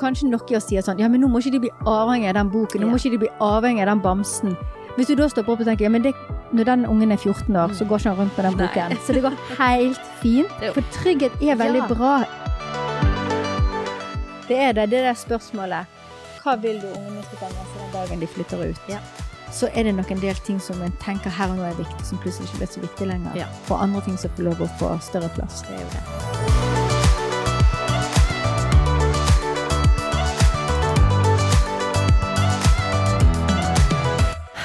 kanskje 0.00 0.28
noen 0.30 0.60
sier 0.60 0.82
sånn 0.82 0.98
Ja, 0.98 1.08
men 1.08 1.20
nå 1.20 1.28
må 1.28 1.38
ikke 1.40 1.52
de 1.52 1.60
bli 1.66 1.70
avhengig 1.86 2.28
av 2.28 2.34
den 2.34 2.50
boken. 2.50 2.80
Nå 2.80 2.88
må 2.90 2.96
ikke 3.00 3.10
de 3.14 3.18
bli 3.24 3.30
avhengig 3.40 3.82
av 3.82 3.86
den 3.92 4.00
bamsen. 4.04 4.56
Hvis 4.96 5.06
du 5.08 5.14
da 5.16 5.28
stopper 5.28 5.52
opp 5.54 5.60
og 5.60 5.66
tenker 5.66 5.84
ja, 5.86 5.88
men 5.90 6.02
det, 6.04 6.12
når 6.52 6.64
den 6.68 6.86
ungen 6.86 7.12
er 7.12 7.16
14 7.16 7.56
år, 7.56 7.72
så 7.72 7.84
går 7.88 7.98
ikke 8.02 8.10
han 8.12 8.18
rundt 8.18 8.36
med 8.36 8.44
den 8.44 8.58
boken. 8.60 8.96
Så 9.06 9.12
det 9.16 9.22
går 9.24 9.36
helt 9.58 10.00
fint. 10.20 10.52
For 10.74 10.82
trygghet 10.92 11.32
er 11.42 11.56
veldig 11.56 11.82
Ja. 11.82 11.88
bra. 11.94 12.12
Det 14.48 14.58
er 14.58 14.72
det. 14.72 14.90
Det 14.90 14.98
er 14.98 15.08
det 15.08 15.16
spørsmålet. 15.18 15.86
Hva 16.42 16.56
vil 16.60 16.80
du 16.82 16.88
ungene 16.92 17.22
skal 17.24 17.38
ta 17.38 17.48
med 17.54 17.66
seg 17.72 17.80
den 17.84 17.92
dagen 17.94 18.20
de 18.20 18.26
flytter 18.26 18.64
ut? 18.68 18.80
Ja. 18.90 18.98
Så 19.52 19.68
er 19.76 19.84
det 19.84 19.94
nok 19.94 20.10
en 20.10 20.20
del 20.20 20.34
ting 20.44 20.60
som 20.60 20.80
en 20.82 20.92
tenker 21.00 21.30
her 21.30 21.48
og 21.52 21.56
nå 21.60 21.62
er 21.68 21.76
viktig, 21.78 22.04
som 22.08 22.18
plutselig 22.18 22.48
ikke 22.50 22.58
blir 22.62 22.72
så 22.74 22.80
viktig 22.84 23.06
lenger. 23.12 23.36
Ja. 23.36 23.46
Og 23.70 23.82
andre 23.84 24.00
ting 24.04 24.16
som 24.18 24.30
får 24.36 24.48
lov 24.50 24.60
å 24.64 24.68
få 24.80 24.94
større 25.04 25.28
plass. 25.36 25.62
Det 25.68 25.76
er 25.76 25.84
jo 25.84 25.92
det. 25.92 26.41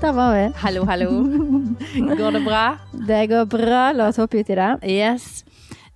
Der 0.00 0.12
var 0.12 0.34
vi. 0.34 0.52
Hallo, 0.56 0.84
hallo. 0.84 1.10
Går 2.18 2.30
det 2.30 2.44
bra? 2.44 2.78
Det 3.08 3.26
går 3.26 3.44
bra. 3.46 3.92
La 3.92 4.08
oss 4.08 4.18
hoppe 4.20 4.40
ut 4.40 4.50
i 4.50 4.56
det. 4.58 4.70
Yes. 4.88 5.44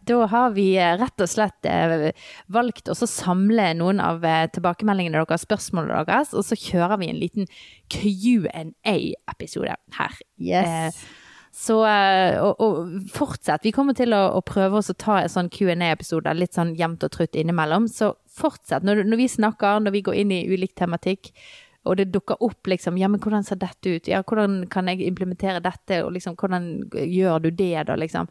Da 0.09 0.25
har 0.27 0.55
vi 0.57 0.71
eh, 0.79 0.97
rett 0.97 1.21
og 1.21 1.29
slett 1.29 1.69
eh, 1.69 2.11
valgt 2.53 2.89
å 2.89 2.97
samle 2.97 3.73
noen 3.77 4.01
av 4.01 4.25
eh, 4.25 4.47
tilbakemeldingene 4.55 5.21
deres, 5.21 5.45
spørsmålene 5.45 6.07
deres, 6.09 6.33
og 6.33 6.47
så 6.47 6.57
kjører 6.57 7.01
vi 7.03 7.11
en 7.13 7.21
liten 7.21 7.51
Q&A-episode 7.93 9.77
her. 9.99 10.19
Yes. 10.41 11.03
Så 11.59 11.81
og, 11.83 12.61
og 12.63 13.09
fortsett. 13.11 13.65
Vi 13.67 13.75
kommer 13.75 13.97
til 13.99 14.15
å, 14.15 14.23
å 14.39 14.43
prøve 14.47 14.79
oss 14.79 14.93
å 14.93 14.97
ta 14.97 15.21
en 15.25 15.33
sånn 15.33 15.49
Q&A-episode 15.53 16.37
litt 16.39 16.55
sånn 16.55 16.77
jevnt 16.79 17.05
og 17.05 17.13
trutt 17.17 17.37
innimellom. 17.37 17.89
Så 17.91 18.13
fortsett. 18.31 18.87
Når, 18.87 19.03
når 19.09 19.25
vi 19.25 19.33
snakker, 19.33 19.81
når 19.83 19.97
vi 19.97 20.05
går 20.07 20.21
inn 20.23 20.37
i 20.37 20.45
ulik 20.53 20.77
tematikk, 20.79 21.33
og 21.89 21.97
det 21.99 22.11
dukker 22.13 22.37
opp 22.45 22.69
liksom 22.71 22.99
Ja, 23.01 23.09
men 23.09 23.21
hvordan 23.25 23.45
ser 23.47 23.57
dette 23.61 23.97
ut? 23.97 24.09
Ja, 24.11 24.21
hvordan 24.23 24.61
kan 24.71 24.89
jeg 24.93 25.01
implementere 25.09 25.61
dette? 25.65 26.03
Og 26.05 26.13
liksom, 26.15 26.37
hvordan 26.37 26.69
gjør 26.93 27.43
du 27.47 27.51
det, 27.51 27.87
da, 27.89 27.97
liksom? 27.97 28.29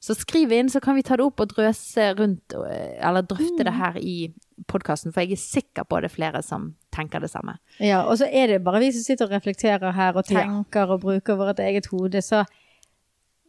Så 0.00 0.14
skriv 0.14 0.52
inn, 0.54 0.68
så 0.70 0.78
kan 0.80 0.94
vi 0.94 1.02
ta 1.02 1.16
det 1.18 1.24
opp 1.26 1.40
og 1.42 1.48
drøse 1.56 2.04
rundt, 2.20 2.54
eh, 2.70 3.00
eller 3.02 3.24
drøfte 3.26 3.64
det 3.66 3.72
her 3.74 3.96
i 3.98 4.28
podkasten, 4.70 5.10
for 5.14 5.24
jeg 5.24 5.32
er 5.34 5.40
sikker 5.42 5.88
på 5.90 5.98
det 6.04 6.10
er 6.12 6.14
flere 6.14 6.42
som 6.46 6.68
tenker 6.94 7.18
det 7.24 7.30
samme. 7.32 7.56
Ja, 7.82 8.04
og 8.06 8.18
så 8.20 8.28
er 8.30 8.46
det 8.52 8.60
bare 8.66 8.78
vi 8.84 8.92
som 8.94 9.02
sitter 9.02 9.26
og 9.26 9.34
reflekterer 9.34 9.90
her 9.96 10.14
og 10.14 10.22
Ja. 10.30 10.44
tenker 10.44 10.92
og 10.94 11.00
bruker 11.02 11.34
vårt 11.40 11.58
eget 11.58 11.86
hode, 11.90 12.22
så 12.22 12.44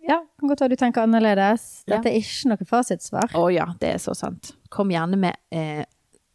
ja, 0.10 0.18
kan 0.40 0.50
godt 0.50 0.62
være 0.64 0.70
du 0.74 0.76
tenker 0.82 1.04
annerledes. 1.06 1.84
Ja. 1.86 1.98
Dette 1.98 2.10
er 2.10 2.18
ikke 2.18 2.50
noe 2.50 2.66
fasitsvar. 2.66 3.30
Å 3.38 3.46
ja, 3.54 3.68
det 3.80 3.94
er 3.94 4.02
så 4.02 4.16
sant. 4.18 4.54
Kom 4.74 4.90
gjerne 4.90 5.18
med 5.22 5.36
eh, 5.54 5.84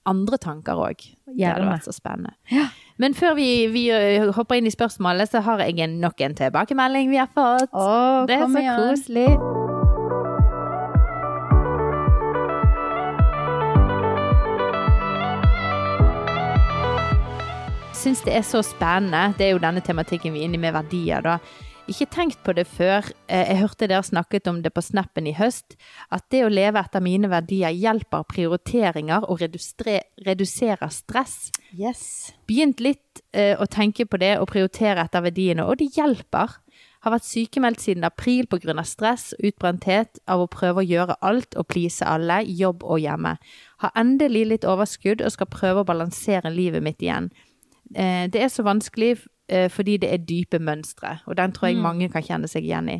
andre 0.08 0.38
tanker 0.38 0.78
òg. 0.78 1.04
Det 1.26 1.46
hadde 1.48 1.66
vært 1.68 1.86
så 1.88 1.94
spennende. 1.94 2.34
Ja. 2.52 2.68
Men 3.00 3.14
før 3.18 3.34
vi, 3.38 3.48
vi 3.72 3.88
eh, 3.90 4.28
hopper 4.36 4.60
inn 4.60 4.68
i 4.68 4.74
spørsmålet, 4.74 5.32
så 5.32 5.42
har 5.44 5.64
jeg 5.64 5.80
en, 5.82 5.98
nok 6.02 6.20
en 6.22 6.36
tilbakemelding 6.38 7.10
vi 7.10 7.18
har 7.22 7.30
fått. 7.32 7.72
Å, 7.72 8.22
det 8.28 8.38
er 8.38 8.46
så 8.46 8.62
igjen. 8.62 8.78
koselig. 8.84 9.28
Syns 18.04 18.20
det 18.26 18.34
er 18.36 18.44
så 18.44 18.60
spennende. 18.60 19.30
Det 19.38 19.48
er 19.48 19.54
jo 19.54 19.62
denne 19.62 19.80
tematikken 19.80 20.34
vi 20.34 20.44
er 20.44 20.50
inne 20.50 20.60
i 20.60 20.64
med 20.66 20.76
verdier, 20.76 21.24
da. 21.24 21.38
Ikke 21.84 22.06
tenkt 22.08 22.38
på 22.40 22.54
det 22.56 22.64
før. 22.64 23.04
Eh, 23.28 23.44
Jeg 23.50 23.60
hørte 23.60 23.86
dere 23.86 24.02
snakket 24.02 24.48
om 24.48 24.62
det 24.62 24.72
på 24.72 24.80
snappen 24.80 25.26
i 25.28 25.34
høst. 25.36 25.76
At 26.10 26.24
det 26.32 26.44
å 26.46 26.48
leve 26.48 26.80
etter 26.80 27.02
mine 27.04 27.28
verdier 27.28 27.74
hjelper 27.76 28.24
prioriteringer 28.24 29.26
og 29.28 29.42
reduserer 29.44 30.88
stress. 30.88 31.50
Yes. 31.76 32.32
Begynt 32.48 32.80
litt 32.80 33.20
eh, 33.32 33.52
å 33.60 33.66
tenke 33.68 34.06
på 34.06 34.16
det 34.16 34.38
og 34.40 34.48
prioritere 34.48 35.04
etter 35.04 35.26
verdiene, 35.26 35.66
og 35.68 35.76
det 35.82 35.90
hjelper. 35.92 36.56
Har 37.04 37.12
vært 37.12 37.28
sykemeldt 37.28 37.82
siden 37.84 38.04
april 38.08 38.46
pga. 38.48 38.80
stress 38.82 39.34
og 39.36 39.44
utbrenthet 39.50 40.22
av 40.26 40.40
å 40.40 40.48
prøve 40.48 40.80
å 40.80 40.88
gjøre 40.88 41.18
alt 41.20 41.52
og 41.54 41.68
please 41.68 42.00
alle, 42.00 42.40
jobb 42.48 42.82
og 42.82 42.98
hjemme. 42.98 43.36
Har 43.84 43.92
endelig 43.94 44.46
litt 44.48 44.64
overskudd 44.64 45.20
og 45.20 45.30
skal 45.36 45.52
prøve 45.52 45.84
å 45.84 45.84
balansere 45.84 46.48
livet 46.48 46.82
mitt 46.82 47.04
igjen. 47.04 47.28
Eh, 47.94 48.24
det 48.32 48.40
er 48.40 48.48
så 48.48 48.64
vanskelig 48.64 49.18
fordi 49.68 49.98
det 50.00 50.08
er 50.08 50.22
dype 50.24 50.58
mønstre, 50.58 51.18
og 51.26 51.36
den 51.36 51.52
tror 51.52 51.68
jeg 51.68 51.76
mange 51.76 52.08
kan 52.08 52.24
kjenne 52.24 52.48
seg 52.48 52.64
igjen 52.64 52.88
i. 52.88 52.98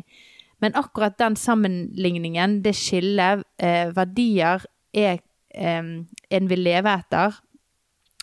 Men 0.61 0.75
akkurat 0.75 1.17
den 1.19 1.35
sammenligningen, 1.35 2.61
det 2.63 2.75
skillet, 2.75 3.43
eh, 3.59 3.95
verdier 3.95 4.65
er 4.93 5.19
eh, 5.55 5.83
en 6.31 6.49
vil 6.49 6.59
leve 6.59 6.93
etter, 6.93 7.41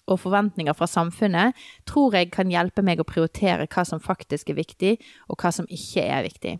og 0.06 0.18
forventninger 0.20 0.74
fra 0.74 0.86
samfunnet, 0.86 1.54
tror 1.86 2.16
jeg 2.16 2.32
kan 2.34 2.50
hjelpe 2.50 2.82
meg 2.82 3.00
å 3.00 3.06
prioritere 3.06 3.68
hva 3.70 3.84
som 3.86 4.00
faktisk 4.02 4.50
er 4.50 4.58
viktig, 4.58 4.96
og 5.28 5.38
hva 5.38 5.52
som 5.54 5.68
ikke 5.70 6.02
er 6.02 6.26
viktig. 6.26 6.58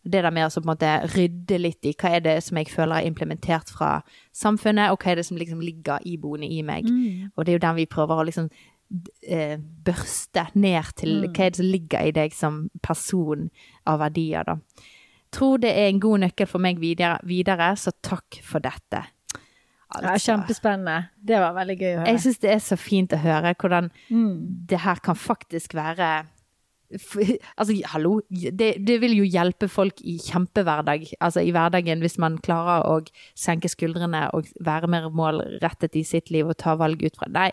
Det 0.00 0.22
der 0.24 0.32
med 0.32 0.46
å 0.46 0.50
så 0.50 0.62
på 0.62 0.66
en 0.66 0.72
måte 0.72 0.90
rydde 1.12 1.58
litt 1.60 1.84
i 1.86 1.94
hva 1.94 2.16
er 2.16 2.24
det 2.24 2.42
som 2.42 2.56
jeg 2.56 2.72
føler 2.72 2.96
er 2.98 3.06
implementert 3.06 3.70
fra 3.70 4.00
samfunnet, 4.32 4.90
og 4.90 4.98
hva 4.98 5.12
er 5.12 5.20
det 5.20 5.26
som 5.28 5.36
liksom 5.36 5.60
ligger 5.60 6.00
iboende 6.08 6.48
i 6.48 6.62
meg. 6.62 6.88
Og 7.36 7.44
det 7.44 7.52
er 7.52 7.58
jo 7.58 7.66
den 7.68 7.76
vi 7.76 7.86
prøver 7.86 8.16
å 8.16 8.24
liksom 8.26 8.48
eh, 8.48 8.79
børste 8.90 10.46
ned 10.58 10.94
til 10.98 11.20
hva 11.28 11.44
er 11.46 11.52
det 11.52 11.60
som 11.60 11.68
ligger 11.70 12.08
i 12.08 12.14
deg 12.16 12.34
som 12.34 12.64
person 12.82 13.48
av 13.86 14.00
verdier, 14.02 14.44
da. 14.48 14.56
Tror 15.30 15.60
det 15.62 15.70
er 15.78 15.86
en 15.92 16.00
god 16.02 16.24
nøkkel 16.24 16.48
for 16.50 16.62
meg 16.62 16.80
videre, 16.82 17.20
videre 17.22 17.70
så 17.78 17.92
takk 18.02 18.40
for 18.42 18.62
dette. 18.64 19.04
Ja, 19.90 20.14
kjempespennende. 20.22 21.08
Det 21.18 21.38
var 21.42 21.54
veldig 21.54 21.76
gøy 21.78 21.92
å 21.92 21.96
høre. 22.00 22.10
Jeg 22.12 22.22
syns 22.24 22.42
det 22.42 22.50
er 22.50 22.60
så 22.62 22.76
fint 22.78 23.14
å 23.14 23.18
høre 23.22 23.54
hvordan 23.58 23.90
Mm. 24.10 24.66
det 24.66 24.78
her 24.80 24.96
kan 25.02 25.14
faktisk 25.18 25.74
være 25.74 26.26
Altså, 26.90 27.76
hallo, 27.86 28.20
det, 28.30 28.72
det 28.82 28.96
vil 29.00 29.12
jo 29.14 29.22
hjelpe 29.22 29.68
folk 29.70 30.00
i 30.02 30.16
kjempehverdag, 30.18 31.04
altså 31.20 31.38
i 31.46 31.52
hverdagen, 31.54 32.00
hvis 32.02 32.18
man 32.18 32.38
klarer 32.42 32.82
å 32.82 32.96
senke 33.38 33.70
skuldrene 33.70 34.24
og 34.34 34.48
være 34.58 34.90
mer 34.90 35.06
målrettet 35.14 35.94
i 35.94 36.02
sitt 36.02 36.32
liv 36.34 36.50
og 36.50 36.58
ta 36.58 36.74
valg 36.74 36.98
ut 37.04 37.14
fra 37.14 37.28
Nei, 37.30 37.52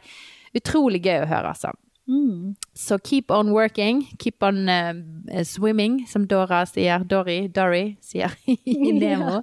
utrolig 0.55 1.03
gøy 1.03 1.23
å 1.25 1.29
høre, 1.29 1.51
altså. 1.55 1.73
Mm. 2.07 2.55
Så 2.73 2.97
keep 3.03 3.31
on 3.31 3.51
working, 3.51 4.07
keep 4.19 4.43
on 4.43 4.69
uh, 4.69 5.43
swimming, 5.43 6.07
som 6.07 6.27
Dora 6.27 6.63
sier. 6.65 7.03
Dory, 7.03 7.47
Dory 7.47 7.97
sier 8.01 8.31
i 8.65 8.91
Nemo. 8.95 9.41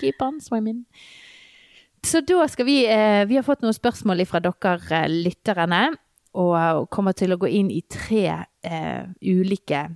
Keep 0.00 0.20
on 0.22 0.40
swimming. 0.40 0.84
Så 2.04 2.20
da 2.26 2.44
skal 2.50 2.66
vi 2.66 2.82
uh, 2.90 3.22
Vi 3.28 3.38
har 3.38 3.46
fått 3.46 3.62
noen 3.62 3.76
spørsmål 3.76 4.26
fra 4.28 4.42
dere 4.44 5.06
lytterne, 5.08 5.86
og 6.32 6.88
kommer 6.88 7.12
til 7.12 7.34
å 7.34 7.40
gå 7.40 7.48
inn 7.48 7.68
i 7.72 7.82
tre 7.92 8.26
uh, 8.36 9.02
ulike 9.20 9.88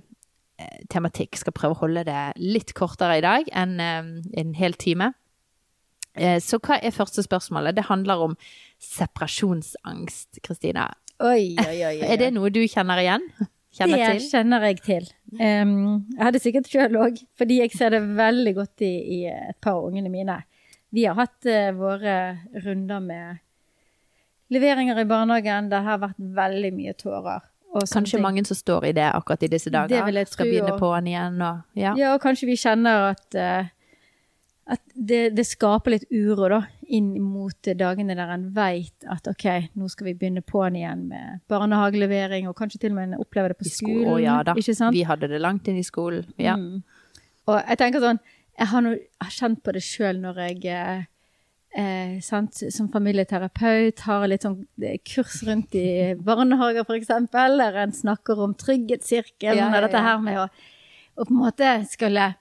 tematikk. 0.89 1.37
Skal 1.37 1.53
prøve 1.53 1.75
å 1.75 1.81
holde 1.83 2.01
det 2.07 2.21
litt 2.41 2.73
kortere 2.73 3.19
i 3.19 3.21
dag 3.21 3.45
enn 3.53 3.75
en 3.77 4.53
hel 4.57 4.73
time. 4.73 5.11
Så 6.41 6.57
hva 6.65 6.79
er 6.81 6.95
første 6.95 7.21
spørsmålet? 7.21 7.75
Det 7.77 7.83
handler 7.91 8.23
om 8.25 8.33
separasjonsangst, 8.79 10.39
Kristina. 10.43 10.89
Oi, 11.19 11.55
oi, 11.59 11.77
oi. 11.83 11.95
oi. 12.01 12.07
Er 12.11 12.19
det 12.21 12.33
noe 12.35 12.49
du 12.53 12.61
kjenner 12.69 12.99
igjen? 13.01 13.23
Kjenner 13.77 13.99
det 14.01 14.11
til? 14.17 14.27
kjenner 14.31 14.63
jeg 14.69 14.77
til. 14.85 15.07
Um, 15.37 15.73
jeg 16.15 16.23
hadde 16.23 16.41
sikkert 16.41 16.69
sjøl 16.71 16.95
òg, 17.01 17.19
fordi 17.37 17.59
jeg 17.61 17.73
ser 17.77 17.93
det 17.93 18.01
veldig 18.17 18.53
godt 18.57 18.85
i, 18.85 18.93
i 19.17 19.19
et 19.29 19.57
par 19.61 19.77
av 19.77 19.89
ungene 19.89 20.09
mine. 20.13 20.39
Vi 20.95 21.03
har 21.05 21.17
hatt 21.19 21.45
uh, 21.49 21.69
våre 21.77 22.15
runder 22.63 23.03
med 23.03 23.43
leveringer 24.53 25.01
i 25.03 25.05
barnehagen. 25.09 25.69
Det 25.73 25.83
har 25.85 26.01
vært 26.01 26.17
veldig 26.39 26.71
mye 26.77 26.95
tårer. 26.97 27.45
og 27.73 27.83
Kanskje 27.83 28.15
ting. 28.17 28.23
mange 28.23 28.45
som 28.47 28.57
står 28.57 28.87
i 28.89 28.93
det 28.97 29.09
akkurat 29.11 29.43
i 29.43 29.51
disse 29.51 29.69
dager. 29.73 29.91
Det 29.91 30.05
vil 30.07 30.21
jeg 30.21 30.27
Skal 30.31 30.45
tro, 30.45 30.51
begynne 30.53 30.73
og- 30.77 30.95
den 30.95 31.07
igjen 31.11 31.41
og 31.41 31.61
ja. 31.75 31.93
Ja, 31.97 32.13
og 32.15 32.21
kanskje 32.23 32.47
vi 32.47 32.55
kjenner 32.55 33.11
at, 33.11 33.27
uh, 33.35 33.67
at 34.73 34.81
det, 34.95 35.35
det 35.35 35.45
skaper 35.45 35.97
litt 35.97 36.07
uro 36.11 36.49
da, 36.49 36.61
inn 36.87 37.09
mot 37.21 37.69
dagene 37.79 38.15
der 38.15 38.31
en 38.31 38.45
vet 38.55 39.07
at 39.11 39.27
ok, 39.27 39.45
nå 39.75 39.89
skal 39.91 40.09
vi 40.09 40.15
begynne 40.19 40.43
på'n 40.45 40.77
igjen 40.79 41.03
med 41.09 41.41
barnehagelevering, 41.51 42.47
og 42.47 42.55
kanskje 42.59 42.81
til 42.83 42.93
og 42.93 42.99
med 42.99 43.09
en 43.09 43.19
opplever 43.23 43.53
det 43.53 43.59
på 43.59 43.67
skolen. 43.67 43.75
sko- 43.75 44.05
skolen. 44.05 44.13
Å 44.13 44.21
ja 44.23 44.37
da. 44.47 44.55
Ikke 44.55 44.75
sant? 44.77 44.95
Vi 44.95 45.03
hadde 45.07 45.29
det 45.31 45.41
langt 45.43 45.67
inn 45.67 45.79
i 45.79 45.85
skolen. 45.85 46.25
Ja. 46.39 46.55
Mm. 46.55 46.83
Og 47.47 47.59
jeg 47.59 47.79
tenker 47.79 48.03
sånn, 48.03 48.19
jeg 48.57 48.71
har, 48.71 48.81
no, 48.81 48.95
jeg 48.95 49.27
har 49.27 49.35
kjent 49.35 49.63
på 49.63 49.75
det 49.75 49.83
sjøl 49.85 50.21
når 50.23 50.41
jeg 50.47 50.65
eh, 50.73 51.03
eh, 51.77 52.15
sant? 52.25 52.63
som 52.73 52.89
familieterapeut, 52.93 54.01
har 54.07 54.25
litt 54.27 54.47
sånn 54.47 54.57
eh, 54.81 54.97
kurs 55.05 55.43
rundt 55.47 55.75
i 55.77 56.15
barnehager 56.29 56.87
f.eks., 56.87 57.13
der 57.31 57.79
en 57.83 57.93
snakker 57.93 58.41
om 58.43 58.55
trygghetssirkelen 58.57 59.59
Ja, 59.59 59.69
ja, 59.69 59.75
og 59.75 59.87
dette 59.87 60.03
her 60.07 60.19
med 60.23 60.41
å, 60.41 60.49
å 61.17 61.27
på 61.27 61.33
en 61.33 61.41
måte 61.43 61.71
skulle 61.91 62.33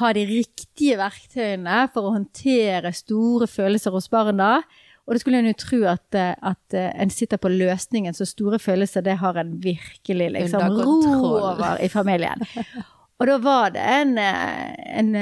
ha 0.00 0.12
de 0.16 0.24
riktige 0.28 0.96
verktøyene 1.00 1.84
for 1.92 2.08
å 2.08 2.14
håndtere 2.16 2.94
store 2.96 3.48
følelser 3.50 3.94
hos 3.94 4.08
barna. 4.12 4.62
Og 5.06 5.14
det 5.14 5.22
skulle 5.22 5.42
en 5.42 5.50
jo 5.50 5.58
tro 5.58 5.80
at, 5.90 6.06
eh, 6.14 6.34
at 6.38 6.76
eh, 6.78 6.92
en 7.02 7.10
sitter 7.10 7.40
på 7.42 7.50
løsningen, 7.50 8.14
så 8.14 8.26
store 8.28 8.60
følelser 8.62 9.04
det 9.04 9.18
har 9.20 9.38
en 9.40 9.56
virkelig 9.62 10.30
liksom 10.36 10.78
ro 10.78 10.98
over 11.42 11.82
i 11.82 11.90
familien. 11.92 12.44
Og 13.20 13.28
da 13.28 13.36
var 13.38 13.68
det 13.70 13.82
en, 13.86 14.16
eh, 14.18 14.72
en 14.98 15.12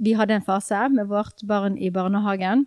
Vi 0.00 0.14
hadde 0.16 0.38
en 0.38 0.44
fase 0.44 0.86
med 0.88 1.10
vårt 1.10 1.42
barn 1.44 1.74
i 1.76 1.90
barnehagen. 1.92 2.66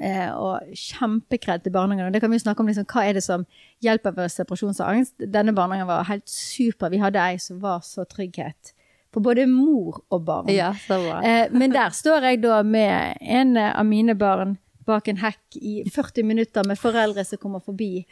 Eh, 0.00 0.30
og 0.32 0.72
kjempekred 0.76 1.64
til 1.64 1.72
barnehagen. 1.72 2.06
Og 2.08 2.14
det 2.14 2.20
kan 2.22 2.32
vi 2.32 2.40
snakke 2.40 2.60
om 2.60 2.68
liksom, 2.68 2.86
hva 2.88 3.04
er 3.04 3.16
det 3.16 3.24
som 3.24 3.44
hjelper 3.84 4.14
ved 4.16 4.32
separasjonsangst. 4.32 5.16
Denne 5.32 5.54
barnehagen 5.56 5.88
var 5.88 6.06
helt 6.08 6.28
super. 6.28 6.92
Vi 6.92 7.00
hadde 7.02 7.20
ei 7.20 7.40
som 7.42 7.60
var 7.62 7.82
så 7.84 8.06
trygghet 8.08 8.72
for 9.12 9.24
både 9.24 9.46
mor 9.50 10.02
og 10.10 10.24
barn. 10.24 10.50
Ja, 10.52 10.72
så 10.86 10.98
bra. 11.02 11.20
Eh, 11.26 11.52
men 11.52 11.74
der 11.74 11.92
står 11.94 12.28
jeg 12.30 12.42
da 12.42 12.62
med 12.64 13.18
en 13.20 13.56
av 13.60 13.84
mine 13.86 14.16
barn 14.18 14.56
bak 14.86 15.08
en 15.08 15.20
hekk 15.22 15.58
i 15.60 15.82
40 15.90 16.26
minutter 16.26 16.66
med 16.66 16.80
foreldre 16.80 17.24
som 17.24 17.40
kommer 17.42 17.62
forbi. 17.62 18.06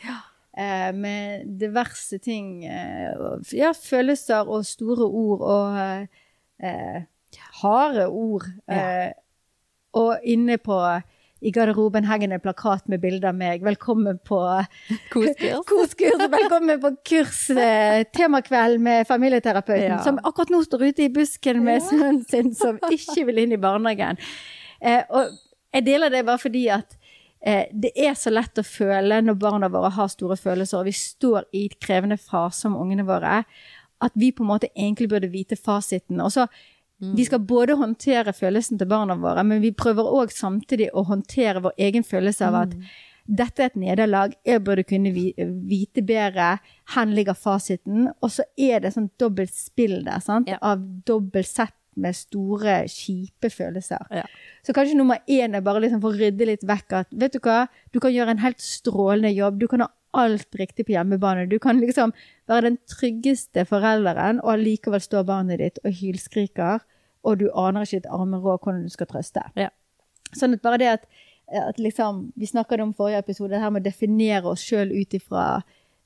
Eh, 0.58 0.91
med 0.94 1.47
diverse 1.61 2.19
ting. 2.23 2.64
Eh, 2.64 3.14
ja, 3.56 3.73
følelser 3.73 4.47
og 4.47 4.67
store 4.69 5.08
ord 5.08 5.41
og 5.41 5.81
harde 7.62 8.06
ord. 8.08 8.47
Eh, 8.69 9.11
og 9.93 10.19
inne 10.23 10.58
på 10.58 10.79
i 11.40 11.50
garderoben 11.50 12.04
henger 12.04 12.34
en 12.34 12.40
plakat 12.40 12.88
med 12.88 13.00
bilde 13.00 13.28
av 13.28 13.34
meg. 13.34 13.62
'Velkommen 13.64 14.19
på 14.25 14.38
Koskurs. 15.12 15.64
Koskurs, 15.66 16.25
velkommen 16.31 16.81
på 16.81 16.90
kurs, 17.08 17.50
eh, 17.50 18.04
temakveld 18.12 18.81
med 18.81 19.06
familieterapeuten, 19.08 19.96
Ja. 19.96 20.02
som 20.04 20.19
akkurat 20.25 20.50
nå 20.50 20.62
står 20.64 20.82
ute 20.90 21.02
i 21.02 21.08
busken 21.08 21.64
med 21.64 21.82
sønnen 21.82 22.25
sin 22.28 22.54
som 22.54 22.78
ikke 22.90 23.25
vil 23.26 23.38
inn 23.38 23.52
i 23.52 23.60
barnehagen. 23.60 24.19
Eh, 24.81 25.02
og 25.10 25.32
jeg 25.75 25.84
deler 25.87 26.10
det 26.10 26.26
bare 26.26 26.38
fordi 26.38 26.69
at 26.69 26.96
eh, 27.46 27.64
det 27.72 27.92
er 27.96 28.14
så 28.14 28.31
lett 28.31 28.58
å 28.60 28.62
føle 28.66 29.22
når 29.25 29.38
barna 29.40 29.69
våre 29.72 29.90
har 29.96 30.08
store 30.12 30.37
følelser, 30.37 30.78
og 30.78 30.84
vi 30.84 30.92
står 30.92 31.44
i 31.56 31.69
krevende 31.81 32.19
faser 32.20 32.69
med 32.69 32.81
ungene 32.81 33.06
våre, 33.08 33.44
at 34.00 34.12
vi 34.14 34.31
på 34.32 34.42
en 34.44 34.48
måte 34.52 34.69
egentlig 34.76 35.08
burde 35.08 35.28
vite 35.32 35.56
fasiten. 35.56 36.20
Og 36.20 36.32
så 36.32 36.46
vi 37.00 37.25
skal 37.25 37.41
både 37.49 37.76
håndtere 37.81 38.32
følelsen 38.37 38.79
til 38.81 38.88
barna 38.91 39.17
våre, 39.17 39.44
men 39.47 39.62
vi 39.62 39.73
prøver 39.73 40.05
òg 40.20 40.35
samtidig 40.35 40.91
å 40.93 41.06
håndtere 41.08 41.62
vår 41.64 41.79
egen 41.88 42.05
følelse 42.05 42.49
av 42.49 42.58
at 42.64 42.75
dette 43.31 43.62
er 43.62 43.70
et 43.70 43.79
nederlag, 43.79 44.32
jeg 44.47 44.62
burde 44.67 44.85
kunne 44.85 45.12
vite 45.14 46.02
bedre, 46.02 46.56
hen 46.97 47.12
ligger 47.14 47.37
fasiten. 47.38 48.08
Og 48.19 48.32
så 48.35 48.47
er 48.58 48.82
det 48.82 48.91
sånn 48.97 49.11
dobbelt 49.20 49.55
spill 49.55 50.00
der, 50.06 50.19
sant? 50.25 50.50
Av 50.58 50.82
dobbelt 51.06 51.47
sett 51.49 51.76
med 52.00 52.17
store, 52.17 52.82
kjipe 52.91 53.50
følelser. 53.52 54.02
Ja. 54.14 54.26
Så 54.67 54.75
kanskje 54.75 54.99
nummer 54.99 55.23
én 55.31 55.56
er 55.56 55.64
bare 55.64 55.82
liksom 55.85 56.02
for 56.02 56.14
å 56.14 56.20
rydde 56.20 56.49
litt 56.49 56.67
vekk 56.67 56.97
at 57.00 57.17
vet 57.23 57.37
du 57.37 57.41
hva, 57.44 57.64
du 57.94 58.00
kan 58.02 58.14
gjøre 58.14 58.35
en 58.35 58.44
helt 58.44 58.62
strålende 58.62 59.32
jobb, 59.35 59.61
du 59.61 59.67
kan 59.70 59.85
ha 59.87 59.91
alt 60.16 60.54
riktig 60.58 60.86
på 60.86 60.94
hjemmebane. 60.94 61.48
Du 61.50 61.58
kan 61.62 61.80
liksom 61.80 62.12
være 62.50 62.70
den 62.70 62.78
tryggeste 62.90 63.64
forelderen, 63.68 64.40
og 64.44 64.54
allikevel 64.56 65.02
står 65.02 65.26
barnet 65.28 65.62
ditt 65.62 65.80
og 65.84 65.94
hylskriker, 66.00 66.84
og 67.22 67.40
du 67.40 67.50
aner 67.54 67.84
ikke 67.84 68.02
et 68.04 68.08
armeråd 68.10 68.62
hvordan 68.62 68.86
du 68.86 68.92
skal 68.92 69.10
trøste. 69.10 69.44
Ja. 69.60 69.68
Sånn 70.36 70.56
at 70.56 70.64
bare 70.64 70.80
det 70.80 70.88
at, 70.94 71.04
at 71.50 71.78
liksom, 71.82 72.30
Vi 72.38 72.46
snakket 72.46 72.80
om 72.80 72.94
forrige 72.94 73.24
episode, 73.24 73.52
det 73.54 73.62
her 73.62 73.72
med 73.74 73.82
å 73.82 73.90
definere 73.90 74.52
oss 74.52 74.64
sjøl 74.64 74.92
ut 74.94 75.14
ifra 75.14 75.44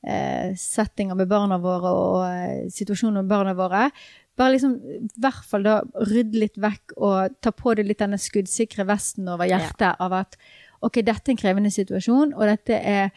eh, 0.02 0.54
settinger 0.56 1.18
med 1.18 1.28
barna 1.28 1.58
våre 1.62 1.92
og 1.92 2.20
eh, 2.28 2.68
situasjoner 2.72 3.22
med 3.22 3.30
barna 3.30 3.54
våre. 3.56 3.88
Bare 4.34 4.56
liksom, 4.56 4.78
i 4.82 5.22
hvert 5.22 5.44
fall 5.46 5.66
da 5.66 5.78
rydde 6.08 6.40
litt 6.40 6.56
vekk 6.58 6.96
og 6.96 7.36
ta 7.44 7.52
på 7.54 7.76
deg 7.78 7.86
litt 7.86 8.02
denne 8.02 8.18
skuddsikre 8.18 8.86
vesten 8.88 9.28
over 9.30 9.46
hjertet 9.46 10.00
av 10.02 10.16
at 10.24 10.34
ok, 10.84 10.98
dette 11.04 11.30
er 11.30 11.36
en 11.36 11.40
krevende 11.40 11.70
situasjon, 11.72 12.34
og 12.34 12.48
dette 12.50 12.80
er 12.80 13.12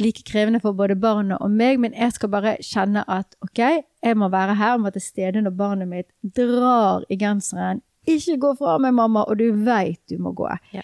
like 0.00 0.24
krevende 0.26 0.60
for 0.62 0.76
både 0.76 0.96
barnet 1.00 1.40
og 1.40 1.52
meg, 1.52 1.80
men 1.82 1.94
jeg 1.96 2.16
skal 2.16 2.32
bare 2.32 2.56
kjenne 2.64 3.04
at 3.10 3.36
ok, 3.44 3.60
jeg 4.02 4.18
må 4.18 4.30
være 4.32 4.56
her, 4.58 4.74
jeg 4.76 4.82
må 4.84 4.92
til 4.94 5.04
stede 5.04 5.44
når 5.44 5.56
barnet 5.58 5.90
mitt 5.90 6.10
drar 6.36 7.04
i 7.08 7.18
genseren. 7.20 7.82
Ikke 8.08 8.38
gå 8.40 8.54
fra 8.58 8.78
meg, 8.80 8.96
mamma, 8.96 9.26
og 9.28 9.38
du 9.38 9.50
veit 9.66 10.00
du 10.10 10.16
må 10.22 10.32
gå. 10.36 10.48
Ja. 10.74 10.82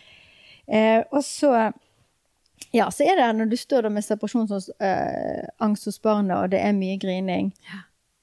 Eh, 0.66 1.02
og 1.14 1.22
så 1.24 1.70
ja, 2.74 2.88
så 2.90 3.06
er 3.06 3.18
det 3.18 3.26
når 3.38 3.50
du 3.50 3.56
står 3.58 3.86
der 3.86 3.92
med 3.92 4.04
separasjonsangst 4.04 4.72
eh, 4.80 5.88
hos 5.90 6.00
barnet, 6.02 6.36
og 6.36 6.50
det 6.52 6.60
er 6.60 6.76
mye 6.76 6.98
grining. 7.00 7.52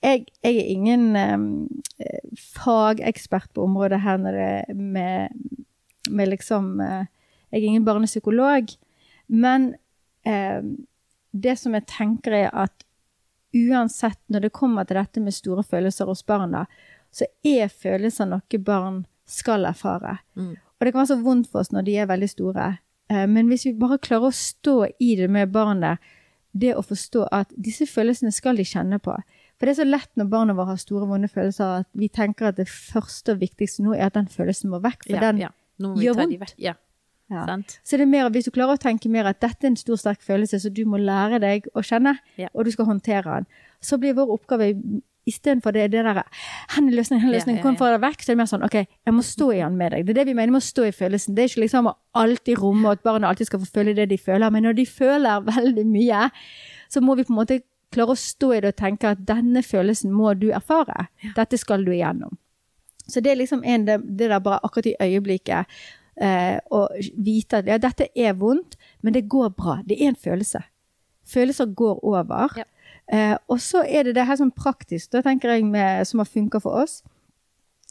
Jeg, 0.03 0.25
jeg 0.43 0.57
er 0.59 0.71
ingen 0.73 1.15
eh, 1.15 2.17
fagekspert 2.57 3.49
på 3.55 3.63
området 3.63 4.01
her 4.03 4.19
når 4.19 4.37
det 4.37 4.75
med, 4.77 5.29
med 6.09 6.33
liksom 6.33 6.79
eh, 6.81 7.05
Jeg 7.53 7.61
er 7.61 7.69
ingen 7.69 7.85
barnepsykolog, 7.85 8.71
men 9.27 9.75
eh, 10.25 10.61
det 11.33 11.55
som 11.59 11.73
jeg 11.73 11.85
tenker 11.89 12.35
er 12.43 12.49
at 12.53 12.85
uansett 13.53 14.19
når 14.33 14.47
det 14.47 14.53
kommer 14.53 14.85
til 14.85 14.97
dette 14.97 15.21
med 15.21 15.33
store 15.35 15.63
følelser 15.63 16.09
hos 16.09 16.23
barna, 16.25 16.65
så 17.13 17.27
er 17.45 17.69
følelser 17.69 18.29
noe 18.29 18.59
barn 18.65 19.03
skal 19.29 19.65
erfare. 19.69 20.17
Mm. 20.35 20.55
Og 20.57 20.85
det 20.85 20.91
kan 20.93 21.03
være 21.03 21.11
så 21.13 21.21
vondt 21.23 21.49
for 21.51 21.61
oss 21.61 21.71
når 21.71 21.85
de 21.87 21.97
er 22.01 22.09
veldig 22.09 22.29
store. 22.31 22.71
Eh, 23.09 23.27
Men 23.27 23.47
hvis 23.47 23.65
vi 23.65 23.73
bare 23.77 23.99
klarer 24.01 24.31
å 24.31 24.35
stå 24.35 24.77
i 24.99 25.15
det 25.19 25.29
med 25.29 25.51
barnet, 25.53 25.99
det 26.53 26.75
å 26.77 26.83
forstå 26.85 27.27
at 27.31 27.53
disse 27.57 27.85
følelsene 27.89 28.31
skal 28.33 28.57
de 28.57 28.65
kjenne 28.67 28.99
på. 29.01 29.15
For 29.57 29.65
det 29.65 29.73
er 29.73 29.83
så 29.83 29.89
lett 29.89 30.09
når 30.19 30.29
barna 30.29 30.53
våre 30.57 30.73
har 30.73 30.81
store, 30.81 31.07
vonde 31.09 31.29
følelser, 31.31 31.81
at 31.81 31.87
vi 31.97 32.09
tenker 32.09 32.49
at 32.51 32.57
det 32.57 32.67
første 32.69 33.33
og 33.33 33.39
viktigste 33.41 33.85
nå 33.85 33.93
er 33.95 34.09
at 34.09 34.17
den 34.17 34.27
følelsen 34.29 34.69
må 34.73 34.81
vekk. 34.83 35.05
For 35.07 35.15
Ja, 35.17 35.21
den 35.31 35.37
ja. 35.45 35.49
Gjør 35.79 36.17
vondt. 36.19 36.39
de. 36.39 36.53
Ja, 36.61 36.73
Ja. 37.31 37.45
Så 37.83 37.97
det 37.97 38.01
er 38.01 38.11
mer, 38.11 38.29
hvis 38.29 38.45
du 38.45 38.51
klarer 38.51 38.75
å 38.77 38.81
tenke 38.81 39.09
mer 39.09 39.25
at 39.25 39.39
dette 39.41 39.65
er 39.65 39.71
en 39.71 39.79
stor, 39.79 39.97
sterk 39.97 40.21
følelse, 40.21 40.59
så 40.59 40.69
du 40.73 40.83
må 40.85 40.99
lære 41.01 41.39
deg 41.41 41.67
å 41.73 41.81
kjenne, 41.81 42.17
Ja. 42.37 42.49
og 42.53 42.65
du 42.65 42.71
skal 42.71 42.85
håndtere 42.85 43.23
den, 43.23 43.45
så 43.81 43.97
blir 43.97 44.13
vår 44.13 44.29
oppgave 44.37 44.73
istedenfor 45.25 45.71
det, 45.71 45.91
det 45.91 46.03
der 46.03 46.23
'Hen 46.69 46.89
er 46.89 46.95
løsningen? 46.95 47.21
hen 47.21 47.29
er 47.29 47.39
løsningen? 47.39 47.77
får 47.77 47.87
jeg 47.87 48.01
det 48.01 48.07
vekk? 48.07 48.21
Så 48.21 48.29
er 48.29 48.33
det 48.33 48.37
mer 48.37 48.45
sånn 48.45 48.63
OK, 48.65 48.73
jeg 48.73 49.13
må 49.13 49.23
stå 49.23 49.51
i 49.53 49.57
den 49.63 49.77
med 49.77 49.91
deg. 49.91 50.05
Det 50.05 50.09
er 50.17 50.25
det 50.25 50.27
vi 50.27 50.33
mener 50.33 50.51
med 50.51 50.61
å 50.61 50.71
stå 50.73 50.83
i 50.87 50.91
følelsen. 50.91 51.35
Det 51.35 51.43
er 51.43 51.47
ikke 51.47 51.63
liksom 51.63 51.87
å 51.87 51.95
alltid 52.13 52.57
romme, 52.57 52.85
og 52.85 52.91
at 52.91 53.03
barna 53.03 53.27
alltid 53.29 53.47
skal 53.47 53.59
få 53.59 53.71
føle 53.71 53.95
det 53.95 54.09
de 54.09 54.17
føler, 54.17 54.49
men 54.51 54.63
når 54.63 54.75
de 54.75 54.85
føler 54.85 55.41
veldig 55.41 55.85
mye, 55.85 56.31
så 56.89 57.01
må 57.01 57.15
vi 57.15 57.23
på 57.23 57.31
en 57.31 57.39
måte 57.39 57.61
klare 57.91 58.11
å 58.11 58.17
stå 58.17 58.53
i 58.53 58.59
det 58.59 58.73
og 58.73 58.75
tenke 58.75 59.11
at 59.13 59.25
denne 59.25 59.63
følelsen 59.63 60.11
må 60.11 60.33
du 60.37 60.51
erfare. 60.51 61.07
Dette 61.35 61.57
skal 61.57 61.85
du 61.85 61.91
igjennom. 61.91 62.37
Så 63.07 63.21
det 63.21 63.31
er 63.31 63.35
liksom 63.35 63.63
en, 63.63 63.85
det, 63.85 64.01
det 64.17 64.29
der 64.29 64.39
bare 64.39 64.59
akkurat 64.63 64.85
i 64.85 64.95
øyeblikket 64.99 65.65
eh, 66.21 66.59
og 66.71 66.93
vite 67.17 67.61
at 67.61 67.69
ja, 67.69 67.79
dette 67.81 68.09
er 68.15 68.35
vondt, 68.37 68.77
men 69.01 69.15
det 69.15 69.27
går 69.31 69.53
bra. 69.57 69.79
Det 69.85 69.97
er 69.99 70.11
en 70.11 70.19
følelse. 70.19 70.63
Følelser 71.29 71.71
går 71.73 72.03
over. 72.03 72.57
Ja. 72.57 72.67
Eh, 73.11 73.35
og 73.47 73.59
så 73.61 73.83
er 73.87 74.03
det 74.07 74.15
det 74.15 74.27
her 74.27 74.39
som 74.39 74.51
praktisk, 74.51 75.11
da 75.11 75.23
tenker 75.23 75.51
jeg 75.51 75.65
med, 75.65 76.05
som 76.07 76.21
har 76.23 76.29
funka 76.29 76.61
for 76.63 76.83
oss. 76.83 77.01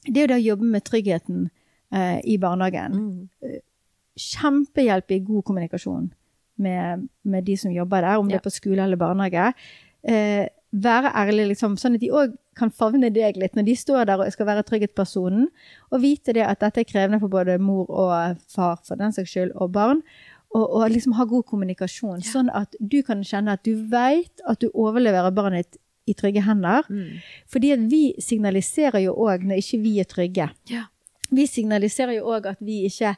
Det 0.05 0.17
er 0.17 0.25
jo 0.25 0.31
det 0.33 0.41
å 0.41 0.47
jobbe 0.49 0.71
med 0.73 0.85
tryggheten 0.87 1.45
eh, 1.93 2.19
i 2.25 2.37
barnehagen. 2.41 2.97
Mm. 2.97 3.59
Kjempehjelp 4.19 5.13
i 5.13 5.23
god 5.25 5.45
kommunikasjon 5.47 6.11
med, 6.63 7.07
med 7.23 7.45
de 7.47 7.57
som 7.57 7.73
jobber 7.73 8.03
der, 8.05 8.19
om 8.19 8.29
det 8.29 8.39
er 8.39 8.45
på 8.45 8.53
skole 8.53 8.83
eller 8.83 8.99
barnehage. 8.99 9.53
Eh, 10.03 10.45
være 10.73 11.13
ærlig, 11.15 11.51
liksom, 11.53 11.77
sånn 11.77 11.97
at 11.97 12.03
de 12.03 12.11
òg 12.13 12.33
kan 12.57 12.71
favne 12.71 13.09
deg 13.13 13.37
litt 13.41 13.57
når 13.57 13.67
de 13.67 13.75
står 13.77 14.07
der 14.09 14.21
og 14.21 14.31
skal 14.33 14.49
være 14.49 14.65
trygghetspersonen. 14.67 15.49
Og 15.91 16.03
vite 16.03 16.35
det 16.35 16.45
at 16.45 16.61
dette 16.63 16.83
er 16.83 16.89
krevende 16.89 17.21
for 17.23 17.31
både 17.33 17.59
mor 17.61 17.89
og 17.89 18.39
far, 18.51 18.79
for 18.87 18.99
den 18.99 19.15
saks 19.15 19.33
skyld, 19.33 19.53
og 19.55 19.73
barn. 19.75 20.03
Og, 20.53 20.67
og 20.67 20.91
liksom 20.93 21.15
ha 21.17 21.25
god 21.25 21.47
kommunikasjon, 21.49 22.21
sånn 22.21 22.51
at 22.53 22.75
du 22.77 22.99
kan 23.05 23.23
kjenne 23.25 23.55
at 23.57 23.63
du 23.65 23.73
veit 23.89 24.43
at 24.45 24.61
du 24.61 24.67
overleverer 24.69 25.33
barnet 25.33 25.65
ditt 25.65 25.79
i 26.05 26.13
trygge 26.17 26.43
hender. 26.45 26.85
Mm. 26.91 27.21
Fordi 27.49 27.71
at 27.73 27.85
vi 27.89 28.03
signaliserer 28.21 29.01
jo 29.05 29.15
òg 29.25 29.45
når 29.47 29.63
ikke 29.63 29.79
vi 29.81 29.93
er 30.03 30.09
trygge. 30.09 30.49
Ja. 30.69 30.87
Vi 31.33 31.47
signaliserer 31.49 32.19
jo 32.19 32.27
òg 32.35 32.51
at 32.51 32.61
vi 32.61 32.83
ikke 32.89 33.15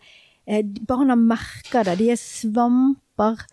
eh, 0.47 0.63
Barna 0.87 1.17
merker 1.19 1.87
det. 1.87 1.97
De 1.99 2.11
er 2.13 2.21
svamper 2.21 3.43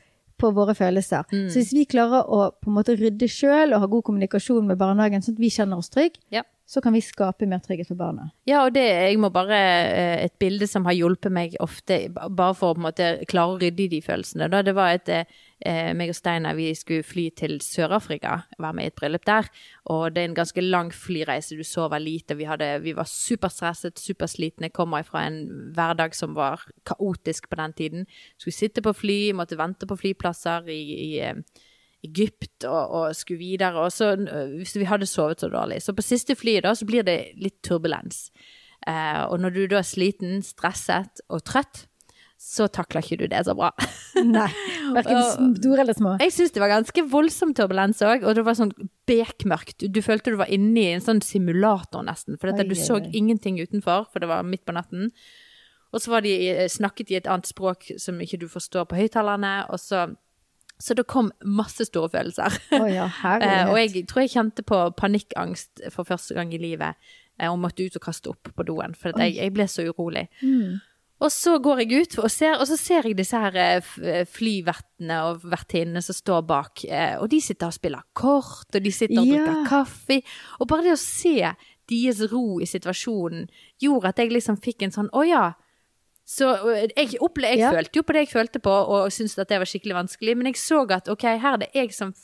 på 0.42 0.50
våre 0.56 0.74
følelser. 0.78 1.26
Mm. 1.32 1.46
Så 1.50 1.60
hvis 1.60 1.72
vi 1.76 1.86
klarer 1.88 2.26
å 2.26 2.48
på 2.58 2.70
en 2.70 2.76
måte 2.78 2.96
rydde 2.98 3.28
sjøl 3.30 3.72
og 3.76 3.84
ha 3.84 3.90
god 3.94 4.06
kommunikasjon 4.08 4.66
med 4.68 4.80
barnehagen, 4.80 5.22
sånn 5.24 5.38
at 5.38 5.44
vi 5.44 5.52
kjenner 5.54 5.82
oss 5.82 5.92
trygge, 5.92 6.20
Ja. 6.34 6.42
Så 6.66 6.80
kan 6.80 6.94
vi 6.94 7.02
skape 7.04 7.46
mer 7.48 7.60
trygghet 7.60 7.90
for 7.90 7.98
barna. 7.98 8.28
Ja, 8.48 8.62
og 8.64 8.72
det, 8.74 8.84
jeg 8.86 9.18
må 9.20 9.28
bare 9.34 9.58
eh, 9.58 10.24
Et 10.24 10.34
bilde 10.40 10.66
som 10.70 10.86
har 10.86 10.94
hjulpet 10.96 11.32
meg 11.34 11.56
ofte, 11.60 12.06
bare 12.12 12.54
for 12.56 12.72
å 12.72 12.76
på 12.76 12.82
en 12.82 12.86
måte 12.86 13.08
klare 13.28 13.56
å 13.56 13.58
rydde 13.60 13.84
i 13.84 13.90
de 13.96 14.00
følelsene. 14.04 14.48
Da 14.52 14.62
det 14.64 14.74
var 14.76 14.94
et 14.94 15.10
eh, 15.12 15.90
meg 15.98 16.12
og 16.12 16.16
Steinar, 16.16 16.56
vi 16.56 16.70
skulle 16.78 17.06
fly 17.06 17.26
til 17.38 17.58
Sør-Afrika, 17.64 18.38
være 18.58 18.78
med 18.78 18.86
i 18.86 18.92
et 18.92 18.98
bryllup 18.98 19.26
der. 19.28 19.50
Og 19.92 20.14
det 20.14 20.22
er 20.22 20.30
en 20.30 20.38
ganske 20.38 20.64
lang 20.64 20.92
flyreise, 20.94 21.58
du 21.58 21.66
sover 21.66 22.02
lite. 22.02 22.38
Vi, 22.38 22.46
vi 22.86 22.96
var 22.96 23.10
superstresset, 23.10 23.98
superslitne. 24.00 24.72
Kommer 24.72 25.04
fra 25.06 25.26
en 25.26 25.42
hverdag 25.76 26.16
som 26.16 26.38
var 26.38 26.62
kaotisk 26.88 27.50
på 27.50 27.58
den 27.60 27.76
tiden. 27.78 28.08
Skulle 28.38 28.56
sitte 28.56 28.86
på 28.86 28.94
fly, 28.96 29.20
måtte 29.36 29.60
vente 29.60 29.88
på 29.90 29.98
flyplasser 29.98 30.70
i, 30.72 30.80
i 31.02 31.12
eh, 31.26 31.68
Egypt 32.06 32.66
og, 32.68 32.82
og 32.90 33.16
skulle 33.16 33.42
videre. 33.42 33.78
Og 33.82 33.92
så 33.94 34.12
øh, 34.16 34.56
hvis 34.58 34.76
vi 34.78 34.88
hadde 34.88 35.06
sovet 35.06 35.40
så 35.40 35.50
dårlig. 35.52 35.82
Så 35.82 35.94
på 35.96 36.04
siste 36.04 36.36
flyet 36.38 36.66
da, 36.66 36.74
så 36.74 36.88
blir 36.88 37.06
det 37.06 37.34
litt 37.40 37.60
turbulens. 37.66 38.28
Eh, 38.86 39.22
og 39.28 39.38
når 39.40 39.54
du 39.54 39.62
da 39.70 39.80
er 39.80 39.86
sliten, 39.86 40.40
stresset 40.46 41.22
og 41.30 41.44
trøtt, 41.46 41.86
så 42.42 42.66
takler 42.66 43.04
ikke 43.04 43.20
du 43.20 43.28
det 43.30 43.44
så 43.46 43.54
bra. 43.54 43.68
Nei, 44.18 44.48
Verken 44.96 45.20
store 45.60 45.84
eller 45.84 45.94
små. 45.94 46.16
Jeg 46.18 46.34
syns 46.34 46.54
det 46.54 46.62
var 46.62 46.72
ganske 46.72 47.04
voldsom 47.12 47.52
turbulens 47.54 48.02
òg, 48.02 48.26
og 48.26 48.34
det 48.34 48.42
var 48.48 48.58
sånn 48.58 48.74
bekmørkt. 49.06 49.86
Du, 49.86 50.00
følte 50.02 50.34
du 50.34 50.40
var 50.40 50.50
inne 50.50 50.82
i 50.82 50.90
en 50.96 51.04
sånn 51.04 51.22
simulator 51.22 52.02
nesten, 52.06 52.40
for 52.40 52.50
dette, 52.50 52.66
du 52.66 52.74
så 52.78 52.98
ingenting 53.12 53.62
utenfor, 53.62 54.08
for 54.10 54.24
det 54.24 54.30
var 54.32 54.42
midt 54.48 54.66
på 54.66 54.74
natten. 54.74 55.12
Og 55.92 56.02
så 56.02 56.16
var 56.16 56.26
de 56.26 56.34
eh, 56.50 56.66
snakket 56.72 57.12
i 57.12 57.20
et 57.20 57.30
annet 57.30 57.46
språk 57.46 57.92
som 58.00 58.18
ikke 58.24 58.40
du 58.42 58.48
forstår 58.50 58.90
på 58.90 58.98
høyttalerne, 58.98 59.54
og 59.70 59.78
så 59.78 60.08
Så 60.82 60.96
det 60.98 61.04
kom 61.06 61.28
masse 61.46 61.84
store 61.86 62.10
følelser. 62.10 62.56
Oh 62.80 62.88
ja, 62.90 63.06
Eh, 63.46 63.68
og 63.70 63.76
jeg 63.78 64.06
tror 64.10 64.24
jeg 64.24 64.32
kjente 64.34 64.64
på 64.66 64.78
panikkangst 64.98 65.84
for 65.94 66.04
første 66.08 66.34
gang 66.34 66.50
i 66.54 66.58
livet. 66.58 66.96
eh, 67.38 67.46
Og 67.52 67.58
måtte 67.62 67.86
ut 67.86 67.96
og 67.96 68.02
kaste 68.02 68.30
opp 68.32 68.50
på 68.56 68.66
doen, 68.66 68.94
for 68.98 69.14
jeg, 69.16 69.36
jeg 69.38 69.52
ble 69.54 69.68
så 69.70 69.86
urolig. 69.86 70.26
Mm. 70.42 70.80
Og 71.22 71.30
så 71.30 71.52
går 71.62 71.84
jeg 71.84 72.02
ut, 72.02 72.18
og, 72.18 72.30
ser, 72.34 72.56
og 72.58 72.66
så 72.66 72.74
ser 72.76 73.06
jeg 73.06 73.14
disse 73.16 73.38
her 73.38 73.54
eh, 73.54 74.24
flyvertene 74.26 75.20
og 75.28 75.44
vertinnene 75.46 76.02
som 76.02 76.16
står 76.16 76.42
bak. 76.48 76.82
Og 77.22 77.28
de 77.30 77.38
sitter 77.40 77.70
og 77.70 77.76
spiller 77.76 78.02
kort, 78.18 78.66
og 78.74 78.82
de 78.82 78.90
sitter 78.92 79.20
og 79.22 79.26
Ja. 79.30 79.44
drikker 79.44 79.68
kaffe. 79.70 80.18
Og 80.58 80.66
bare 80.68 80.82
det 80.88 80.96
å 80.96 80.98
se 80.98 81.52
deres 81.88 82.20
ro 82.32 82.58
i 82.62 82.66
situasjonen 82.66 83.46
gjorde 83.82 84.08
at 84.10 84.18
jeg 84.18 84.32
liksom 84.34 84.58
fikk 84.62 84.82
en 84.82 84.90
sånn 84.94 85.10
Å 85.12 85.22
ja. 85.28 85.44
Så 86.32 86.46
jeg, 86.96 87.18
opple 87.20 87.48
jeg 87.50 87.58
Ja. 87.60 87.70
følte 87.74 87.98
jo 87.98 88.02
på 88.08 88.14
det 88.16 88.20
jeg 88.22 88.28
følte 88.32 88.60
på, 88.62 88.72
og 88.72 89.10
syntes 89.12 89.34
at 89.42 89.50
det 89.50 89.58
var 89.60 89.68
skikkelig 89.68 89.94
vanskelig. 89.98 90.34
Men 90.38 90.46
jeg 90.48 90.56
så 90.56 90.78
at 90.94 91.08
ok, 91.12 91.22
her 91.42 91.52
er 91.52 91.60
det 91.60 91.68
jeg 91.74 91.92
som 91.92 92.14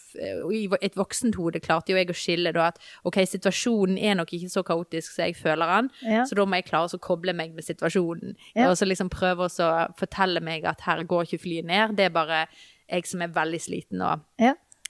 I 0.53 0.63
et 0.81 0.97
voksent 0.97 1.37
hode 1.37 1.61
klarte 1.61 1.93
jo 1.93 1.97
jeg 1.99 2.09
å 2.09 2.17
skille 2.17 2.53
da 2.57 2.69
at 2.71 2.79
ok, 3.05 3.19
situasjonen 3.29 3.99
er 4.01 4.15
nok 4.17 4.33
ikke 4.33 4.49
så 4.49 4.63
kaotisk 4.65 5.13
som 5.13 5.27
jeg 5.27 5.37
føler 5.37 5.67
den. 5.75 5.91
Ja. 6.09 6.25
Så 6.25 6.35
da 6.39 6.47
må 6.49 6.57
jeg 6.57 6.65
klare 6.71 6.89
å 6.89 6.99
koble 7.05 7.35
meg 7.37 7.53
med 7.55 7.65
situasjonen. 7.69 8.35
Ja. 8.57 8.71
Og 8.71 8.79
så 8.81 8.89
liksom 8.89 9.11
prøve 9.13 9.45
å 9.51 9.69
fortelle 9.99 10.41
meg 10.41 10.65
at 10.65 10.81
her 10.89 11.05
går 11.05 11.29
ikke 11.29 11.43
flyet 11.45 11.69
ned. 11.69 11.97
Det 11.97 12.07
er 12.09 12.15
bare 12.15 12.47
jeg 12.89 13.05
som 13.07 13.21
er 13.23 13.29
veldig 13.29 13.61
sliten 13.61 14.01
og 14.01 14.25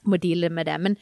må 0.07 0.15
deale 0.17 0.49
med 0.49 0.65
det. 0.65 0.79
Men 0.79 0.95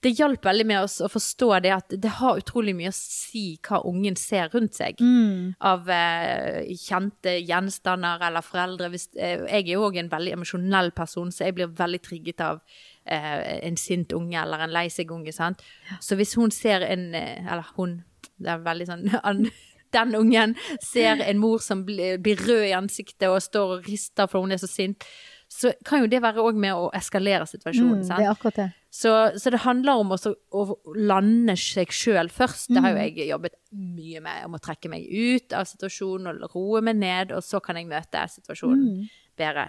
det 0.00 0.14
hjalp 0.16 0.44
veldig 0.44 0.64
med 0.64 0.80
oss 0.80 0.96
å 1.04 1.08
forstå 1.12 1.48
det 1.64 1.72
at 1.74 1.94
det 2.00 2.12
har 2.20 2.38
utrolig 2.40 2.72
mye 2.76 2.88
å 2.88 2.96
si 2.96 3.58
hva 3.66 3.82
ungen 3.88 4.16
ser 4.16 4.48
rundt 4.54 4.78
seg. 4.78 5.00
Mm. 5.00 5.56
Av 5.70 5.90
eh, 5.92 6.70
kjente 6.80 7.34
gjenstander 7.44 8.24
eller 8.30 8.44
foreldre. 8.44 8.88
Hvis, 8.94 9.10
eh, 9.16 9.44
jeg 9.44 9.66
er 9.66 9.74
jo 9.74 9.84
òg 9.90 9.98
en 10.00 10.08
veldig 10.12 10.38
emosjonell 10.38 10.88
person, 10.96 11.32
så 11.32 11.48
jeg 11.48 11.58
blir 11.58 11.74
veldig 11.76 12.00
trigget 12.06 12.40
av 12.46 12.62
eh, 13.04 13.58
en 13.66 13.76
sint 13.80 14.14
unge 14.16 14.40
eller 14.40 14.64
en 14.64 14.72
lei 14.72 14.86
seg 14.92 15.12
unge. 15.12 15.36
Sant? 15.36 15.60
Så 16.00 16.16
hvis 16.16 16.32
hun 16.40 16.54
ser 16.54 16.86
en 16.88 17.10
eh, 17.14 17.44
Eller 17.44 17.68
hun, 17.76 18.00
det 18.40 18.54
er 18.54 18.64
veldig 18.64 18.88
sånn 18.88 19.04
an, 19.28 19.44
Den 19.92 20.16
ungen 20.16 20.56
ser 20.86 21.20
en 21.20 21.40
mor 21.42 21.60
som 21.60 21.84
blir, 21.84 22.16
blir 22.22 22.40
rød 22.40 22.68
i 22.70 22.76
ansiktet 22.78 23.28
og 23.28 23.42
står 23.42 23.76
og 23.76 23.88
rister 23.90 24.30
for 24.30 24.46
hun 24.46 24.54
er 24.54 24.60
så 24.62 24.70
sint, 24.70 25.04
så 25.50 25.72
kan 25.84 26.04
jo 26.04 26.08
det 26.08 26.22
være 26.22 26.44
òg 26.46 26.54
med 26.54 26.78
å 26.78 26.92
eskalere 26.94 27.48
situasjonen. 27.50 28.04
Mm, 28.04 28.12
det 28.12 28.26
er 28.28 28.30
akkurat 28.30 28.60
det. 28.62 28.68
Så, 28.90 29.10
så 29.38 29.52
det 29.54 29.62
handler 29.62 30.00
om 30.02 30.10
også 30.16 30.32
å 30.50 30.64
lande 30.98 31.54
seg 31.58 31.92
sjøl 31.94 32.30
først. 32.34 32.72
Det 32.74 32.82
har 32.82 32.96
jo 32.96 33.04
jeg 33.04 33.28
jobbet 33.28 33.54
mye 33.70 34.22
med. 34.24 34.40
Om 34.48 34.56
å 34.58 34.62
trekke 34.62 34.90
meg 34.90 35.06
ut 35.06 35.54
av 35.54 35.68
situasjonen 35.70 36.32
og 36.32 36.56
roe 36.56 36.82
meg 36.82 36.98
ned, 36.98 37.34
og 37.36 37.44
så 37.46 37.62
kan 37.62 37.78
jeg 37.78 37.86
møte 37.90 38.24
situasjonen 38.34 39.04
bedre. 39.38 39.68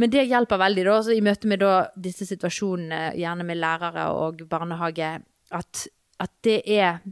Men 0.00 0.10
det 0.10 0.24
hjelper 0.26 0.58
veldig, 0.58 0.86
da, 0.88 0.94
så 1.04 1.14
i 1.14 1.22
møte 1.22 1.50
med 1.50 1.60
da, 1.62 1.74
disse 2.00 2.26
situasjonene, 2.26 3.12
gjerne 3.20 3.46
med 3.46 3.60
lærere 3.60 4.08
og 4.16 4.40
barnehage, 4.50 5.10
at, 5.54 5.84
at 6.24 6.32
det 6.46 6.62
er 6.64 7.04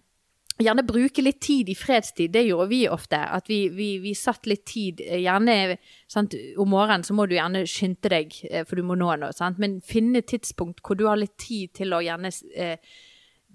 Gjerne 0.60 0.82
bruke 0.84 1.22
litt 1.24 1.40
tid 1.40 1.70
i 1.72 1.74
fredstid, 1.74 2.32
det 2.34 2.42
gjorde 2.44 2.68
vi 2.68 2.82
ofte. 2.88 3.16
At 3.16 3.48
vi, 3.48 3.68
vi, 3.72 3.94
vi 4.02 4.12
satt 4.14 4.46
litt 4.46 4.66
tid. 4.68 5.00
eh, 5.00 5.22
Gjerne 5.24 5.78
sant, 6.10 6.36
om 6.60 6.68
morgenen 6.68 7.06
så 7.06 7.16
må 7.16 7.26
du 7.26 7.34
gjerne 7.38 7.64
skynde 7.66 8.12
deg, 8.12 8.36
eh, 8.50 8.66
for 8.68 8.76
du 8.76 8.84
må 8.86 8.98
nå 9.00 9.14
noe. 9.22 9.32
Sant? 9.32 9.58
Men 9.62 9.80
finne 9.80 10.20
tidspunkt 10.22 10.84
hvor 10.84 10.98
du 11.00 11.06
har 11.08 11.16
litt 11.16 11.38
tid 11.40 11.72
til 11.80 11.96
å 11.96 12.02
gjerne 12.04 12.30
eh, 12.54 12.76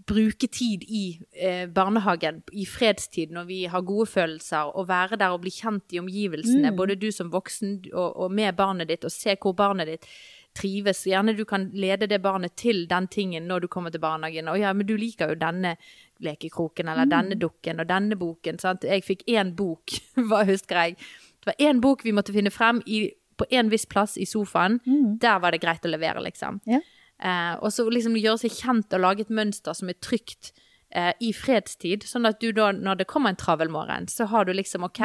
bruke 0.07 0.47
tid 0.53 0.83
i 0.87 1.03
eh, 1.33 1.65
barnehagen 1.73 2.41
i 2.53 2.65
fredstid, 2.69 3.31
når 3.33 3.45
vi 3.49 3.59
har 3.65 3.85
gode 3.85 4.05
følelser, 4.09 4.73
og 4.77 4.89
være 4.89 5.17
der 5.21 5.33
og 5.33 5.41
bli 5.45 5.51
kjent 5.53 5.93
i 5.93 5.99
omgivelsene, 6.01 6.73
både 6.77 6.95
du 7.01 7.11
som 7.11 7.31
voksen 7.33 7.79
og, 7.93 8.09
og 8.25 8.31
med 8.31 8.55
barnet 8.57 8.89
ditt, 8.89 9.05
og 9.05 9.11
se 9.13 9.35
hvor 9.41 9.53
barnet 9.57 9.87
ditt 9.89 10.09
trives. 10.57 11.03
Gjerne 11.07 11.35
du 11.37 11.43
kan 11.47 11.69
lede 11.77 12.09
det 12.09 12.19
barnet 12.23 12.55
til 12.59 12.85
den 12.89 13.07
tingen 13.13 13.47
når 13.49 13.65
du 13.65 13.69
kommer 13.71 13.93
til 13.93 14.03
barnehagen. 14.03 14.49
Og 14.51 14.59
ja, 14.59 14.73
men 14.73 14.87
du 14.89 14.95
liker 14.97 15.33
jo 15.33 15.39
denne 15.39 15.75
lekekroken, 16.23 16.89
eller 16.89 17.09
denne 17.09 17.37
dukken, 17.37 17.81
og 17.81 17.89
denne 17.89 18.17
boken. 18.17 18.59
Sant? 18.61 18.87
Jeg 18.87 19.05
fikk 19.05 19.25
én 19.29 19.53
bok, 19.57 19.93
hva 20.29 20.43
husker 20.49 20.81
jeg. 20.81 20.99
Det 21.41 21.53
var 21.53 21.69
én 21.69 21.81
bok 21.83 22.05
vi 22.05 22.15
måtte 22.15 22.35
finne 22.35 22.51
frem 22.53 22.81
i, 22.85 23.05
på 23.37 23.47
en 23.53 23.69
viss 23.71 23.85
plass 23.89 24.17
i 24.17 24.25
sofaen. 24.25 24.79
Der 25.21 25.41
var 25.43 25.53
det 25.53 25.61
greit 25.63 25.85
å 25.85 25.93
levere, 25.93 26.23
liksom. 26.25 26.61
Ja. 26.67 26.81
Eh, 27.17 27.53
og 27.61 27.73
så 27.73 27.87
liksom 27.89 28.17
gjøre 28.17 28.43
seg 28.43 28.57
kjent 28.59 28.93
og 28.93 29.01
lage 29.01 29.25
et 29.25 29.33
mønster 29.33 29.77
som 29.77 29.89
er 29.89 29.97
trygt 30.03 30.51
eh, 30.89 31.13
i 31.23 31.33
fredstid. 31.33 32.05
Sånn 32.05 32.29
at 32.29 32.41
du 32.41 32.51
da, 32.55 32.71
når 32.75 33.01
det 33.01 33.09
kommer 33.09 33.33
en 33.33 33.39
travel 33.39 33.71
morgen, 33.73 34.09
så 34.11 34.29
har 34.31 34.45
du 34.45 34.53
liksom 34.53 34.85
OK, 34.85 35.01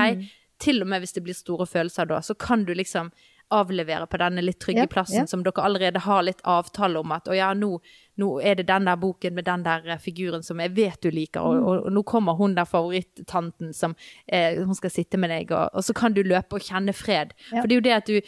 til 0.62 0.84
og 0.84 0.90
med 0.92 1.02
hvis 1.02 1.16
det 1.16 1.24
blir 1.26 1.36
store 1.36 1.66
følelser 1.66 2.08
da, 2.10 2.20
så 2.22 2.36
kan 2.38 2.66
du 2.68 2.74
liksom 2.76 3.10
avlevere 3.52 4.06
på 4.10 4.18
denne 4.22 4.42
litt 4.44 4.58
trygge 4.62 4.86
plassen 4.92 5.28
som 5.30 5.42
dere 5.46 5.64
allerede 5.66 6.00
har 6.04 6.22
litt 6.26 6.40
avtale 6.48 6.98
om 7.02 7.12
at 7.12 7.28
å 7.28 7.36
ja, 7.36 7.50
nå, 7.54 7.76
nå 8.22 8.30
er 8.40 8.56
det 8.60 8.66
den 8.70 8.88
der 8.88 8.96
boken 9.00 9.34
med 9.36 9.44
den 9.48 9.62
der 9.66 9.86
eh, 9.94 10.00
figuren 10.02 10.42
som 10.46 10.60
jeg 10.64 10.74
vet 10.76 11.00
du 11.02 11.10
liker, 11.10 11.40
og, 11.42 11.60
og, 11.62 11.86
og 11.86 11.92
nå 11.92 12.02
kommer 12.08 12.38
hun 12.40 12.56
der 12.56 12.68
favorittanten 12.68 13.72
som 13.76 13.94
eh, 14.26 14.58
hun 14.62 14.74
skal 14.78 14.90
sitte 14.94 15.20
med 15.20 15.30
deg, 15.34 15.52
og, 15.52 15.70
og 15.72 15.84
så 15.84 15.94
kan 15.96 16.16
du 16.16 16.22
løpe 16.22 16.58
og 16.58 16.66
kjenne 16.66 16.92
fred. 16.96 17.32
For 17.52 17.66
det 17.68 17.76
er 17.76 17.80
jo 17.80 17.86
det 17.90 17.96
at 18.00 18.10
du 18.10 18.20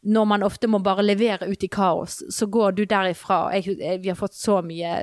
når 0.00 0.24
man 0.24 0.42
ofte 0.46 0.64
må 0.64 0.78
bare 0.80 1.02
levere 1.04 1.44
ut 1.50 1.64
i 1.64 1.68
kaos, 1.68 2.22
så 2.32 2.46
går 2.48 2.72
du 2.78 2.84
derifra. 2.88 3.50
Jeg, 3.52 3.74
jeg, 3.82 3.98
vi 4.00 4.08
har 4.08 4.16
fått 4.16 4.32
så 4.32 4.62
mye 4.64 4.94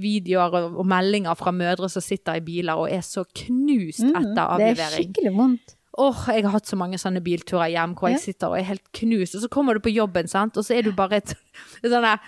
videoer 0.00 0.56
og, 0.62 0.78
og 0.80 0.86
meldinger 0.88 1.36
fra 1.36 1.52
mødre 1.52 1.90
som 1.92 2.00
sitter 2.00 2.38
i 2.40 2.44
biler 2.46 2.80
og 2.80 2.88
er 2.88 3.04
så 3.04 3.26
knust 3.36 4.00
etter 4.06 4.54
Mm, 4.56 4.62
Det 4.62 4.70
er 4.80 4.94
skikkelig 4.96 5.34
vondt. 5.36 5.75
Åh, 5.98 6.24
jeg 6.34 6.44
har 6.44 6.52
hatt 6.52 6.68
så 6.68 6.76
mange 6.76 6.98
sånne 7.00 7.22
bilturer 7.24 7.70
hjem 7.72 7.94
hvor 7.96 8.10
jeg 8.12 8.20
sitter 8.20 8.52
og 8.52 8.58
er 8.58 8.66
helt 8.68 8.84
knust, 8.92 9.36
og 9.38 9.44
så 9.44 9.48
kommer 9.52 9.74
du 9.74 9.80
på 9.80 9.94
jobben, 9.94 10.28
sant, 10.28 10.56
og 10.60 10.66
så 10.66 10.76
er 10.76 10.84
du 10.84 10.92
bare 10.96 11.22
et 11.22 11.32
sånn 11.82 12.04
der 12.04 12.18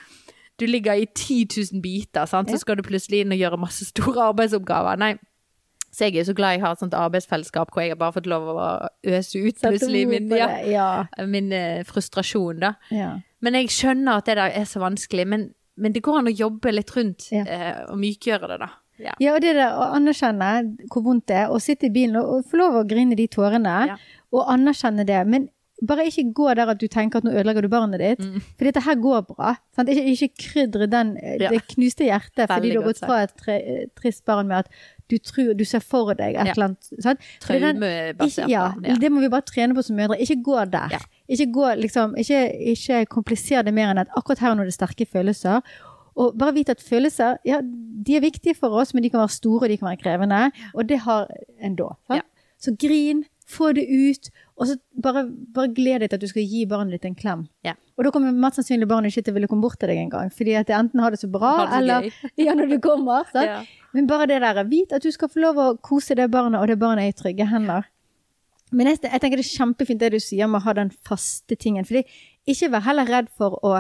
Du 0.58 0.66
ligger 0.66 0.98
i 0.98 1.06
10 1.06 1.44
000 1.74 1.82
biter, 1.82 2.26
sant, 2.26 2.50
så 2.50 2.58
skal 2.58 2.76
du 2.80 2.82
plutselig 2.82 3.20
inn 3.22 3.34
og 3.34 3.38
gjøre 3.38 3.60
masse 3.60 3.84
store 3.86 4.24
arbeidsoppgaver. 4.32 4.98
Nei. 4.98 5.12
Så 5.94 6.08
jeg 6.08 6.18
er 6.20 6.26
så 6.28 6.34
glad 6.36 6.56
jeg 6.56 6.60
har 6.64 6.74
et 6.74 6.80
sånt 6.82 6.94
arbeidsfellesskap 6.94 7.70
hvor 7.72 7.82
jeg 7.84 7.94
har 7.94 8.00
bare 8.00 8.12
fått 8.16 8.26
lov 8.28 8.48
å 8.52 8.64
øse 9.08 9.38
ut 9.40 9.60
plutselig 9.62 10.02
min, 10.10 10.26
ja. 10.36 10.48
Ja. 10.68 10.88
min 11.26 11.52
eh, 11.52 11.84
frustrasjon, 11.88 12.60
da. 12.64 12.74
ja. 12.90 13.14
Men 13.40 13.54
jeg 13.54 13.70
skjønner 13.70 14.18
at 14.18 14.26
det 14.26 14.34
der 14.36 14.50
er 14.50 14.66
så 14.66 14.82
vanskelig, 14.82 15.24
men, 15.30 15.46
men 15.78 15.94
det 15.94 16.02
går 16.02 16.18
an 16.18 16.30
å 16.30 16.34
jobbe 16.34 16.72
litt 16.74 16.90
rundt 16.96 17.28
eh, 17.32 17.84
og 17.86 17.96
mykgjøre 18.02 18.50
det, 18.50 18.58
da. 18.64 18.72
Ja. 18.98 19.12
Ja, 19.20 19.34
og 19.34 19.40
det 19.44 19.54
der 19.56 19.76
å 19.78 19.92
anerkjenne 19.96 20.52
hvor 20.92 21.02
vondt 21.06 21.26
det 21.30 21.36
er, 21.44 21.50
og 21.54 21.60
sitte 21.62 21.86
i 21.86 21.90
bilen 21.94 22.16
og, 22.16 22.32
og 22.38 22.44
få 22.50 22.56
lov 22.58 22.80
å 22.82 22.88
grine 22.88 23.14
de 23.16 23.28
tårene, 23.28 23.76
Ja. 23.92 23.96
og 24.32 24.48
anerkjenne 24.48 25.06
det. 25.06 25.26
Men 25.26 25.48
bare 25.80 26.08
ikke 26.10 26.32
gå 26.34 26.54
der 26.58 26.66
at 26.72 26.78
du 26.80 26.88
tenker 26.90 27.18
at 27.20 27.24
nå 27.24 27.30
ødelegger 27.30 27.62
du 27.62 27.68
barnet 27.70 28.00
ditt, 28.02 28.18
Mm. 28.18 28.40
for 28.58 28.64
dette 28.66 28.80
her 28.82 28.96
går 28.98 29.20
bra. 29.28 29.52
Sant? 29.76 29.88
Ikke, 29.88 30.02
ikke 30.10 30.28
krydre 30.42 30.88
den, 30.90 31.16
eh, 31.22 31.36
Ja. 31.38 31.50
det 31.50 31.60
knuste 31.68 32.02
hjertet 32.08 32.48
fordi 32.50 32.72
du 32.72 32.80
har 32.80 32.88
gått 32.92 32.98
fra 32.98 33.20
et 33.22 33.36
tre, 33.38 33.86
trist 33.94 34.24
barn 34.26 34.48
med 34.48 34.58
at 34.66 34.68
du, 35.08 35.16
tror, 35.18 35.54
du 35.56 35.64
ser 35.64 35.78
for 35.80 36.12
deg 36.14 36.34
et 36.34 36.48
eller 36.50 36.64
annet. 36.74 36.88
Er 37.06 37.14
Traumebasert. 37.40 38.44
Ikke, 38.44 38.50
ja, 38.50 38.72
det 38.98 39.10
må 39.12 39.20
vi 39.20 39.28
bare 39.28 39.42
trene 39.46 39.74
på 39.74 39.84
som 39.84 39.96
mødre. 39.96 40.18
Ikke 40.20 40.42
gå 40.42 40.58
der. 40.70 40.98
Ikke, 41.30 41.46
gå, 41.52 41.68
liksom, 41.80 42.16
ikke, 42.18 42.40
ikke 42.74 43.06
kompliser 43.06 43.62
det 43.64 43.72
mer 43.72 43.90
enn 43.92 43.98
at 44.02 44.08
akkurat 44.16 44.38
her 44.40 44.50
er 44.58 44.64
det 44.68 44.74
sterke 44.74 45.06
følelser. 45.06 45.62
Og 46.18 46.34
bare 46.38 46.56
vite 46.56 46.74
at 46.74 46.82
følelser 46.82 47.38
ja, 47.46 47.60
de 47.62 48.16
er 48.16 48.24
viktige 48.24 48.56
for 48.58 48.74
oss, 48.80 48.92
men 48.94 49.04
de 49.04 49.10
kan 49.12 49.22
være 49.22 49.36
store 49.36 49.66
og 49.66 49.72
de 49.72 49.78
kan 49.78 49.92
være 49.92 50.02
krevende. 50.02 50.44
Og 50.74 50.88
det 50.88 51.02
har 51.06 51.28
en 51.62 51.76
da. 51.78 51.92
Ja. 52.10 52.24
Så 52.58 52.74
grin, 52.74 53.24
Få 53.48 53.70
det 53.72 53.86
ut, 53.88 54.28
og 54.60 54.66
så 54.68 54.74
bare, 55.02 55.22
bare 55.56 55.70
gled 55.72 56.02
deg 56.02 56.10
til 56.10 56.18
at 56.18 56.24
du 56.24 56.28
skal 56.28 56.44
gi 56.44 56.66
barnet 56.68 56.98
ditt 56.98 57.06
en 57.08 57.14
klem. 57.16 57.46
Ja. 57.64 57.72
Og 57.96 58.04
da 58.04 58.10
kommer 58.12 58.34
mest 58.36 58.58
sannsynlig 58.58 58.88
barnet 58.90 59.14
ikke 59.14 59.24
til 59.24 59.32
å 59.32 59.36
ville 59.38 59.48
komme 59.48 59.64
bort 59.64 59.78
til 59.80 59.88
deg 59.88 60.02
engang, 60.02 60.28
fordi 60.36 60.52
at 60.58 60.68
det 60.68 60.76
enten 60.76 61.00
har 61.00 61.14
det 61.14 61.20
så 61.22 61.30
bra, 61.32 61.54
det 61.62 61.78
eller 61.78 62.10
ja, 62.44 62.52
når 62.58 62.74
du 62.74 62.76
kommer. 62.84 63.24
Ja. 63.48 63.62
Men 63.96 64.04
bare 64.10 64.26
det 64.28 64.42
der, 64.44 64.60
vit 64.68 64.92
at 64.92 65.00
du 65.00 65.08
skal 65.14 65.30
få 65.32 65.40
lov 65.40 65.60
å 65.62 65.68
kose 65.80 66.12
det 66.18 66.26
barnet, 66.28 66.60
og 66.60 66.68
det 66.68 66.76
barnet 66.76 67.06
er 67.06 67.14
i 67.14 67.16
trygge 67.16 67.46
hender. 67.48 67.88
Men 68.68 68.90
jeg, 68.90 69.00
jeg 69.06 69.22
tenker 69.22 69.40
det 69.40 69.46
er 69.46 69.54
kjempefint 69.62 70.02
det 70.02 70.10
du 70.12 70.20
sier 70.20 70.50
med 70.50 70.60
å 70.60 70.66
ha 70.66 70.74
den 70.76 70.92
faste 71.08 71.56
tingen. 71.56 71.88
Fordi 71.88 72.04
ikke 72.52 72.68
vær 72.74 72.84
heller 72.84 73.08
redd 73.08 73.32
for 73.32 73.56
å 73.64 73.78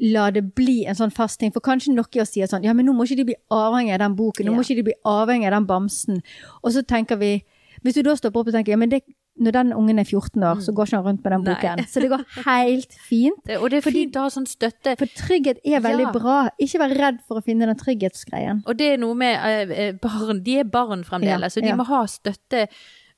la 0.00 0.30
det 0.30 0.54
bli 0.54 0.84
en 0.86 0.94
sånn 0.94 1.12
fast 1.14 1.38
ting. 1.40 1.52
For 1.52 1.60
kanskje 1.64 1.94
noen 1.94 2.26
sier 2.28 2.46
sånn, 2.46 2.64
ja, 2.64 2.72
men 2.76 2.84
nå 2.86 2.92
må 2.92 3.04
ikke 3.06 3.16
de 3.16 3.24
bli 3.30 3.36
avhengig 3.50 3.94
av 3.94 3.98
den 4.04 4.16
boken, 4.16 4.46
nå 4.46 4.52
må 4.54 4.60
ikke 4.64 4.76
de 4.76 4.82
bli 4.90 4.94
avhengig 5.04 5.46
av 5.48 5.52
den 5.56 5.66
bamsen. 5.66 6.22
Og 6.62 6.72
så 6.72 6.82
tenker 6.86 7.16
vi, 7.16 7.44
hvis 7.82 7.94
du 7.94 8.02
da 8.02 8.14
stopper 8.16 8.40
opp 8.40 8.48
og 8.48 8.52
tenker, 8.52 8.72
ja, 8.74 8.76
men 8.76 8.90
det, 8.92 9.00
når 9.40 9.52
den 9.52 9.72
ungen 9.76 9.98
er 10.00 10.04
14 10.04 10.42
år, 10.48 10.60
så 10.64 10.72
går 10.72 10.86
ikke 10.88 10.96
han 10.96 11.04
rundt 11.06 11.24
med 11.24 11.32
den 11.32 11.42
Nei. 11.44 11.54
boken. 11.54 11.86
Så 11.88 12.00
det 12.00 12.10
går 12.12 12.24
helt 12.46 12.92
fint. 13.08 13.40
Det, 13.46 13.56
og 13.60 13.70
det 13.70 13.78
er 13.78 13.84
Fordi- 13.88 14.02
fint 14.04 14.16
å 14.16 14.26
ha 14.26 14.28
sånn 14.32 14.46
støtte. 14.48 14.96
For 14.98 15.06
trygghet 15.06 15.58
er 15.64 15.80
veldig 15.84 16.06
Ja. 16.08 16.12
bra. 16.12 16.36
Ikke 16.60 16.78
vær 16.80 16.94
redd 16.96 17.18
for 17.28 17.40
å 17.40 17.44
finne 17.44 17.66
den 17.68 17.76
trygghetsgreien. 17.76 18.62
Og 18.66 18.76
det 18.76 18.92
er 18.94 18.96
noe 18.98 19.14
med 19.14 19.36
eh, 19.36 19.88
eh, 19.88 19.92
barn. 19.92 20.42
De 20.42 20.58
er 20.60 20.64
barn 20.64 21.04
fremdeles, 21.04 21.40
Ja, 21.42 21.48
så 21.48 21.60
de 21.64 21.68
ja. 21.68 21.76
må 21.76 21.84
ha 21.88 22.04
støtte. 22.06 22.68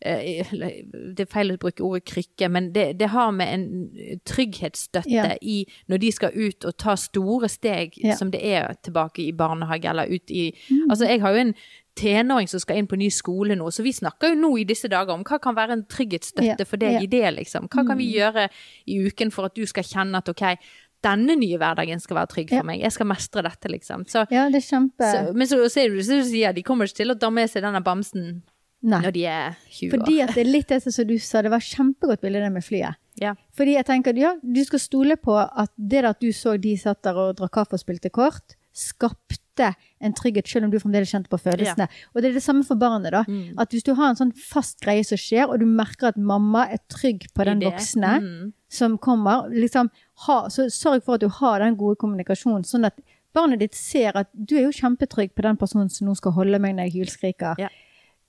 Eh, 0.04 0.46
Det 0.52 1.20
er 1.20 1.30
feil 1.32 1.50
å 1.52 1.58
bruke 1.58 1.82
ordet 1.82 2.04
krykke, 2.04 2.48
men 2.50 2.72
det, 2.72 2.98
det 3.00 3.08
har 3.10 3.30
med 3.32 3.54
en 3.54 4.18
trygghetsstøtte 4.24 5.10
Ja. 5.10 5.34
i 5.42 5.66
når 5.88 5.98
de 6.00 6.12
skal 6.12 6.30
ut 6.34 6.64
og 6.64 6.76
ta 6.78 6.94
store 6.96 7.48
steg, 7.48 7.92
Ja. 8.04 8.14
som 8.16 8.30
det 8.30 8.42
er 8.44 8.74
tilbake 8.82 9.18
i 9.26 9.32
barnehage 9.32 9.84
eller 9.88 10.06
ut 10.06 10.30
i 10.30 10.52
Mm. 10.70 10.90
Altså, 10.90 11.06
jeg 11.08 11.20
har 11.20 11.30
jo 11.34 11.40
en 11.40 11.54
tenåring 11.96 12.48
som 12.48 12.60
skal 12.60 12.76
inn 12.76 12.86
på 12.86 12.96
ny 12.96 13.08
skole 13.10 13.56
nå, 13.56 13.66
så 13.72 13.82
vi 13.82 13.90
snakker 13.92 14.28
jo 14.30 14.34
nå 14.40 14.56
i 14.60 14.64
disse 14.64 14.88
dager 14.88 15.10
om 15.14 15.24
hva 15.24 15.40
kan 15.40 15.54
være 15.56 15.72
en 15.72 15.84
trygghetsstøtte 15.84 16.64
for 16.66 16.76
deg 16.76 16.92
ja. 16.92 17.00
i 17.00 17.06
det, 17.06 17.34
liksom. 17.34 17.68
Hva 17.68 17.86
kan 17.86 17.98
vi 17.98 18.12
gjøre 18.14 18.48
i 18.86 19.00
uken 19.06 19.30
for 19.32 19.44
at 19.46 19.54
du 19.54 19.66
skal 19.66 19.82
kjenne 19.82 20.16
at 20.16 20.28
ok, 20.28 20.56
denne 21.02 21.36
nye 21.38 21.58
hverdagen 21.58 22.00
skal 22.00 22.16
være 22.16 22.26
trygg 22.26 22.48
for 22.50 22.56
Ja. 22.56 22.62
meg, 22.62 22.80
jeg 22.80 22.92
skal 22.92 23.06
mestre 23.06 23.42
dette, 23.42 23.68
liksom. 23.68 24.04
Så 24.06 24.26
Ja, 24.30 24.48
det 24.48 24.56
er 24.62 24.66
kjempe... 24.76 25.10
så, 25.10 25.32
men 25.34 25.46
så 25.46 25.68
ser 25.70 25.88
du, 25.90 26.00
sier, 26.02 26.52
de 26.52 26.62
kommer 26.62 26.86
ikke 26.86 26.96
til 27.02 27.10
å 27.10 27.18
ta 27.18 27.30
med 27.30 27.50
seg 27.50 27.62
denne 27.62 27.82
bamsen 27.82 28.42
Nei. 28.82 29.00
når 29.02 29.12
de 29.12 29.24
er 29.26 29.56
20 29.74 29.88
år. 29.88 29.90
Fordi 29.96 30.20
at 30.22 30.34
det 30.36 30.42
er 30.44 30.50
litt 30.52 30.68
det 30.68 30.82
som 30.84 31.06
du 31.08 31.16
sa, 31.18 31.42
det 31.42 31.50
var 31.50 31.58
kjempegodt 31.64 32.20
bilde 32.22 32.40
det 32.44 32.52
med 32.52 32.62
flyet. 32.62 32.94
Ja. 33.18 33.32
Fordi 33.58 33.72
jeg 33.74 33.84
tenker, 33.88 34.14
ja, 34.16 34.36
du 34.42 34.60
skal 34.64 34.78
stole 34.78 35.16
på 35.18 35.34
at 35.34 35.72
det 35.76 36.04
at 36.04 36.20
du 36.22 36.28
så 36.32 36.54
de 36.60 36.76
satt 36.78 37.02
der 37.02 37.16
og 37.18 37.36
drakk 37.40 37.52
kaffe 37.56 37.74
og 37.74 37.80
spilte 37.82 38.10
kort, 38.14 38.54
skapte 38.72 39.72
en 40.00 40.14
trygghet, 40.14 40.46
selv 40.46 40.68
om 40.68 40.70
du 40.70 40.78
fremdeles 40.78 41.10
kjente 41.10 41.28
på 41.32 41.40
følelsene. 41.42 41.88
Og 42.14 42.22
det 42.22 42.30
er 42.30 42.36
det 42.38 42.42
samme 42.44 42.62
for 42.66 42.78
barnet 42.78 43.10
da. 43.16 43.24
Mm. 43.26 43.56
At 43.58 43.74
hvis 43.74 43.82
du 43.82 43.92
har 43.98 44.12
en 44.12 44.18
sånn 44.20 44.30
fast 44.38 44.78
greie 44.84 45.02
som 45.06 45.18
skjer, 45.18 45.48
og 45.50 45.58
du 45.58 45.66
merker 45.66 46.12
at 46.12 46.16
mamma 46.16 46.68
er 46.70 46.78
trygg 46.88 47.26
på 47.34 47.44
den 47.48 47.64
voksne 47.66 48.12
Mm. 48.22 48.52
som 48.70 48.96
kommer, 48.98 49.48
liksom, 49.50 49.90
ha, 50.28 50.38
så 50.48 50.68
sørg 50.70 51.02
for 51.02 51.14
at 51.14 51.20
du 51.20 51.28
har 51.28 51.58
den 51.58 51.74
gode 51.76 51.96
kommunikasjonen, 51.98 52.62
sånn 52.64 52.86
at 52.86 52.94
barnet 53.34 53.58
ditt 53.58 53.74
ser 53.74 54.12
at 54.14 54.28
du 54.32 54.56
er 54.56 54.70
jo 54.70 54.70
kjempetrygg 54.78 55.34
på 55.34 55.42
den 55.42 55.56
personen 55.56 55.90
som 55.90 56.06
nå 56.06 56.14
skal 56.16 56.32
holde 56.32 56.58
meg 56.60 56.76
når 56.76 56.88
jeg 56.88 56.92
hylskriker. 57.02 57.58
Ja. 57.58 57.68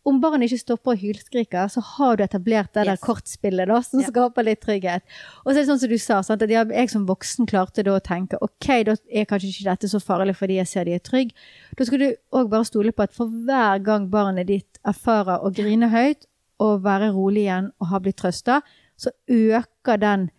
Om 0.10 0.18
barnet 0.24 0.48
ikke 0.50 0.62
stopper 0.64 0.96
å 0.96 0.98
hylskrike, 0.98 1.64
så 1.70 1.84
har 1.86 2.18
du 2.18 2.24
etablert 2.26 2.72
det 2.74 2.86
der 2.90 2.98
kortspillet 2.98 3.70
da, 3.70 3.78
som 3.86 4.02
Ja. 4.02 4.08
skaper 4.10 4.44
litt 4.48 4.62
trygghet. 4.64 5.04
Og 5.46 5.52
så 5.52 5.58
er 5.58 5.62
det 5.62 5.68
sånn 5.70 5.80
som 5.84 5.90
du 5.92 5.98
sa, 6.02 6.22
sant, 6.26 6.42
at 6.42 6.50
jeg 6.50 6.90
som 6.90 7.06
voksen 7.06 7.46
klarte 7.50 7.84
da 7.86 7.92
å 7.98 8.02
tenke 8.02 8.40
ok, 8.42 8.68
da 8.90 8.96
er 9.14 9.26
kanskje 9.30 9.52
ikke 9.54 9.68
dette 9.70 9.92
så 9.92 10.02
farlig 10.02 10.36
fordi 10.40 10.58
jeg 10.58 10.68
ser 10.72 10.86
de 10.90 10.96
er 10.98 11.04
trygge. 11.06 11.36
Da 11.78 11.86
skal 11.86 12.00
du 12.02 12.10
òg 12.34 12.50
bare 12.50 12.66
stole 12.66 12.92
på 12.92 13.04
at 13.06 13.14
for 13.14 13.28
hver 13.30 13.84
gang 13.86 14.10
barnet 14.10 14.48
ditt 14.50 14.80
erfarer 14.84 15.40
å 15.46 15.54
grine 15.54 15.90
høyt 15.94 16.26
og 16.60 16.82
være 16.84 17.14
rolig 17.14 17.46
igjen 17.46 17.72
og 17.80 17.88
ha 17.94 18.00
blitt 18.00 18.18
trøsta, 18.18 18.62
så 18.98 19.12
øker 19.30 20.00
den, 20.02 20.30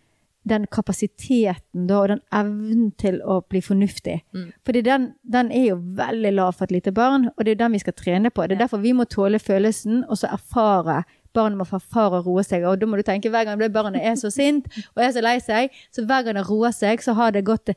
den 0.49 0.65
kapasiteten 0.73 1.87
da, 1.87 2.01
og 2.01 2.09
den 2.09 2.21
evnen 2.33 2.91
til 2.99 3.19
å 3.21 3.41
bli 3.49 3.61
fornuftig. 3.61 4.21
Mm. 4.33 4.49
Fordi 4.65 4.83
den, 4.85 5.07
den 5.21 5.51
er 5.53 5.67
jo 5.71 5.79
veldig 5.97 6.33
lav 6.33 6.55
for 6.57 6.65
et 6.65 6.75
lite 6.79 6.93
barn, 6.95 7.29
og 7.35 7.43
det 7.43 7.51
er 7.51 7.57
jo 7.57 7.63
den 7.63 7.75
vi 7.77 7.83
skal 7.83 7.97
trene 7.97 8.31
på. 8.33 8.45
Det 8.47 8.57
er 8.57 8.63
derfor 8.65 8.81
vi 8.81 8.95
må 8.97 9.05
tåle 9.09 9.39
følelsen, 9.39 10.03
og 10.09 10.17
så 10.17 10.31
erfare. 10.33 11.03
Barnet 11.35 11.61
må 11.61 11.67
få 11.67 11.77
erfare 11.77 12.19
å 12.19 12.25
roe 12.25 12.43
seg, 12.43 12.65
og 12.67 12.81
da 12.81 12.89
må 12.89 12.97
du 12.99 13.05
tenke 13.07 13.29
hver 13.31 13.45
gang 13.47 13.59
det 13.61 13.71
barnet 13.71 14.03
er 14.03 14.17
så 14.19 14.27
sint 14.33 14.65
og 14.91 15.03
er 15.05 15.13
så 15.15 15.21
lei 15.23 15.37
seg, 15.39 15.71
så 15.93 16.03
hver 16.03 16.25
gang 16.25 16.35
det 16.35 16.43
roer 16.49 16.73
seg, 16.75 16.99
så 16.99 17.15
har 17.15 17.31
det 17.31 17.45
gått 17.47 17.71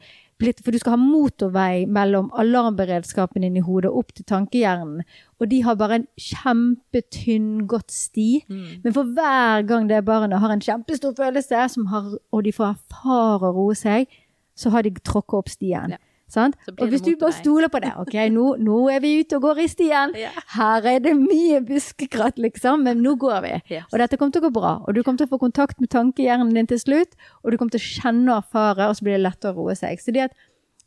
blitt 0.44 0.62
For 0.64 0.74
du 0.74 0.80
skal 0.80 0.94
ha 0.94 1.00
motorvei 1.00 1.84
mellom 1.90 2.30
alarmberedskapen 2.40 3.44
din 3.44 3.58
i 3.58 3.64
hodet 3.64 3.92
opp 3.92 4.14
til 4.14 4.26
tankehjernen, 4.28 5.04
og 5.40 5.50
de 5.50 5.60
har 5.66 5.78
bare 5.80 6.00
en 6.00 6.08
kjempetynn, 6.20 7.66
godt 7.70 7.92
sti. 7.92 8.44
Mm. 8.48 8.66
Men 8.84 8.96
for 8.96 9.10
hver 9.16 9.66
gang 9.68 9.88
det 9.90 10.04
barnet 10.06 10.40
har 10.40 10.54
en 10.54 10.62
kjempestor 10.64 11.16
følelse, 11.18 11.66
som 11.74 11.88
har, 11.92 12.14
og 12.32 12.44
de 12.46 12.54
får 12.54 12.74
erfare 12.74 13.50
å 13.50 13.54
roe 13.56 13.76
seg, 13.78 14.08
så 14.54 14.70
har 14.70 14.86
de 14.86 14.94
tråkket 15.02 15.40
opp 15.40 15.50
stien. 15.50 15.96
Ja. 15.96 16.02
Og 16.36 16.88
hvis 16.90 17.02
du 17.04 17.12
bare 17.20 17.32
stoler 17.36 17.70
på 17.72 17.80
det 17.84 17.92
Ok, 18.02 18.14
nå, 18.34 18.46
nå 18.62 18.78
er 18.92 19.00
vi 19.04 19.12
ute 19.20 19.36
og 19.38 19.42
går 19.46 19.60
i 19.64 19.68
stien. 19.70 20.14
Ja. 20.18 20.30
Her 20.56 20.88
er 20.94 20.98
det 21.04 21.14
mye 21.18 21.60
buskekratt, 21.66 22.38
liksom, 22.42 22.82
men 22.86 23.02
nå 23.04 23.14
går 23.20 23.40
vi. 23.46 23.52
Yes. 23.76 23.86
Og 23.92 23.98
dette 24.02 24.18
kommer 24.20 24.34
til 24.34 24.42
å 24.44 24.48
gå 24.48 24.52
bra. 24.58 24.72
Og 24.84 24.94
du 24.96 25.02
kommer 25.02 25.20
til 25.22 25.28
å 25.28 25.32
få 25.34 25.40
kontakt 25.42 25.80
med 25.80 25.90
tankehjernen 25.94 26.52
din 26.56 26.66
til 26.70 26.80
slutt, 26.82 27.14
og 27.42 27.52
du 27.54 27.58
kommer 27.60 27.74
til 27.76 27.82
å 27.82 27.88
kjenne 28.02 28.34
og 28.34 28.42
erfare, 28.44 28.88
og 28.90 28.98
så 28.98 29.06
blir 29.06 29.16
det 29.18 29.24
lettere 29.26 29.54
å 29.54 29.58
roe 29.64 29.76
seg. 29.78 30.02
Så 30.02 30.14
det, 30.14 30.28
at, 30.30 30.36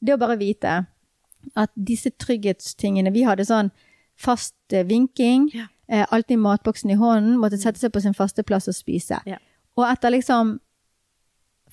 det 0.03 0.15
å 0.17 0.21
bare 0.21 0.37
vite 0.39 0.77
at 1.55 1.71
disse 1.75 2.09
trygghetstingene 2.19 3.13
Vi 3.15 3.23
hadde 3.23 3.45
sånn 3.47 3.69
fast 4.19 4.55
eh, 4.73 4.83
vinking, 4.83 5.49
Ja. 5.53 5.67
eh, 5.87 6.05
alltid 6.11 6.39
matboksen 6.41 6.91
i 6.91 6.97
hånden, 6.99 7.37
måtte 7.39 7.59
sette 7.61 7.79
seg 7.79 7.93
på 7.93 8.01
sin 8.01 8.15
faste 8.17 8.43
plass 8.43 8.67
og 8.67 8.75
spise. 8.75 9.21
Ja. 9.29 9.37
Og 9.77 9.85
etter 9.85 10.09
liksom 10.11 10.57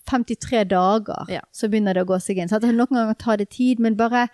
53 0.06 0.64
dager 0.68 1.24
Ja. 1.28 1.40
så 1.52 1.68
begynner 1.68 1.94
det 1.94 2.02
å 2.04 2.06
gå 2.12 2.20
seg 2.20 2.38
inn. 2.38 2.48
Så 2.48 2.56
at 2.56 2.62
noen 2.62 2.86
ganger 2.86 3.14
tar 3.14 3.36
det 3.36 3.50
tid, 3.50 3.78
men 3.80 3.96
bare 3.96 4.28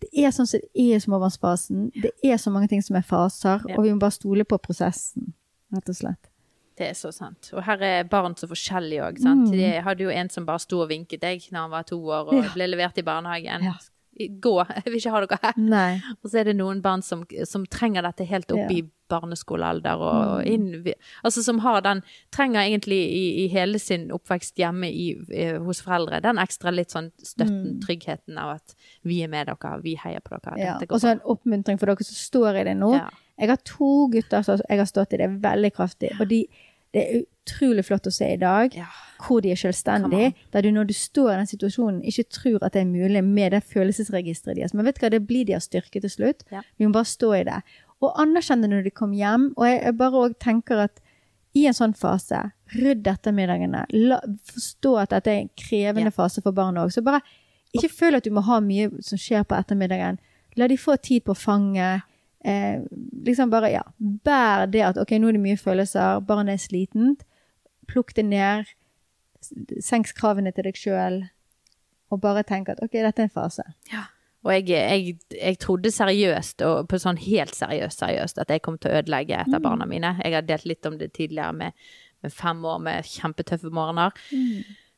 det 0.00 0.08
er 0.24 0.30
sånn 0.30 0.46
som 0.48 0.60
det 0.60 0.70
er 0.74 0.96
i 0.96 1.00
småbarnsfasen. 1.00 1.90
Det 2.00 2.12
er 2.24 2.36
så 2.40 2.50
mange 2.50 2.68
ting 2.68 2.80
som 2.82 2.96
er 2.96 3.02
faser, 3.02 3.60
Ja. 3.68 3.76
og 3.76 3.84
vi 3.84 3.92
må 3.92 3.98
bare 4.00 4.10
stole 4.16 4.44
på 4.44 4.58
prosessen, 4.58 5.32
rett 5.72 5.88
og 5.88 5.94
slett. 5.94 6.26
Det 6.76 6.88
er 6.88 6.94
så 6.94 7.12
sant. 7.12 7.50
Og 7.52 7.62
her 7.64 7.82
er 7.82 8.04
barn 8.04 8.34
så 8.34 8.48
forskjellige 8.48 9.02
òg. 9.04 9.18
Mm. 9.20 9.50
De 9.50 9.80
hadde 9.82 9.98
jo 10.00 10.08
en 10.08 10.30
som 10.30 10.46
bare 10.46 10.58
sto 10.58 10.80
og 10.80 10.88
vinket 10.88 11.20
deg 11.20 11.40
når 11.52 11.60
han 11.60 11.70
var 11.70 11.82
to 11.82 11.98
år 12.00 12.28
og 12.32 12.34
Ja. 12.44 12.48
ble 12.54 12.66
levert 12.68 12.96
i 12.96 13.02
barnehagen. 13.02 13.62
Ja. 13.64 13.74
Gå, 14.28 14.54
jeg 14.76 14.86
vil 14.86 15.00
ikke 15.00 15.10
ha 15.14 15.20
dere 15.24 15.38
her. 15.42 15.60
Nei. 15.60 15.90
Og 16.20 16.30
så 16.30 16.40
er 16.42 16.50
det 16.50 16.56
noen 16.58 16.82
barn 16.84 17.02
som, 17.06 17.24
som 17.48 17.66
trenger 17.66 18.02
dette 18.06 18.26
helt 18.28 18.50
opp 18.52 18.58
Ja. 18.60 18.68
Mm. 18.70 18.76
i 18.76 18.82
barneskolealder, 19.10 19.98
og 20.06 20.46
inn, 20.46 20.84
altså 21.26 21.42
som 21.42 21.58
har 21.64 21.80
den 21.82 22.02
Trenger 22.30 22.60
egentlig 22.62 22.98
i, 23.10 23.22
i 23.44 23.46
hele 23.50 23.80
sin 23.82 24.04
oppvekst 24.14 24.60
hjemme 24.60 24.86
i, 24.86 25.08
hos 25.64 25.80
foreldre 25.82 26.20
den 26.22 26.38
ekstra 26.38 26.70
litt 26.70 26.94
sånn 26.94 27.08
støtten, 27.18 27.80
tryggheten 27.82 28.38
av 28.38 28.52
at 28.60 28.76
vi 29.02 29.18
er 29.24 29.32
med 29.32 29.50
dere, 29.50 29.72
vi 29.82 29.96
heier 29.98 30.22
på 30.22 30.36
dere. 30.36 30.54
Mm. 30.54 30.62
Ja. 30.62 30.76
Og 30.90 31.00
så 31.02 31.10
en 31.16 31.24
oppmuntring 31.24 31.80
for 31.80 31.90
dere 31.90 32.06
som 32.06 32.20
står 32.20 32.60
i 32.62 32.64
det 32.70 32.76
nå. 32.78 32.92
Ja. 33.00 33.08
Jeg 33.40 33.48
har 33.50 33.60
to 33.64 33.90
gutter 34.12 34.42
som 34.46 34.60
jeg 34.68 34.78
har 34.78 34.88
stått 34.88 35.14
i 35.16 35.22
det 35.22 35.30
veldig 35.42 35.72
kraftig, 35.74 36.12
og 36.20 36.28
de, 36.30 36.44
det 36.94 37.02
er 37.02 37.20
utrolig 37.22 37.84
flott 37.86 38.06
å 38.06 38.12
se 38.12 38.32
i 38.34 38.36
dag 38.40 38.74
Ja. 38.74 38.86
hvor 39.26 39.40
de 39.42 39.50
er 39.52 39.56
selvstendige, 39.56 40.32
der 40.52 40.62
du 40.62 40.70
når 40.72 40.86
du 40.88 40.92
står 40.94 41.32
i 41.32 41.36
den 41.36 41.46
situasjonen 41.46 42.00
ikke 42.02 42.24
tror 42.30 42.64
at 42.66 42.72
det 42.72 42.82
er 42.82 42.86
mulig 42.90 43.22
med 43.24 43.52
det 43.52 43.62
følelsesregisteret 43.64 44.56
deres. 44.56 44.74
Men 44.74 44.84
vet 44.86 44.96
du 44.98 45.04
hva, 45.04 45.10
det 45.10 45.26
blir 45.26 45.44
deres 45.46 45.64
styrke 45.70 46.00
til 46.00 46.10
slutt. 46.10 46.42
Ja. 46.50 46.62
Vi 46.78 46.86
må 46.86 46.92
bare 46.92 47.04
stå 47.04 47.32
i 47.40 47.44
det. 47.44 47.60
Og 48.02 48.14
anerkjenne 48.18 48.66
når 48.68 48.84
de 48.84 48.90
kommer 48.90 49.16
hjem. 49.16 49.52
Og 49.56 49.66
jeg, 49.66 49.82
jeg 49.84 49.96
bare 49.98 50.12
òg 50.24 50.38
tenker 50.40 50.78
at 50.88 51.00
i 51.54 51.66
en 51.66 51.74
sånn 51.74 51.94
fase, 51.98 52.52
rydd 52.74 53.06
ettermiddagene. 53.06 53.84
La, 53.92 54.20
forstå 54.46 54.96
at 55.02 55.10
dette 55.10 55.30
er 55.30 55.40
en 55.42 55.50
krevende 55.58 56.10
Ja. 56.10 56.16
fase 56.22 56.40
for 56.42 56.52
barn 56.52 56.76
òg. 56.78 56.92
Så 56.94 57.02
bare 57.04 57.20
ikke 57.74 57.90
føl 57.90 58.16
at 58.16 58.24
du 58.24 58.30
må 58.30 58.40
ha 58.42 58.60
mye 58.60 58.90
som 59.02 59.18
skjer 59.18 59.44
på 59.44 59.58
ettermiddagen. 59.58 60.18
La 60.56 60.66
de 60.66 60.76
få 60.76 60.96
tid 61.02 61.22
på 61.24 61.34
fanget. 61.36 62.02
Eh, 62.44 62.80
liksom 63.26 63.50
bare, 63.52 63.68
ja, 63.72 63.82
Bær 63.98 64.66
det 64.72 64.84
at 64.86 65.00
ok, 65.00 65.16
nå 65.20 65.28
er 65.28 65.36
det 65.36 65.42
mye 65.44 65.58
følelser, 65.60 66.22
barnet 66.26 66.56
er 66.56 66.62
slitent. 66.62 67.26
Plukk 67.90 68.14
det 68.16 68.24
ned. 68.30 68.70
Senk 69.84 70.12
kravene 70.16 70.52
til 70.54 70.68
deg 70.68 70.78
sjøl. 70.78 71.20
Og 72.10 72.22
bare 72.22 72.42
tenk 72.46 72.72
at 72.72 72.80
ok, 72.82 72.96
dette 72.96 73.22
er 73.22 73.28
en 73.28 73.34
fase. 73.34 73.66
Ja. 73.92 74.08
Og 74.40 74.54
jeg, 74.54 74.70
jeg, 74.72 75.16
jeg 75.36 75.58
trodde 75.60 75.90
seriøst, 75.92 76.62
og 76.64 76.86
på 76.88 76.98
sånn 77.00 77.18
helt 77.20 77.52
seriøst, 77.52 78.00
seriøst, 78.00 78.38
at 78.40 78.52
jeg 78.52 78.62
kom 78.64 78.78
til 78.80 78.88
å 78.88 79.00
ødelegge 79.02 79.36
et 79.36 79.52
av 79.52 79.60
barna 79.66 79.84
mine. 79.88 80.14
Jeg 80.24 80.32
har 80.32 80.46
delt 80.48 80.64
litt 80.68 80.86
om 80.88 80.96
det 81.00 81.10
tidligere 81.12 81.52
med, 81.58 81.90
med 82.24 82.32
fem 82.32 82.62
år 82.64 82.78
med 82.86 83.10
kjempetøffe 83.10 83.72
morgener. 83.76 84.16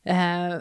Eh, 0.07 0.55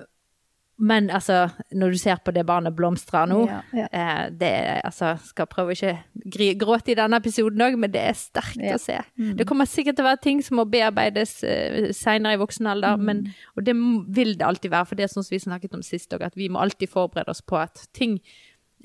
men 0.82 1.10
altså, 1.14 1.44
når 1.78 1.92
du 1.94 1.98
ser 2.00 2.18
på 2.26 2.32
det 2.34 2.42
barnet 2.48 2.74
blomstrer 2.74 3.28
nå 3.30 3.36
Ja, 3.46 3.60
ja. 3.76 3.84
eh, 3.94 4.22
det 4.34 4.48
er, 4.50 4.80
altså, 4.88 5.12
Skal 5.28 5.46
prøve 5.46 5.70
å 5.70 5.76
ikke 5.76 5.92
gri, 6.34 6.48
gråte 6.58 6.90
i 6.90 6.96
denne 6.98 7.20
episoden 7.22 7.62
òg, 7.62 7.76
men 7.78 7.92
det 7.94 8.00
er 8.02 8.16
sterkt 8.18 8.58
Ja. 8.58 8.74
å 8.74 8.80
se. 8.82 8.96
Det 9.38 9.46
kommer 9.46 9.68
sikkert 9.70 9.96
til 10.00 10.04
å 10.04 10.08
være 10.10 10.22
ting 10.24 10.40
som 10.42 10.56
må 10.58 10.64
bearbeides 10.72 11.36
uh, 11.46 11.92
seinere 11.94 12.34
i 12.34 12.40
voksen 12.42 12.66
alder, 12.66 12.96
men, 12.98 13.28
og 13.56 13.62
det 13.68 13.76
vil 14.18 14.34
det 14.40 14.42
alltid 14.48 14.70
være. 14.74 14.86
For 14.90 14.98
det 14.98 15.04
er 15.06 15.12
sånn 15.14 15.22
som 15.28 15.36
vi 15.36 15.42
snakket 15.44 15.74
om 15.78 15.82
sist 15.86 16.10
òg, 16.18 16.22
at 16.26 16.34
vi 16.36 16.48
må 16.50 16.58
alltid 16.64 16.90
forberede 16.90 17.30
oss 17.30 17.42
på 17.46 17.60
at 17.62 17.86
ting 17.94 18.18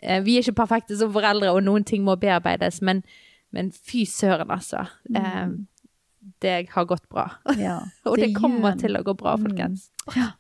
eh, 0.04 0.22
Vi 0.22 0.38
er 0.38 0.46
ikke 0.46 0.60
perfekte 0.62 0.96
som 1.00 1.10
foreldre, 1.16 1.50
og 1.56 1.64
noen 1.66 1.84
ting 1.84 2.04
må 2.06 2.14
bearbeides, 2.22 2.82
men, 2.86 3.02
men 3.52 3.72
fy 3.74 4.06
søren, 4.06 4.52
altså. 4.54 4.86
Eh, 5.16 5.50
det 6.44 6.56
har 6.74 6.86
gått 6.86 7.08
bra. 7.10 7.30
Ja, 7.58 7.80
Og 8.06 8.18
det, 8.20 8.34
kommer 8.36 8.74
gjør- 8.76 8.80
til 8.86 8.98
å 9.00 9.04
gå 9.08 9.14
bra, 9.18 9.34
Mm. 9.38 9.48
folkens. 9.48 9.90
Ja. 10.16 10.32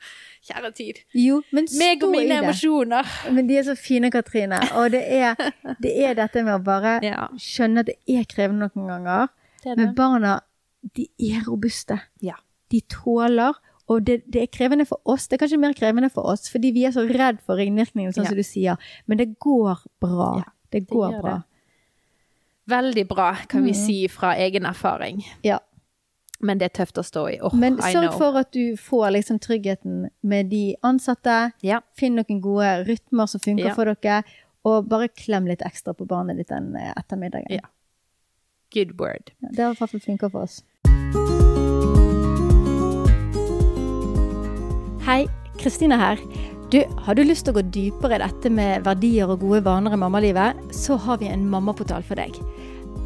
Kjære 0.47 0.71
tid. 0.73 0.99
Jo, 1.13 1.41
men 1.51 1.65
Meg 1.77 1.97
stå 1.99 2.07
og 2.07 2.15
i 2.15 2.17
mine 2.19 2.29
det. 2.35 2.43
emosjoner. 2.43 3.05
Men 3.35 3.47
de 3.49 3.57
er 3.59 3.63
så 3.67 3.75
fine, 3.75 4.09
Katrine. 4.11 4.59
Og 4.79 4.91
det 4.93 5.01
er, 5.11 5.35
det 5.83 5.91
er 6.05 6.13
dette 6.15 6.43
med 6.43 6.53
å 6.55 6.63
bare 6.63 6.99
Ja, 7.03 7.27
skjønne 7.35 7.79
at 7.83 7.85
det 7.91 7.97
er 8.07 8.23
krevende 8.31 8.69
noen 8.75 8.87
ganger. 8.93 9.27
det 9.63 9.73
det. 9.75 9.77
Men 9.81 9.95
barna, 9.95 10.39
de 10.95 11.09
er 11.19 11.43
robuste. 11.47 11.99
Ja. 12.23 12.35
De 12.71 12.79
tåler. 12.87 13.53
Og 13.89 14.03
det, 14.07 14.21
det 14.27 14.41
er 14.41 14.47
krevende 14.51 14.85
for 14.85 14.99
oss. 15.07 15.27
Det 15.27 15.37
er 15.37 15.45
kanskje 15.45 15.59
mer 15.59 15.73
krevende 15.73 16.09
for 16.11 16.23
oss, 16.27 16.49
fordi 16.51 16.71
vi 16.75 16.83
er 16.85 16.91
så 16.91 17.05
redd 17.07 17.37
for 17.45 17.55
ringvirkningene, 17.55 18.11
sånn 18.15 18.23
Ja. 18.25 18.31
som 18.31 18.35
du 18.39 18.43
sier. 18.43 18.77
Men 19.07 19.17
det 19.17 19.29
går 19.39 19.83
bra. 20.03 20.43
Det 20.71 20.81
går 20.87 21.21
bra. 21.21 21.37
Veldig 22.67 23.05
bra, 23.07 23.29
kan 23.47 23.63
vi 23.63 23.71
Mm. 23.71 23.85
si 23.85 24.07
fra 24.07 24.33
egen 24.35 24.65
erfaring. 24.65 25.23
Ja. 25.43 25.59
Men 26.39 26.59
det 26.61 26.67
er 26.69 26.73
tøft 26.83 26.99
å 27.01 27.03
stå 27.05 27.23
i. 27.31 27.37
Oh, 27.41 27.53
Men 27.57 27.79
sørg 27.81 28.13
for 28.17 28.37
at 28.37 28.51
du 28.53 28.75
får 28.77 29.09
liksom 29.15 29.39
tryggheten 29.41 30.09
med 30.21 30.51
de 30.51 30.75
ansatte. 30.85 31.37
Ja. 31.65 31.79
Finn 31.97 32.13
noen 32.19 32.41
gode 32.43 32.83
rytmer 32.85 33.25
som 33.25 33.41
funker 33.41 33.71
Ja. 33.71 33.73
for 33.73 33.89
dere. 33.89 34.23
Og 34.67 34.87
bare 34.89 35.07
klem 35.07 35.47
litt 35.47 35.61
ekstra 35.65 35.95
på 35.97 36.05
barnet 36.05 36.37
ditt 36.37 36.49
den 36.49 36.75
eh, 36.75 36.93
ettermiddagen. 36.97 37.49
Ja. 37.49 37.65
Good 38.73 38.99
word. 38.99 39.31
Ja, 39.41 39.49
det 39.51 39.63
har 39.63 39.73
i 39.73 39.77
hvert 39.79 39.89
fall 39.89 40.03
funka 40.03 40.29
for 40.29 40.43
oss. 40.43 40.61
Hei, 45.07 45.25
Kristine 45.57 45.97
her. 45.97 46.19
Du, 46.69 46.81
Har 47.05 47.15
du 47.15 47.23
lyst 47.23 47.45
til 47.47 47.53
å 47.55 47.61
gå 47.61 47.63
dypere 47.71 48.17
i 48.17 48.23
dette 48.25 48.49
med 48.51 48.83
verdier 48.83 49.29
og 49.31 49.39
gode 49.39 49.61
vaner 49.63 49.95
i 49.95 49.99
mammalivet, 50.01 50.57
så 50.75 50.97
har 50.99 51.17
vi 51.21 51.29
en 51.31 51.45
mammaportal 51.49 52.03
for 52.03 52.19
deg. 52.19 52.35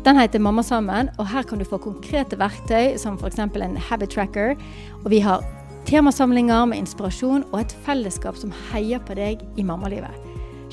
Den 0.01 0.17
heter 0.17 0.41
Mamma 0.41 0.63
sammen, 0.65 1.11
og 1.21 1.27
her 1.29 1.43
kan 1.45 1.59
du 1.61 1.65
få 1.65 1.77
konkrete 1.77 2.37
verktøy 2.41 2.95
som 2.97 3.19
f.eks. 3.21 3.37
en 3.37 3.77
habit 3.77 4.09
tracker. 4.09 4.55
Og 5.03 5.11
vi 5.13 5.19
har 5.21 5.45
temasamlinger 5.85 6.65
med 6.65 6.81
inspirasjon 6.81 7.43
og 7.51 7.59
et 7.59 7.75
fellesskap 7.85 8.37
som 8.37 8.53
heier 8.71 8.97
på 9.05 9.13
deg 9.13 9.43
i 9.61 9.65
mammalivet. 9.65 10.15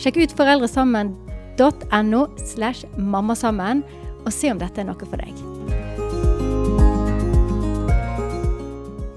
Sjekk 0.01 0.23
ut 0.23 0.33
foreldresammen.no 0.39 2.23
slash 2.41 2.89
mammasammen, 2.97 3.85
og 4.25 4.33
se 4.33 4.49
om 4.49 4.63
dette 4.63 4.81
er 4.81 4.89
noe 4.89 5.11
for 5.11 5.21
deg. 5.21 5.37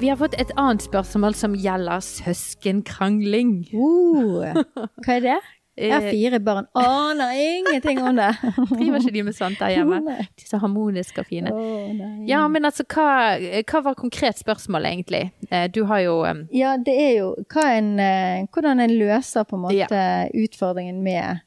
Vi 0.01 0.11
har 0.11 0.19
fått 0.19 0.35
et 0.41 0.51
annet 0.59 0.83
spørsmål 0.83 1.39
som 1.39 1.55
gjelder 1.55 2.03
søskenkrangling. 2.03 3.61
Uh, 3.71 4.59
hva 5.05 5.19
er 5.21 5.27
det? 5.29 5.39
Jeg 5.81 5.93
har 5.93 6.01
Eh, 6.07 6.11
fire 6.11 6.39
barn. 6.39 6.67
Aner 6.77 7.31
ingenting 7.37 8.01
om 8.03 8.15
det. 8.15 8.29
Driver 8.77 8.99
ikke 8.99 9.13
de 9.15 9.23
med 9.23 9.35
sånt 9.35 9.59
der 9.59 9.73
hjemme? 9.75 10.01
De 10.39 10.47
så 10.47 10.59
harmoniske 10.61 11.23
og 11.23 11.29
fine. 11.29 11.51
Oh. 11.53 12.25
Ja, 12.29 12.43
men 12.47 12.65
altså, 12.65 12.85
hva, 12.85 13.37
hva 13.65 13.81
var 13.85 13.97
konkret 13.99 14.39
spørsmål, 14.41 14.85
egentlig? 14.85 15.31
Eh, 15.49 15.67
Du 15.73 15.83
har 15.89 16.03
jo 16.05 16.19
um... 16.25 16.43
Ja, 16.53 16.75
det 16.77 16.93
er 16.95 17.15
jo 17.19 17.31
en, 17.65 17.95
eh, 17.99 18.45
hvordan 18.53 18.79
en 18.79 18.93
løser 18.99 19.43
på 19.43 19.57
en 19.57 19.65
måte 19.65 20.03
utfordringen 20.37 21.01
med 21.03 21.41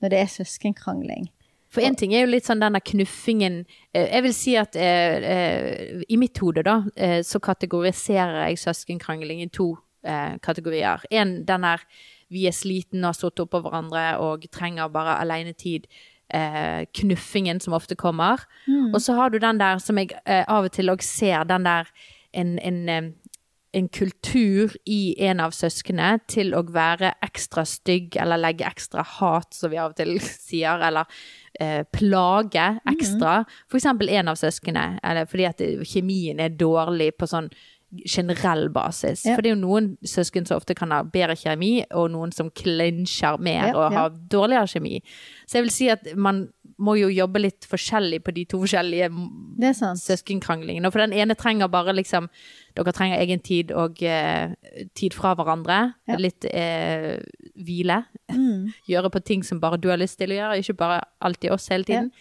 når 0.00 0.08
det 0.14 0.18
er 0.18 0.32
søskenkrangling. 0.32 1.28
For 1.70 1.84
én 1.86 1.94
ting 1.94 2.14
er 2.16 2.24
jo 2.24 2.32
litt 2.32 2.48
sånn 2.48 2.58
denne 2.58 2.80
knuffingen 2.82 3.60
Jeg 3.94 4.22
vil 4.24 4.32
si 4.34 4.56
at 4.58 4.74
eh, 4.74 6.00
i 6.08 6.16
mitt 6.18 6.40
hode, 6.42 6.64
da, 6.66 6.80
så 7.22 7.38
kategoriserer 7.38 8.48
jeg 8.48 8.58
søskenkrangling 8.58 9.44
i 9.44 9.50
to 9.54 9.76
eh, 10.02 10.34
kategorier. 10.42 11.04
En 11.10 11.44
den 11.46 11.66
der 11.68 11.84
vi 12.30 12.46
er 12.48 12.54
slitne 12.54 13.02
og 13.02 13.12
har 13.12 13.18
stått 13.18 13.42
oppå 13.44 13.60
hverandre 13.64 14.04
og 14.22 14.46
trenger 14.54 14.90
bare 14.92 15.18
alenetid. 15.20 15.88
Eh, 16.30 16.84
knuffingen 16.94 17.58
som 17.60 17.74
ofte 17.74 17.96
kommer. 17.98 18.44
Mm. 18.66 18.94
Og 18.94 19.02
så 19.02 19.16
har 19.18 19.30
du 19.30 19.40
den 19.42 19.58
der 19.58 19.80
som 19.82 19.98
jeg 19.98 20.12
eh, 20.22 20.44
av 20.46 20.68
og 20.68 20.72
til 20.76 20.92
òg 20.92 21.02
ser, 21.02 21.42
den 21.50 21.66
der 21.66 21.90
en, 22.30 22.52
en, 22.62 22.78
eh, 22.88 23.08
en 23.74 23.88
kultur 23.90 24.76
i 24.86 25.16
en 25.26 25.42
av 25.42 25.50
søsknene 25.50 26.20
til 26.30 26.54
å 26.54 26.62
være 26.70 27.16
ekstra 27.26 27.64
stygg 27.66 28.14
eller 28.22 28.38
legge 28.38 28.68
ekstra 28.68 29.02
hat, 29.16 29.50
som 29.58 29.74
vi 29.74 29.80
av 29.82 29.90
og 29.90 29.98
til 29.98 30.20
sier, 30.46 30.78
eller 30.86 31.10
eh, 31.58 31.82
plage 31.98 32.68
ekstra. 32.94 33.40
For 33.66 33.82
eksempel 33.82 34.14
en 34.14 34.30
av 34.30 34.38
søsknene, 34.38 35.02
fordi 35.34 35.50
at 35.50 35.66
kjemien 35.82 36.38
er 36.38 36.54
dårlig 36.54 37.16
på 37.18 37.26
sånn 37.26 37.50
generell 37.90 38.68
basis. 38.70 39.24
Ja. 39.26 39.34
For 39.34 39.42
det 39.42 39.50
er 39.50 39.56
jo 39.56 39.62
noen 39.64 39.90
søsken 40.06 40.46
som 40.46 40.60
ofte 40.60 40.76
kan 40.78 40.92
ha 40.94 41.02
bedre 41.02 41.36
kjemi, 41.38 41.80
og 41.96 42.10
noen 42.14 42.32
som 42.34 42.50
klinsjer 42.54 43.40
mer 43.42 43.70
Ja, 43.70 43.74
og 43.74 43.84
ja. 43.84 43.90
har 43.98 44.16
dårligere 44.30 44.70
kjemi. 44.70 45.00
Så 45.46 45.58
jeg 45.58 45.66
vil 45.66 45.74
si 45.74 45.90
at 45.92 46.06
man 46.14 46.46
må 46.80 46.94
jo 46.96 47.10
jobbe 47.12 47.42
litt 47.42 47.66
forskjellig 47.68 48.22
på 48.24 48.32
de 48.36 48.46
to 48.48 48.62
forskjellige 48.62 49.10
søskenkranglingene. 50.00 50.90
For 50.92 51.02
den 51.02 51.12
ene 51.16 51.36
trenger 51.38 51.70
bare 51.72 51.96
liksom 51.96 52.30
Dere 52.78 52.92
trenger 52.94 53.18
egen 53.18 53.40
tid 53.42 53.72
og 53.74 53.98
eh, 54.06 54.52
tid 54.94 55.16
fra 55.18 55.32
hverandre. 55.34 55.78
Ja. 56.06 56.16
Litt 56.22 56.46
eh, 56.46 57.18
hvile. 57.58 58.04
Mm. 58.30 58.70
Gjøre 58.92 59.10
på 59.10 59.24
ting 59.26 59.42
som 59.44 59.58
bare 59.60 59.80
du 59.80 59.88
har 59.90 59.98
lyst 59.98 60.20
til 60.20 60.30
å 60.30 60.36
gjøre, 60.38 60.60
ikke 60.62 60.78
bare 60.78 61.00
alltid 61.18 61.50
oss 61.56 61.66
hele 61.74 61.88
tiden. 61.88 62.12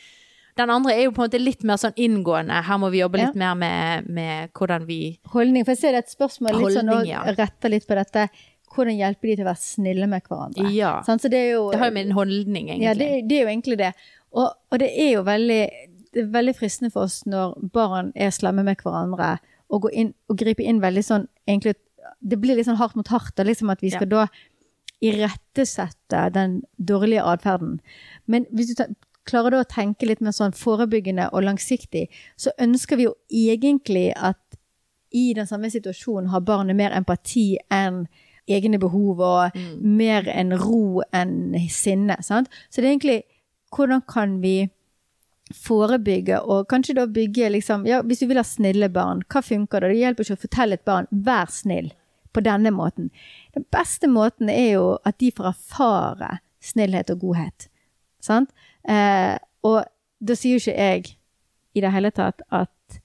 Den 0.60 0.72
andre 0.74 0.94
er 0.96 1.06
jo 1.06 1.16
på 1.16 1.24
en 1.24 1.30
måte 1.30 1.40
litt 1.42 1.66
mer 1.68 1.80
sånn 1.80 1.96
inngående. 1.96 2.62
Her 2.68 2.80
må 2.82 2.90
vi 2.92 3.02
jobbe 3.02 3.22
litt 3.22 3.38
mer 3.40 3.58
med, 3.60 4.10
med 4.12 4.52
hvordan 4.58 4.88
vi 4.90 5.00
Holdning. 5.34 5.64
For 5.66 5.76
jeg 5.76 5.82
ser 5.82 5.96
det 5.96 6.02
er 6.02 6.08
et 6.08 6.16
spørsmål 6.16 6.58
litt 6.60 6.76
sånn, 6.76 6.92
og 6.94 7.08
ja. 7.08 7.24
retter 7.38 7.72
litt 7.72 7.88
på 7.88 7.98
dette. 8.00 8.28
Hvordan 8.70 8.98
hjelpe 9.00 9.30
de 9.30 9.38
til 9.38 9.46
å 9.46 9.50
være 9.50 9.64
snille 9.64 10.10
med 10.12 10.26
hverandre? 10.28 10.68
Ja. 10.76 10.98
Sånn, 11.08 11.22
Så 11.22 11.32
det 11.32 11.40
er 11.46 11.54
jo 11.56 11.70
Det 11.72 11.80
har 11.82 11.92
jo 11.92 11.96
med 11.96 12.10
en 12.10 12.18
holdning, 12.18 12.68
egentlig. 12.70 12.90
Ja, 12.90 12.98
det, 12.98 13.10
det 13.30 13.38
er 13.38 13.48
jo 13.48 13.54
egentlig 13.54 13.80
det. 13.80 13.94
Og, 14.36 14.52
og 14.70 14.82
det 14.84 14.92
er 14.94 15.12
jo 15.16 15.24
veldig, 15.26 15.62
det 16.14 16.24
er 16.26 16.30
veldig 16.36 16.56
fristende 16.58 16.94
for 16.94 17.08
oss 17.08 17.24
når 17.30 17.56
barn 17.74 18.12
er 18.16 18.36
slemme 18.36 18.66
med 18.68 18.84
hverandre, 18.84 19.38
og, 19.70 19.84
gå 19.86 19.94
inn 20.02 20.14
og 20.30 20.40
gripe 20.42 20.66
inn 20.66 20.82
veldig 20.82 21.06
sånn 21.06 21.28
egentlig, 21.48 21.76
Det 22.26 22.40
blir 22.42 22.58
litt 22.58 22.66
sånn 22.66 22.80
hardt 22.80 22.98
mot 22.98 23.08
hardt, 23.08 23.38
og 23.40 23.48
liksom 23.48 23.70
at 23.70 23.84
vi 23.86 23.92
skal 23.94 24.10
da 24.10 24.28
irettesette 25.00 26.26
den 26.36 26.62
dårlige 26.76 27.24
atferden. 27.24 27.78
Men 28.28 28.48
hvis 28.52 28.74
du 28.74 28.80
ta, 28.82 28.88
klarer 29.30 29.56
da 29.56 29.64
å 29.64 29.70
tenke 29.70 30.08
litt 30.10 30.24
mer 30.26 30.36
sånn 30.36 30.56
forebyggende 30.58 31.30
og 31.34 31.46
langsiktig, 31.46 32.08
så 32.40 32.54
ønsker 32.62 33.00
vi 33.00 33.08
jo 33.08 33.16
egentlig 33.30 34.10
at 34.16 34.42
i 35.16 35.32
den 35.34 35.48
samme 35.50 35.72
situasjonen 35.74 36.30
har 36.34 36.46
barnet 36.46 36.78
mer 36.78 36.94
empati 36.94 37.58
enn 37.74 38.04
egne 38.50 38.80
behov, 38.82 39.22
og 39.22 39.58
mer 39.82 40.28
enn 40.34 40.56
ro 40.58 41.04
enn 41.14 41.54
sinne. 41.70 42.18
Sant? 42.26 42.50
Så 42.70 42.82
det 42.82 42.88
er 42.88 42.96
egentlig 42.96 43.20
hvordan 43.76 44.02
kan 44.10 44.40
vi 44.42 44.70
forebygge, 45.56 46.42
og 46.46 46.68
kanskje 46.70 46.96
da 47.00 47.08
bygge 47.10 47.50
liksom 47.56 47.86
Ja, 47.90 48.04
hvis 48.06 48.22
du 48.22 48.28
vil 48.30 48.38
ha 48.38 48.46
snille 48.46 48.90
barn, 48.94 49.24
hva 49.30 49.42
funker 49.42 49.82
det? 49.82 49.94
Det 49.94 50.02
hjelper 50.04 50.28
ikke 50.28 50.38
å 50.38 50.44
fortelle 50.46 50.78
et 50.78 50.86
barn 50.86 51.08
'vær 51.12 51.50
snill' 51.50 51.94
på 52.34 52.44
denne 52.46 52.72
måten. 52.72 53.10
Den 53.54 53.66
beste 53.72 54.08
måten 54.08 54.50
er 54.50 54.74
jo 54.74 54.98
at 55.06 55.18
de 55.18 55.32
får 55.32 55.50
erfare 55.50 56.40
snillhet 56.62 57.10
og 57.10 57.20
godhet. 57.20 57.70
Sant? 58.22 58.52
Eh, 58.88 59.36
og 59.68 59.84
da 60.20 60.36
sier 60.36 60.58
jo 60.58 60.64
ikke 60.64 60.78
jeg 60.78 61.16
i 61.76 61.84
det 61.84 61.92
hele 61.94 62.12
tatt 62.16 62.42
at 62.52 63.00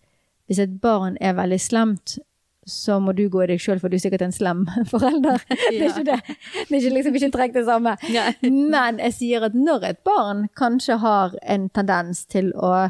hvis 0.49 0.61
et 0.61 0.81
barn 0.81 1.17
er 1.21 1.37
veldig 1.39 1.61
slemt, 1.61 2.19
så 2.67 2.97
må 3.01 3.13
du 3.13 3.27
gå 3.29 3.43
i 3.45 3.49
deg 3.53 3.61
sjøl, 3.61 3.81
for 3.81 3.93
du 3.93 3.97
er 3.99 4.03
sikkert 4.05 4.25
en 4.25 4.35
slem 4.35 4.65
forelder. 4.93 5.43
Det 5.49 5.81
er 5.81 5.91
ikke 5.91 6.07
det. 6.09 6.21
Det 6.69 6.71
er 6.71 6.79
ikke 6.81 6.95
liksom 6.97 7.19
ikke 7.19 7.33
trekk 7.35 7.57
det 7.59 7.65
samme. 7.69 7.97
Ja. 8.13 8.31
Men 8.45 9.01
jeg 9.03 9.17
sier 9.19 9.45
at 9.49 9.57
når 9.57 9.91
et 9.91 10.01
barn 10.07 10.47
kanskje 10.57 10.99
har 11.03 11.37
en 11.43 11.69
tendens 11.77 12.25
til 12.31 12.53
å 12.57 12.89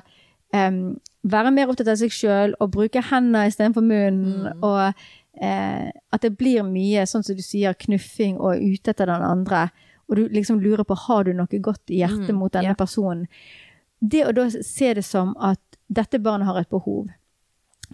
um, 0.54 0.80
være 1.26 1.52
mer 1.54 1.72
opptatt 1.72 1.90
av 1.90 1.98
seg 2.00 2.14
sjøl 2.14 2.54
og 2.60 2.72
bruke 2.76 3.02
hendene 3.10 3.48
istedenfor 3.50 3.86
munnen, 3.86 4.52
og 4.62 4.94
uh, 4.94 5.86
at 5.90 6.22
det 6.22 6.34
blir 6.38 6.66
mye, 6.66 7.06
sånn 7.10 7.26
som 7.26 7.38
du 7.38 7.42
sier, 7.42 7.74
knuffing 7.86 8.38
og 8.38 8.62
ute 8.62 8.94
etter 8.94 9.10
den 9.10 9.26
andre, 9.26 9.68
og 10.08 10.16
du 10.16 10.28
liksom 10.28 10.60
lurer 10.60 10.84
på 10.84 10.96
har 11.06 11.24
du 11.24 11.32
noe 11.32 11.60
godt 11.60 11.90
i 11.90 12.02
hjertet 12.02 12.34
Mm, 12.34 12.38
mot 12.38 12.52
denne 12.52 12.72
yeah. 12.72 12.76
personen. 12.76 13.26
Det 14.00 14.26
å 14.26 14.32
da 14.32 14.48
se 14.50 14.94
det 14.94 15.04
som 15.04 15.34
at 15.40 15.60
dette 15.88 16.18
barnet 16.18 16.46
har 16.46 16.58
et 16.60 16.68
behov. 16.68 17.08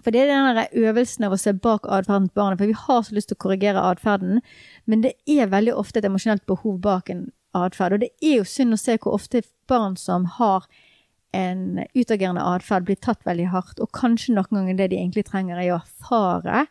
For 0.03 0.11
det 0.11 0.23
er 0.23 0.55
den 0.55 0.85
øvelsen 0.85 1.25
av 1.27 1.33
å 1.33 1.39
se 1.39 1.53
bak 1.53 1.87
atferden 1.87 2.29
til 2.29 2.35
barnet. 2.35 2.59
For 2.59 2.67
vi 2.67 2.73
har 2.79 3.03
så 3.03 3.15
lyst 3.15 3.29
til 3.29 3.37
å 3.37 3.43
korrigere 3.45 3.83
atferden, 3.83 4.41
men 4.87 5.03
det 5.03 5.15
er 5.27 5.51
veldig 5.51 5.75
ofte 5.75 5.99
et 5.99 6.07
emosjonelt 6.09 6.47
behov 6.47 6.81
bak 6.81 7.11
en 7.11 7.33
atferd. 7.55 7.93
Og 7.93 8.01
det 8.01 8.11
er 8.23 8.39
jo 8.41 8.47
synd 8.49 8.75
å 8.75 8.81
se 8.81 8.97
hvor 8.99 9.19
ofte 9.19 9.43
barn 9.69 9.97
som 9.97 10.25
har 10.39 10.67
en 11.33 11.85
utagerende 11.95 12.43
atferd, 12.43 12.85
blir 12.89 12.99
tatt 12.99 13.23
veldig 13.27 13.51
hardt. 13.53 13.81
Og 13.81 13.91
kanskje 13.95 14.35
noen 14.35 14.51
ganger 14.51 14.79
det 14.79 14.91
de 14.91 14.99
egentlig 14.99 15.27
trenger, 15.29 15.59
er 15.59 15.75
å 15.75 15.83
erfare 15.83 16.67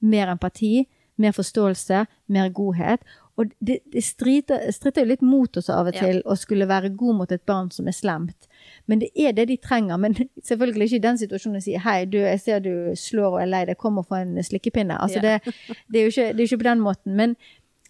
mer 0.00 0.32
empati, 0.32 0.86
mer 1.16 1.32
forståelse, 1.36 2.06
mer 2.32 2.50
godhet. 2.50 3.04
Og 3.42 3.50
det, 3.60 3.80
det 3.92 4.02
strider, 4.06 4.64
stritter 4.72 5.02
jo 5.04 5.10
litt 5.12 5.22
mot 5.26 5.56
oss 5.58 5.68
av 5.72 5.88
og 5.90 5.96
til 5.98 6.20
å 6.24 6.36
skulle 6.38 6.66
være 6.70 6.90
god 6.94 7.16
mot 7.18 7.32
et 7.34 7.42
barn 7.48 7.70
som 7.74 7.88
er 7.90 7.96
slemt. 7.96 8.46
Men 8.86 9.00
det 9.02 9.08
er 9.18 9.32
det 9.36 9.48
de 9.50 9.56
trenger. 9.58 9.98
Men 9.98 10.14
selvfølgelig 10.48 10.86
ikke 10.88 11.00
i 11.00 11.04
den 11.06 11.18
situasjonen 11.18 11.58
å 11.58 11.64
si 11.64 11.74
hei, 11.82 11.96
du, 12.06 12.18
jeg 12.22 12.40
ser 12.44 12.62
du 12.64 12.72
slår 12.98 13.34
og 13.36 13.40
er 13.42 13.50
lei 13.50 13.64
deg, 13.66 13.78
kom 13.82 13.98
og 13.98 14.06
få 14.10 14.20
en 14.22 14.38
slikkepinne. 14.46 14.96
Altså 15.02 15.18
Ja. 15.20 15.38
det, 15.40 15.54
det, 15.90 15.98
er 16.00 16.06
jo 16.06 16.12
ikke, 16.14 16.28
det 16.32 16.40
er 16.40 16.48
ikke 16.50 16.62
på 16.64 16.68
den 16.70 16.84
måten. 16.86 17.16
Men, 17.18 17.36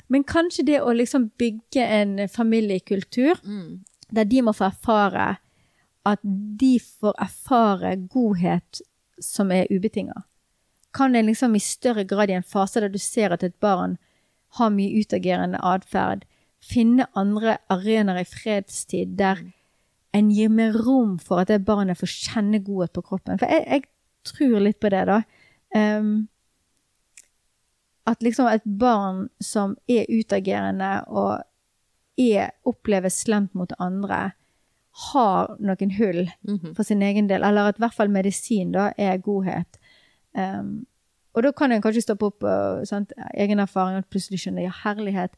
men 0.09 0.25
kanskje 0.25 0.65
det 0.73 0.81
å 0.83 0.93
liksom 0.97 1.31
bygge 1.39 1.85
en 2.01 2.17
familiekultur 2.29 3.41
Mm. 3.45 3.85
der 4.13 4.25
de 4.25 4.43
må 4.43 4.53
få 4.53 4.65
erfare 4.71 5.37
at 6.07 6.19
de 6.59 6.79
får 6.81 7.15
erfare 7.23 7.97
godhet 8.11 8.81
som 9.21 9.51
er 9.53 9.67
ubetinga? 9.71 10.25
Kan 10.93 11.15
en 11.17 11.27
liksom 11.27 11.55
i 11.57 11.61
større 11.63 12.05
grad 12.05 12.29
i 12.31 12.35
en 12.37 12.43
fase 12.43 12.81
der 12.81 12.89
du 12.93 12.99
ser 12.99 13.33
at 13.33 13.43
et 13.43 13.55
barn 13.61 13.97
har 14.59 14.71
mye 14.71 15.01
utagerende 15.01 15.59
atferd, 15.65 16.25
finne 16.63 17.07
andre 17.19 17.57
arenaer 17.73 18.21
i 18.23 18.29
fredstid 18.29 19.17
der 19.19 19.41
en 20.15 20.29
gir 20.31 20.49
mer 20.53 20.73
rom 20.77 21.17
for 21.19 21.41
at 21.41 21.49
det 21.49 21.65
barnet 21.65 21.97
får 21.99 22.11
kjenne 22.13 22.61
godhet 22.65 22.93
på 22.93 23.03
kroppen? 23.03 23.39
For 23.41 23.49
jeg, 23.49 23.65
jeg 23.67 23.83
tror 24.29 24.61
litt 24.61 24.79
på 24.81 24.91
det, 24.93 25.07
da. 25.09 25.23
Um, 25.75 26.29
at 28.07 28.23
liksom 28.23 28.47
et 28.51 28.65
barn 28.67 29.29
som 29.41 29.77
er 29.89 30.05
utagerende 30.11 30.93
og 31.09 31.43
er, 32.21 32.51
oppleves 32.69 33.23
slemt 33.25 33.55
mot 33.57 33.73
andre, 33.81 34.33
har 35.13 35.55
noen 35.65 35.95
hull 35.97 36.27
Mhm. 36.45 36.75
for 36.77 36.85
sin 36.85 37.01
egen 37.03 37.27
del, 37.31 37.43
eller 37.43 37.69
at 37.71 37.79
i 37.79 37.83
hvert 37.87 37.95
fall 37.97 38.09
medisin 38.13 38.73
da 38.73 38.91
er 38.99 39.17
godhet. 39.19 39.79
Um, 40.35 40.87
og 41.35 41.43
da 41.43 41.53
kan 41.53 41.73
en 41.73 41.83
kanskje 41.83 42.03
stoppe 42.05 42.27
opp 42.29 42.45
og 42.45 42.83
sant, 42.87 43.13
egen 43.35 43.59
erfaring 43.63 43.97
og 43.97 44.09
plutselig 44.13 44.43
skjønne 44.43 44.63
ja, 44.67 44.73
herlighet. 44.85 45.33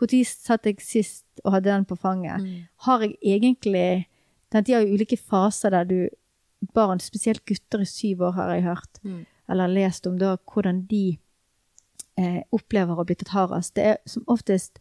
Når 0.00 0.24
satt 0.24 0.64
jeg 0.64 0.78
sist 0.80 1.24
og 1.44 1.52
hadde 1.52 1.68
den 1.68 1.84
på 1.84 1.96
fanget? 1.98 2.40
Mm. 2.40 2.68
Har 2.86 3.00
jeg 3.04 3.16
egentlig 3.20 4.06
De 4.52 4.72
har 4.72 4.80
jo 4.82 4.94
ulike 4.94 5.16
faser 5.18 5.70
der 5.70 5.84
du 5.84 6.08
Barn, 6.74 7.00
spesielt 7.00 7.44
gutter 7.48 7.80
i 7.80 7.84
syv 7.88 8.20
år, 8.20 8.32
har 8.36 8.50
jeg 8.54 8.62
hørt, 8.64 8.98
Mm. 9.04 9.24
eller 9.48 9.66
lest 9.68 10.06
om 10.06 10.18
da, 10.18 10.36
hvordan 10.36 10.86
de 10.90 11.18
eh, 12.18 12.42
opplever 12.52 12.98
å 12.98 13.04
bli 13.06 13.14
tatt 13.16 13.32
hardest. 13.34 13.74
Det 13.74 13.84
er 13.84 13.96
som 14.06 14.24
oftest 14.28 14.78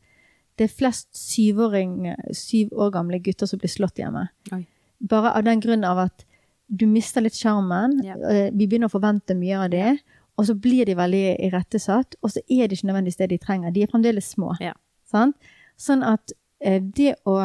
det 0.59 0.65
er 0.67 0.73
flest 0.75 1.07
syvåring, 1.15 2.13
syv 2.35 2.73
år 2.75 2.91
gamle 2.91 3.19
gutter 3.23 3.47
som 3.47 3.59
blir 3.61 3.71
slått 3.71 3.95
hjemme. 4.01 4.25
Oi. 4.51 4.65
Bare 4.99 5.31
av 5.37 5.45
den 5.47 5.61
grunn 5.63 5.85
av 5.87 5.97
at 6.03 6.25
du 6.67 6.83
mister 6.85 7.21
litt 7.23 7.33
sjarmen. 7.39 8.01
Ja. 8.03 8.15
eh, 8.29 8.49
Vi 8.51 8.67
begynner 8.67 8.89
å 8.91 8.95
forvente 8.99 9.35
mye 9.39 9.57
av 9.63 9.69
det. 9.71 9.99
Og 10.39 10.45
så 10.47 10.53
blir 10.55 10.85
de 10.87 10.95
veldig 10.95 11.23
irettesatt, 11.49 12.15
og 12.23 12.31
så 12.31 12.39
er 12.47 12.67
det 12.69 12.77
ikke 12.79 12.87
nødvendigvis 12.87 13.19
det 13.19 13.29
de 13.33 13.37
trenger. 13.43 13.73
De 13.75 13.81
er 13.83 13.89
fremdeles 13.91 14.29
små. 14.31 14.53
Ja. 14.63 14.71
Sant? 15.11 15.35
Sånn 15.79 16.03
at 16.07 16.31
eh, 16.63 16.79
det 16.79 17.17
å 17.27 17.35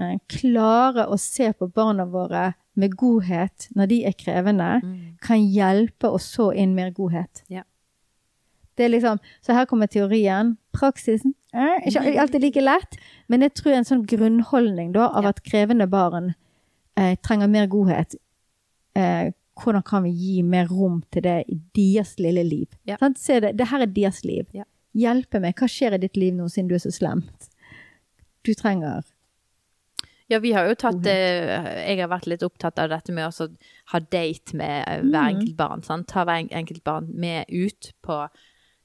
eh, 0.00 0.14
klare 0.32 1.04
å 1.12 1.18
se 1.20 1.50
på 1.52 1.68
barna 1.76 2.06
våre 2.08 2.54
med 2.74 2.94
godhet 2.96 3.66
når 3.76 3.90
de 3.90 3.98
er 4.08 4.14
krevende, 4.16 4.70
Mm. 4.82 5.18
kan 5.20 5.42
hjelpe 5.44 6.08
å 6.08 6.16
så 6.18 6.48
inn 6.56 6.72
mer 6.74 6.90
godhet. 6.96 7.42
Ja. 7.52 7.62
Det 8.76 8.86
er 8.86 8.88
liksom, 8.94 9.18
så 9.44 9.52
her 9.52 9.66
kommer 9.68 9.86
teorien. 9.92 10.54
Praksisen 10.72 11.34
eh, 11.52 11.84
ikke 11.90 12.16
alltid 12.22 12.40
like 12.46 12.60
lett, 12.64 12.96
men 13.28 13.42
jeg 13.44 13.52
tror 13.60 13.74
en 13.76 13.84
sånn 13.84 14.06
grunnholdning 14.08 14.94
da, 14.96 15.10
av 15.12 15.24
Ja. 15.24 15.28
at 15.34 15.42
krevende 15.44 15.86
barn 15.86 16.34
eh, 16.96 17.16
trenger 17.22 17.48
mer 17.52 17.66
godhet. 17.68 18.16
Eh, 18.96 19.32
hvordan 19.62 19.82
kan 19.86 20.02
vi 20.04 20.10
gi 20.10 20.42
mer 20.42 20.66
rom 20.70 21.00
til 21.14 21.22
det 21.22 21.38
i 21.48 21.56
deres 21.76 22.16
lille 22.18 22.42
liv? 22.44 22.68
Ja. 22.88 22.96
Se 23.16 23.40
det, 23.40 23.54
det 23.58 23.68
her 23.70 23.80
er 23.86 23.86
deres 23.86 24.24
liv. 24.24 24.46
Ja. 24.56 24.64
Hjelpe 24.94 25.40
meg. 25.40 25.54
Hva 25.56 25.68
skjer 25.70 25.94
i 25.96 26.02
ditt 26.02 26.16
liv 26.20 26.34
nå 26.36 26.48
siden 26.52 26.68
du 26.68 26.74
er 26.76 26.82
så 26.82 26.90
slemt? 26.92 27.48
Du 28.44 28.52
trenger 28.58 29.04
Ja, 30.30 30.38
vi 30.40 30.52
har 30.56 30.64
jo 30.66 30.74
tatt 30.80 31.04
eh, 31.06 31.86
Jeg 31.86 31.98
har 32.00 32.08
vært 32.08 32.26
litt 32.30 32.42
opptatt 32.42 32.78
av 32.80 32.88
dette 32.90 33.12
med 33.12 33.28
å 33.28 33.46
ha 33.92 33.98
date 34.00 34.56
med 34.56 34.84
eh, 34.88 35.02
hver 35.02 35.28
Mm. 35.28 35.36
enkelt 35.36 35.56
barn. 35.56 35.82
Sant? 35.86 36.08
Ta 36.08 36.24
hver 36.24 36.48
enkelt 36.50 36.82
barn 36.84 37.10
med 37.14 37.44
ut 37.52 37.92
på 38.02 38.28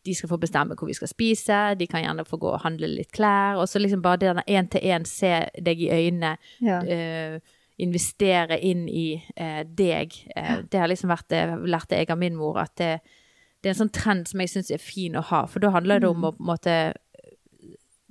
De 0.06 0.13
skal 0.16 0.30
få 0.30 0.38
bestemme 0.40 0.76
hvor 0.76 0.88
vi 0.88 0.94
skal 0.96 1.08
spise, 1.12 1.76
de 1.80 1.88
kan 1.88 2.04
gjerne 2.04 2.24
få 2.28 2.38
gå 2.40 2.48
og 2.54 2.62
handle 2.63 2.88
litt 2.88 3.12
klær. 3.12 3.58
Og 3.60 3.68
så 3.68 3.80
liksom 3.82 4.02
bare 4.02 4.18
det 4.22 4.44
én 4.48 4.70
til 4.72 4.82
én, 4.82 5.04
se 5.06 5.50
deg 5.60 5.82
i 5.84 5.90
øynene, 5.92 6.38
ja. 6.63 6.78
eh, 6.84 7.40
investere 7.78 8.58
inn 8.66 8.88
i 8.90 9.08
eh, 9.36 9.62
deg. 9.66 10.16
Eh, 10.36 10.63
det 10.70 10.82
har 10.82 10.90
liksom 10.90 11.12
vært 11.13 11.30
det 11.34 11.44
lærte 11.70 12.00
jeg 12.00 12.10
av 12.13 12.20
min 12.20 12.38
mor, 12.38 12.58
at 12.62 12.74
det, 12.82 12.96
det 13.62 13.70
er 13.70 13.76
en 13.76 13.84
sånn 13.84 13.94
trend 13.94 14.30
som 14.30 14.42
jeg 14.42 14.54
syns 14.54 14.72
er 14.74 14.82
fin 14.82 15.18
å 15.18 15.26
ha. 15.30 15.44
For 15.50 15.63
da 15.63 15.74
handler 15.76 16.02
det 16.02 16.10
om 16.10 16.26
å 16.26 16.34
på 16.34 16.44
en 16.44 16.50
måte 16.50 16.78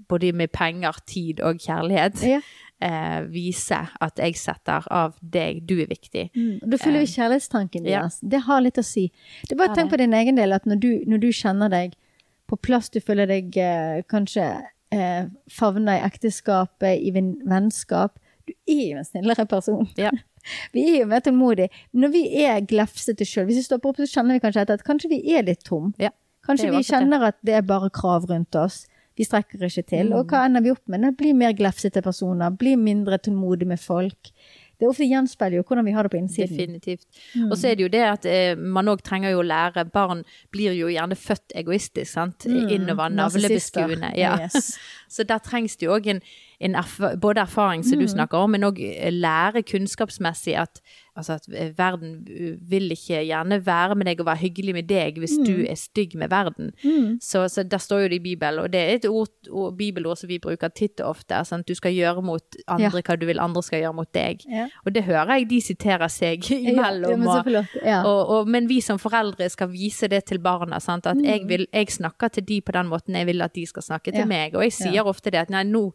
både 0.07 0.31
med 0.37 0.53
penger, 0.55 1.01
tid 1.07 1.41
og 1.43 1.59
kjærlighet 1.63 2.21
ja. 2.23 2.39
eh, 2.85 3.25
vise 3.33 3.79
at 4.05 4.21
jeg 4.23 4.37
setter 4.39 4.87
av 4.95 5.17
deg, 5.21 5.65
du 5.67 5.81
er 5.81 5.91
viktig. 5.91 6.29
Mm. 6.37 6.61
Da 6.63 6.79
fyller 6.79 7.03
vi 7.03 7.11
kjærlighetstanken 7.11 7.89
ja. 7.89 8.05
deres. 8.05 8.21
Det 8.23 8.45
har 8.47 8.63
litt 8.63 8.79
å 8.79 8.87
si. 8.87 9.09
Det 9.43 9.57
er 9.57 9.63
bare 9.65 9.75
tenk 9.75 9.91
på 9.91 9.99
din 9.99 10.15
egen 10.15 10.39
del, 10.39 10.55
at 10.55 10.69
når 10.69 10.83
du, 10.83 10.91
når 11.11 11.25
du 11.25 11.31
kjenner 11.35 11.73
deg 11.73 11.99
på 12.47 12.59
plass, 12.63 12.93
du 12.95 13.01
føler 13.03 13.27
deg 13.27 13.59
eh, 13.59 14.05
kanskje 14.07 14.47
eh, 14.95 15.27
favna 15.51 15.99
i 15.99 16.05
ekteskapet, 16.07 17.03
i 17.03 17.11
vennskap 17.51 18.21
Du 18.47 18.55
er 18.71 18.83
jo 18.93 19.01
en 19.01 19.09
snillere 19.09 19.47
person. 19.51 19.89
Ja. 19.99 20.13
Vi 20.75 20.85
er 20.93 21.01
jo 21.01 21.07
mer 21.11 21.25
tålmodige. 21.27 21.73
Når 21.99 22.13
vi 22.15 22.21
er 22.45 22.61
glefsete 22.71 23.27
sjøl, 23.27 23.49
hvis 23.49 23.57
vi 23.59 23.65
stopper 23.67 23.91
opp, 23.91 23.97
så 23.99 24.07
kjenner 24.07 24.37
vi 24.37 24.43
kanskje 24.45 24.63
etter 24.63 24.79
at 24.79 24.85
kanskje 24.87 25.11
vi 25.11 25.19
er 25.35 25.43
litt 25.43 25.65
tom. 25.67 25.89
Ja, 25.99 26.13
Kanskje 26.47 26.71
vi 26.71 26.85
kjenner 26.87 27.25
at 27.33 27.41
det 27.43 27.57
er 27.59 27.65
bare 27.67 27.91
krav 27.91 28.29
rundt 28.31 28.55
oss. 28.55 28.85
Vi 29.19 29.25
strekker 29.27 29.65
ikke 29.67 29.83
til. 29.89 30.13
Og 30.15 30.31
hva 30.31 30.45
ender 30.47 30.63
vi 30.63 30.71
opp 30.71 30.85
med? 30.93 31.09
Blir 31.19 31.35
mer 31.35 31.57
glefsete 31.57 32.03
personer. 32.05 32.55
Blir 32.55 32.79
mindre 32.79 33.19
tålmodig 33.19 33.67
med 33.67 33.81
folk. 33.83 34.31
Det 34.77 34.85
ofte 34.91 35.07
gjenspeiler 35.09 35.57
jo 35.57 35.65
hvordan 35.65 35.87
vi 35.89 35.95
har 35.97 36.05
det 36.05 36.13
på 36.13 36.19
innsiden. 36.21 36.53
Definitivt. 36.53 37.07
Og 37.49 37.55
så 37.57 37.71
er 37.71 37.79
det 37.79 37.87
jo 37.87 37.93
det 37.95 38.03
at 38.05 38.27
eh, 38.29 38.59
man 38.61 38.91
òg 38.93 39.01
trenger 39.07 39.33
jo 39.33 39.41
å 39.41 39.47
lære 39.47 39.87
Barn 39.89 40.21
blir 40.53 40.77
jo 40.77 40.91
gjerne 40.93 41.17
født 41.17 41.57
egoistisk, 41.57 42.11
sant. 42.13 42.45
Innover, 42.45 43.09
Narsissister. 43.09 43.87
navlebeskuende. 43.89 44.13
Ja. 44.21 44.35
Yes. 44.45 44.75
Så 45.17 45.25
der 45.25 45.41
trengs 45.41 45.79
det 45.81 45.89
jo 45.89 45.97
òg 45.97 46.11
en, 46.13 46.21
en 46.61 46.75
erfa 46.75 47.15
både 47.21 47.41
erfaring 47.41 47.85
som 47.85 47.99
du 48.01 48.07
snakker 48.09 48.39
om, 48.39 48.51
men 48.51 48.65
òg 48.65 48.79
lære 49.13 49.63
kunnskapsmessig 49.63 50.55
at, 50.59 50.81
altså 51.17 51.33
at 51.37 51.47
eh, 51.53 51.71
verden 51.79 52.27
vil 52.71 52.91
ikke 52.93 53.21
gjerne 53.27 53.59
være 53.67 53.95
med 53.95 54.07
deg 54.09 54.21
og 54.21 54.27
være 54.27 54.41
hyggelig 54.45 54.75
med 54.75 54.89
deg 54.89 55.19
hvis 55.21 55.37
du 55.47 55.65
er 55.69 55.77
stygg 55.77 56.15
med 56.17 56.29
verden. 56.33 56.73
Så, 57.21 57.47
så 57.53 57.63
der 57.63 57.79
står 57.79 58.01
jo 58.05 58.09
det 58.09 58.19
i 58.21 58.25
Bibelen, 58.25 58.61
og 58.65 58.73
det 58.73 58.81
er 58.81 58.95
et 58.97 59.07
ord, 59.09 59.29
ord, 59.51 59.77
bibelord 59.79 60.17
som 60.21 60.29
vi 60.29 60.39
bruker 60.39 60.69
titt 60.69 61.01
og 61.01 61.15
ofte. 61.17 61.43
Sant? 61.45 61.69
Du 61.69 61.75
skal 61.75 61.93
gjøre 61.97 62.23
mot 62.25 62.57
andre 62.67 62.87
Ja. 62.87 63.03
hva 63.07 63.17
du 63.21 63.27
vil 63.27 63.41
andre 63.41 63.63
skal 63.63 63.81
gjøre 63.85 63.95
mot 63.97 64.13
deg. 64.15 64.45
Ja. 64.49 64.69
Og 64.87 64.95
det 64.95 65.05
hører 65.05 65.35
jeg 65.37 65.49
de 65.51 65.61
siterer 65.61 66.09
seg 66.09 66.45
imellom. 66.73 67.11
ja, 67.11 67.17
men 67.17 67.29
og. 67.57 67.77
Ja. 67.85 68.03
og, 68.05 68.29
og, 68.39 68.49
men 68.49 68.69
vi 68.69 68.81
som 68.81 68.99
foreldre 68.99 69.49
skal 69.53 69.69
vise 69.73 70.09
det 70.09 70.25
til 70.31 70.39
barna. 70.41 70.81
Sant? 70.81 71.07
At 71.07 71.17
Mm. 71.17 71.25
jeg, 71.25 71.49
vil, 71.49 71.67
jeg 71.73 71.89
snakker 71.91 72.29
til 72.29 72.45
de 72.49 72.61
på 72.61 72.73
den 72.73 72.87
måten 72.89 73.15
jeg 73.17 73.27
vil 73.27 73.43
at 73.43 73.55
de 73.55 73.65
skal 73.67 73.83
snakke 73.83 74.13
til 74.13 74.27
meg. 74.29 74.55
Og 74.55 74.63
jeg 74.63 74.73
sier 74.73 75.07
ofte 75.09 75.31
det 75.31 75.39
at 75.41 75.51
nei, 75.51 75.63
nå, 75.65 75.93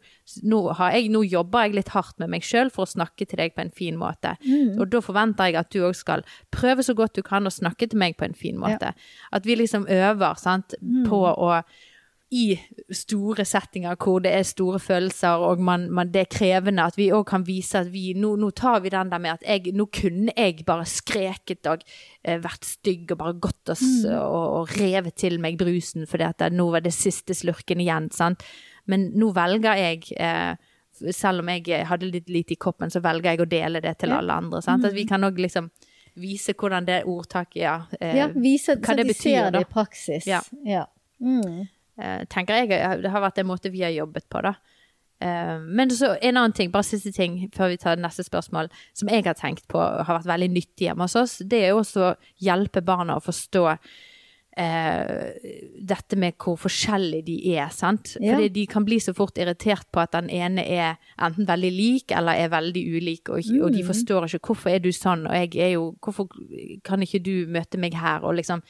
nå, 0.51 0.61
har 0.79 0.95
jeg, 0.95 1.09
nå 1.13 1.23
jobber 1.27 1.67
jeg 1.67 1.77
litt 1.79 1.93
hardt 1.95 2.17
med 2.21 2.33
meg 2.35 2.45
sjøl 2.47 2.71
for 2.73 2.85
å 2.85 2.93
snakke 2.93 3.27
til 3.27 3.41
deg 3.41 3.55
på 3.55 3.63
en 3.65 3.73
fin 3.75 3.99
måte. 3.99 4.35
Mm. 4.45 4.77
Og 4.77 4.91
da 4.91 5.03
forventer 5.03 5.51
jeg 5.51 5.61
at 5.61 5.71
du 5.73 5.81
òg 5.87 5.95
skal 5.97 6.25
prøve 6.53 6.85
så 6.85 6.95
godt 6.97 7.17
du 7.17 7.23
kan 7.25 7.47
å 7.47 7.53
snakke 7.53 7.89
til 7.91 8.01
meg 8.01 8.19
på 8.19 8.27
en 8.27 8.37
fin 8.37 8.59
måte. 8.59 8.93
At 9.31 9.47
vi 9.47 9.57
liksom 9.59 9.87
øver 9.89 10.37
sant, 10.41 10.75
Mm. 10.81 11.05
på 11.09 11.17
å 11.29 11.55
i 12.31 12.53
store 12.95 13.43
settinger 13.47 13.97
hvor 13.99 14.21
det 14.23 14.31
er 14.31 14.45
store 14.47 14.79
følelser 14.79 15.43
og 15.43 15.59
man, 15.67 15.89
man, 15.91 16.13
det 16.13 16.21
er 16.21 16.29
krevende, 16.31 16.85
at 16.87 16.95
vi 16.95 17.09
òg 17.11 17.25
kan 17.27 17.43
vise 17.43 17.81
at 17.81 17.89
vi 17.91 18.13
nå, 18.15 18.37
nå 18.39 18.53
tar 18.55 18.79
vi 18.85 18.93
den 18.93 19.11
der 19.11 19.19
med 19.19 19.33
at 19.35 19.43
jeg, 19.43 19.73
nå 19.75 19.89
kunne 19.91 20.31
jeg 20.31 20.63
bare 20.67 20.87
skreket 20.87 21.67
og 21.67 21.83
eh, 22.23 22.39
vært 22.39 22.69
stygg 22.69 23.11
og 23.11 23.19
bare 23.19 23.35
gått 23.43 23.73
og, 23.73 23.83
mm. 23.83 24.07
og, 24.15 24.45
og 24.61 24.75
revet 24.79 25.19
til 25.19 25.41
meg 25.43 25.59
brusen 25.59 26.07
fordi 26.07 26.29
at 26.29 26.39
det, 26.39 26.53
nå 26.55 26.69
var 26.71 26.85
det 26.85 26.95
siste 26.95 27.35
slurken 27.35 27.83
igjen. 27.83 28.07
sant? 28.15 28.47
Men 28.91 29.09
nå 29.17 29.31
velger 29.35 29.79
jeg 29.79 30.11
eh, 30.19 30.53
selv 31.15 31.41
om 31.43 31.49
jeg 31.49 31.85
hadde 31.87 32.09
litt 32.11 32.29
lite 32.29 32.55
i 32.55 32.59
koppen, 32.59 32.91
så 32.91 33.01
velger 33.03 33.33
jeg 33.33 33.43
å 33.43 33.49
dele 33.49 33.81
det 33.83 33.95
til 34.01 34.13
alle 34.15 34.35
andre. 34.43 34.61
Sant? 34.63 34.85
At 34.85 34.95
vi 34.95 35.07
kan 35.09 35.23
òg 35.25 35.39
liksom 35.41 35.71
vise 36.19 36.53
hvordan 36.57 36.87
det 36.87 37.03
ordtaket 37.07 37.61
ja, 37.61 37.77
eh, 37.99 38.17
ja, 38.19 38.27
vise 38.35 38.75
hva 38.75 38.91
så 38.91 38.97
det 38.99 39.05
de 39.05 39.13
betyr, 39.13 39.29
ser 39.29 39.53
det 39.55 39.63
i 39.63 39.69
praksis. 39.69 40.27
Ja. 40.27 40.41
Ja. 40.67 40.85
Mm. 41.21 41.67
eh, 42.01 42.21
tenker 42.29 42.59
jeg 42.59 43.01
det 43.03 43.11
har 43.13 43.23
vært 43.23 43.39
en 43.39 43.49
måte 43.51 43.71
vi 43.71 43.83
har 43.85 43.93
jobbet 43.95 44.27
på, 44.29 44.41
da. 44.43 44.55
Eh, 45.21 45.55
men 45.61 45.93
så 45.95 46.15
en 46.17 46.37
annen 46.37 46.55
ting, 46.57 46.71
bare 46.73 46.87
siste 46.87 47.13
ting 47.15 47.45
før 47.55 47.71
vi 47.71 47.79
tar 47.81 48.01
neste 48.01 48.25
spørsmål, 48.27 48.71
som 48.97 49.11
jeg 49.13 49.25
har 49.27 49.37
tenkt 49.39 49.67
på 49.71 49.79
har 49.79 50.17
vært 50.17 50.29
veldig 50.33 50.51
nyttig 50.57 50.89
hjemme 50.89 51.07
hos 51.07 51.17
oss, 51.19 51.39
det 51.45 51.63
er 51.63 51.71
jo 51.71 51.83
også 51.83 52.07
å 52.09 52.15
hjelpe 52.43 52.83
barna 52.85 53.19
å 53.19 53.23
forstå 53.23 53.67
eh, 54.61 55.49
dette 55.91 56.17
med 56.21 56.37
hvor 56.37 56.59
forskjellige 56.61 57.25
de 57.27 57.35
er, 57.55 57.69
sant. 57.73 58.13
Ja. 58.21 58.35
Fordi 58.35 58.49
de 58.53 58.65
kan 58.69 58.85
bli 58.85 58.99
så 59.01 59.13
fort 59.17 59.37
irritert 59.41 59.87
på 59.91 60.03
at 60.03 60.13
den 60.13 60.29
ene 60.29 60.63
er 60.63 60.95
enten 61.17 61.47
veldig 61.49 61.71
lik 61.73 62.11
eller 62.17 62.37
er 62.37 62.53
veldig 62.53 62.83
ulik, 62.95 63.29
og, 63.29 63.41
og 63.61 63.69
Mm. 63.71 63.77
de 63.77 63.83
forstår 63.87 64.27
ikke 64.29 64.45
hvorfor 64.51 64.69
er 64.75 64.79
du 64.79 64.91
sånn, 64.91 65.25
og 65.27 65.33
jeg 65.33 65.55
er 65.57 65.73
jo 65.75 65.95
Hvorfor 66.01 66.27
kan 66.85 67.01
ikke 67.01 67.19
du 67.23 67.47
møte 67.47 67.77
meg 67.77 67.93
her, 67.93 68.21
og 68.23 68.35
liksom 68.35 68.61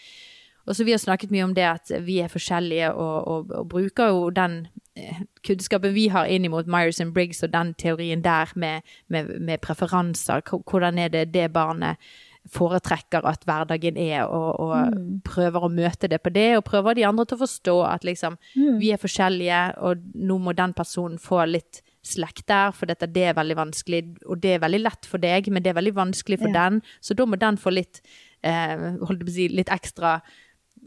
og 0.67 0.75
så 0.75 0.85
Vi 0.85 0.91
har 0.91 0.99
snakket 1.01 1.31
mye 1.31 1.43
om 1.43 1.53
det 1.57 1.63
at 1.65 1.91
vi 2.05 2.19
er 2.21 2.27
forskjellige, 2.29 2.91
og, 2.93 3.27
og, 3.27 3.51
og 3.51 3.69
bruker 3.69 4.11
jo 4.11 4.29
den 4.29 4.67
eh, 4.95 5.23
kunnskapen 5.47 5.93
vi 5.95 6.07
har 6.13 6.25
inn 6.29 6.45
mot 6.51 6.67
Myers 6.67 7.01
and 7.01 7.13
Briggs 7.15 7.41
og 7.43 7.49
den 7.53 7.73
teorien 7.73 8.21
der 8.21 8.51
med, 8.55 8.81
med, 9.09 9.39
med 9.41 9.57
preferanser. 9.65 10.41
Hvordan 10.45 10.99
er 10.99 11.07
det 11.09 11.33
det 11.33 11.47
barnet 11.53 11.97
foretrekker 12.49 13.25
at 13.29 13.43
hverdagen 13.45 13.97
er, 14.01 14.25
og, 14.25 14.59
og 14.59 15.21
prøver 15.27 15.63
å 15.67 15.69
møte 15.69 16.07
det 16.09 16.21
på 16.23 16.31
det, 16.33 16.57
og 16.57 16.63
prøver 16.65 16.95
de 16.97 17.05
andre 17.05 17.25
til 17.25 17.37
å 17.37 17.43
forstå 17.43 17.75
at 17.85 18.03
liksom 18.07 18.37
vi 18.79 18.91
er 18.91 18.97
forskjellige, 18.97 19.61
og 19.77 20.01
nå 20.15 20.37
må 20.41 20.53
den 20.57 20.73
personen 20.73 21.19
få 21.21 21.45
litt 21.45 21.81
slekt 22.01 22.47
der, 22.49 22.71
for 22.73 22.89
dette 22.89 23.05
det 23.13 23.27
er 23.29 23.37
veldig 23.37 23.55
vanskelig, 23.59 24.01
og 24.25 24.41
det 24.41 24.55
er 24.55 24.63
veldig 24.63 24.81
lett 24.81 25.05
for 25.05 25.21
deg, 25.21 25.51
men 25.53 25.61
det 25.61 25.69
er 25.69 25.77
veldig 25.77 25.93
vanskelig 25.95 26.39
for 26.41 26.49
Ja. 26.49 26.69
den, 26.69 26.81
så 26.99 27.13
da 27.13 27.25
må 27.25 27.37
den 27.37 27.57
få 27.57 27.69
litt 27.69 28.01
eh, 28.43 28.97
si, 29.29 29.47
litt 29.49 29.69
ekstra 29.69 30.21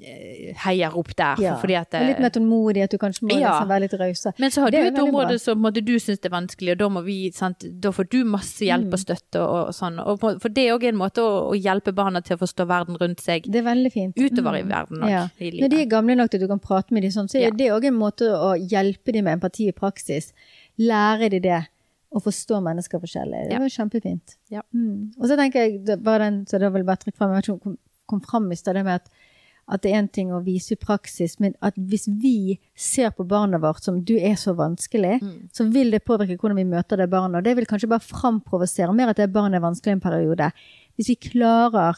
eh, 0.03 0.97
opp 0.97 1.15
der. 1.17 1.37
Ja. 1.41 1.55
Og 1.55 1.69
litt 1.69 2.21
mer 2.21 2.31
tålmodig, 2.31 2.83
at 2.85 2.91
du 2.91 2.99
kanskje 2.99 3.23
må 3.29 3.39
Ja. 3.41 3.51
liksom 3.61 3.69
være 3.69 3.81
litt 3.81 3.93
rause. 4.01 4.33
men 4.39 4.51
så 4.51 4.61
har 4.63 4.71
Det 4.71 4.81
du 4.83 4.89
et 4.89 4.99
område 5.09 5.29
bra. 5.29 5.39
som 5.39 5.59
måtte, 5.63 5.85
du 5.85 5.95
syns 5.99 6.19
er 6.25 6.31
vanskelig, 6.31 6.73
og 6.73 6.79
da 6.79 7.01
vi, 7.03 7.31
sant, 7.31 7.65
da 7.81 7.91
får 7.91 8.09
du 8.11 8.25
masse 8.25 8.59
hjelp 8.61 8.85
Mm. 8.89 8.93
og 8.93 8.99
støtte 8.99 9.41
og, 9.41 9.69
og 9.69 9.75
sånn. 9.75 9.99
Og, 10.05 10.19
for 10.41 10.49
det 10.49 10.69
er 10.69 10.75
òg 10.79 10.85
en 10.89 10.97
måte 10.97 11.19
å, 11.23 11.53
å 11.53 11.55
hjelpe 11.55 11.95
barna 11.95 12.21
til 12.23 12.37
å 12.37 12.41
forstå 12.41 12.67
verden 12.67 12.97
rundt 12.99 13.21
seg 13.21 13.43
Det 13.51 13.57
er 13.65 13.75
veldig 13.75 13.93
fint. 13.93 14.15
utover 14.17 14.59
i 14.59 14.63
Mm. 14.63 14.69
verden 14.69 14.99
òg. 15.03 15.11
Ja. 15.11 15.29
I 15.41 15.51
Når 15.61 15.69
de 15.71 15.77
er 15.83 15.87
gamle 15.87 16.17
nok 16.17 16.31
til 16.31 16.39
at 16.43 16.49
du 16.49 16.49
kan 16.49 16.61
prate 16.61 16.91
med 16.93 17.03
dem 17.03 17.11
sånn, 17.13 17.29
så 17.29 17.37
er 17.39 17.45
Ja. 17.45 17.51
det 17.51 17.71
òg 17.71 17.85
en 17.87 17.95
måte 17.95 18.23
å 18.29 18.55
hjelpe 18.59 19.13
dem 19.13 19.25
med 19.25 19.39
empati 19.41 19.69
i 19.69 19.73
praksis. 19.73 20.33
Lære 20.79 21.31
dem 21.31 21.43
det, 21.43 21.67
å 22.15 22.21
forstå 22.23 22.63
mennesker 22.63 23.01
forskjellig. 23.01 23.49
Det 23.51 23.59
var 23.59 23.69
kjempefint. 23.69 24.37
Ja. 24.51 24.63
Mm. 24.75 25.13
Og 25.19 25.27
så 25.29 25.37
tenker 25.37 25.55
jeg, 25.55 25.85
det 25.85 26.01
var 26.03 26.19
den, 26.19 26.45
så 26.47 26.59
det 26.61 26.73
vel 26.73 26.85
bare 26.85 26.97
trykk 26.99 27.17
fram, 27.17 27.31
jeg 27.35 27.43
vet 27.43 27.49
ikke 27.59 27.67
om 27.67 27.79
kom, 28.07 28.21
frem 28.21 28.53
i 28.53 28.55
sted, 28.55 28.75
det 28.75 28.85
med 28.85 28.95
at, 29.01 29.09
at 29.69 29.81
det 29.83 29.93
er 29.93 29.99
en 29.99 30.09
ting 30.09 30.29
å 30.33 30.43
vise 30.45 30.73
i 30.75 30.77
praksis, 30.77 31.39
men 31.41 31.55
at 31.63 31.75
hvis 31.77 32.07
vi 32.21 32.59
ser 32.77 33.11
på 33.17 33.25
barnet 33.27 33.61
vårt 33.63 33.83
som 33.83 34.03
du 34.05 34.15
er 34.19 34.35
så 34.37 34.55
vanskelig, 34.55 35.21
Mm. 35.23 35.49
så 35.53 35.65
vil 35.73 35.91
det 35.91 36.05
påvirke 36.05 36.37
hvordan 36.39 36.57
vi 36.57 36.65
møter 36.65 36.97
det 36.99 37.09
barnet. 37.11 37.39
Og 37.39 37.45
det 37.45 37.57
vil 37.57 37.67
kanskje 37.67 37.89
bare 37.89 38.01
framprovosere 38.05 38.95
mer 38.95 39.09
at 39.09 39.17
det 39.17 39.33
barnet 39.33 39.57
er 39.57 39.65
vanskelig 39.65 39.93
en 39.93 40.01
periode. 40.01 40.53
Hvis 40.99 41.09
vi 41.09 41.17
klarer 41.17 41.97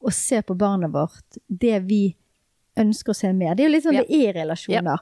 å 0.00 0.12
se 0.12 0.40
på 0.42 0.56
barnet 0.56 0.92
vårt 0.92 1.38
det 1.50 1.82
vi 1.88 2.14
ønsker 2.76 3.10
å 3.10 3.16
se 3.16 3.32
mer. 3.32 3.54
Det 3.56 3.64
er 3.64 3.68
jo 3.68 3.74
litt 3.74 3.84
sånn 3.84 3.94
Ja. 3.94 4.04
det 4.04 4.14
er 4.14 4.32
relasjoner. 4.44 4.82
relasjoner. 4.82 4.98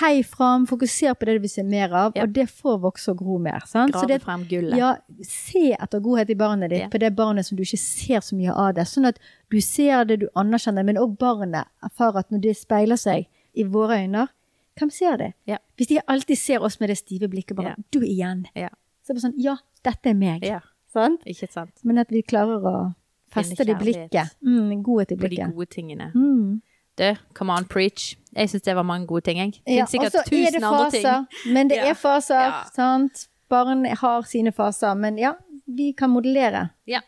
Hei 0.00 0.22
fram, 0.26 0.64
fokuser 0.66 1.14
på 1.14 1.24
det 1.28 1.36
du 1.36 1.44
vil 1.44 1.50
se 1.50 1.62
mer 1.62 1.92
av, 1.94 2.12
Ja. 2.16 2.22
og 2.24 2.32
det 2.34 2.48
får 2.50 2.80
vokse 2.82 3.08
og 3.12 3.18
gro 3.18 3.38
mer. 3.38 3.60
Sant? 3.66 3.92
Så 3.94 4.00
Grave 4.00 4.08
det, 4.08 4.22
frem 4.22 4.44
gullet. 4.44 4.76
ja, 4.76 4.96
se 5.22 5.72
etter 5.80 6.00
godhet 6.00 6.30
i 6.30 6.34
barnet 6.34 6.70
ditt, 6.70 6.80
Ja. 6.80 6.88
på 6.88 6.98
det 6.98 7.14
barnet 7.14 7.46
som 7.46 7.56
du 7.56 7.62
ikke 7.62 7.78
ser 7.78 8.18
så 8.20 8.34
mye 8.36 8.50
av 8.52 8.74
det. 8.74 8.84
Sånn 8.84 9.06
at 9.06 9.18
du 9.48 9.60
ser 9.60 10.04
det, 10.04 10.18
du 10.20 10.28
anerkjenner, 10.34 10.84
men 10.84 10.96
òg 10.96 11.16
barnet 11.18 11.66
erfarer 11.84 12.18
at 12.18 12.30
når 12.30 12.40
det 12.42 12.56
speiler 12.56 12.96
seg 12.96 13.26
i 13.54 13.62
våre 13.62 13.96
øyne, 14.04 14.28
hvem 14.76 14.90
ser 14.90 15.16
det? 15.18 15.34
Ja. 15.46 15.58
Hvis 15.78 15.86
de 15.88 16.00
alltid 16.08 16.36
ser 16.36 16.58
oss 16.62 16.80
med 16.80 16.88
det 16.90 16.98
stive 16.98 17.28
blikket, 17.28 17.56
bare 17.56 17.76
du 17.92 18.00
igjen. 18.00 18.46
Ja. 18.56 18.68
Så 19.04 19.10
er 19.10 19.14
det 19.14 19.22
bare 19.22 19.30
sånn, 19.32 19.38
ja, 19.40 19.56
dette 19.84 20.06
er 20.10 20.14
meg. 20.14 20.42
ja. 20.44 20.60
Sant? 20.92 21.20
Ikke 21.26 21.48
sant? 21.50 21.72
Men 21.84 21.98
at 21.98 22.08
vi 22.08 22.22
klarer 22.22 22.60
å 22.62 22.94
feste 23.30 23.64
det 23.66 23.68
i 23.68 23.74
blikket. 23.74 24.30
Mm, 24.42 24.82
godhet 24.82 25.12
i 25.12 25.16
På 25.16 25.28
de 25.28 25.36
gode 25.36 25.66
tingene. 25.68 26.10
Mm. 26.14 26.62
Du, 26.98 27.14
come 27.34 27.52
on, 27.52 27.64
preach. 27.64 28.14
Jeg 28.36 28.48
syns 28.50 28.62
det 28.62 28.74
var 28.76 28.82
mange 28.82 29.06
gode 29.06 29.20
ting, 29.20 29.38
jeg. 29.38 29.52
Ja, 29.66 29.84
Finnes 29.84 29.90
sikkert 29.90 30.14
er 30.14 30.30
tusen 30.30 30.64
andre 30.64 30.90
ting. 30.90 31.52
men 31.54 31.68
det 31.68 31.76
Ja. 31.76 31.90
er 31.90 31.94
faser, 31.94 32.40
Ja. 32.40 32.62
sant? 32.74 33.28
Barn 33.48 33.84
har 33.84 34.22
sine 34.22 34.52
faser, 34.52 34.94
men 34.94 35.18
ja, 35.18 35.32
vi 35.66 35.92
kan 35.92 36.10
modellere 36.10 36.68
Ja, 36.86 37.00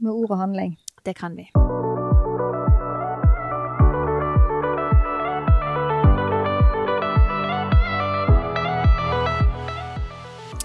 med 0.00 0.12
ord 0.12 0.30
og 0.30 0.38
handling. 0.38 0.78
det 1.04 1.16
kan 1.16 1.36
vi. 1.36 1.50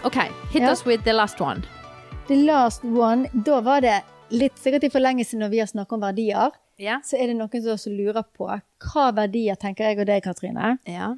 OK, 0.04 0.16
hit 0.52 0.62
Ja. 0.62 0.72
us 0.72 0.86
with 0.86 1.04
the 1.04 1.14
last 1.14 1.42
one. 1.42 1.62
The 2.28 2.36
last 2.36 2.84
one, 2.84 3.28
da 3.46 3.60
var 3.62 3.82
det 3.82 4.02
litt 4.30 4.56
sikkert 4.62 4.84
i 4.84 4.90
forlengelse 4.90 5.38
når 5.38 5.50
vi 5.50 5.60
har 5.60 5.68
snakket 5.68 5.94
om 5.98 6.02
verdier, 6.02 6.52
Ja. 6.80 7.00
så 7.04 7.18
er 7.20 7.28
det 7.28 7.36
noen 7.40 7.62
som 7.62 7.74
også 7.76 7.92
lurer 7.92 8.24
på 8.36 8.48
hva 8.48 9.06
verdier, 9.16 9.56
tenker 9.60 9.90
jeg 9.90 10.00
og 10.00 10.08
deg, 10.08 10.24
Katrine, 10.24 10.78
Ja. 10.88 11.14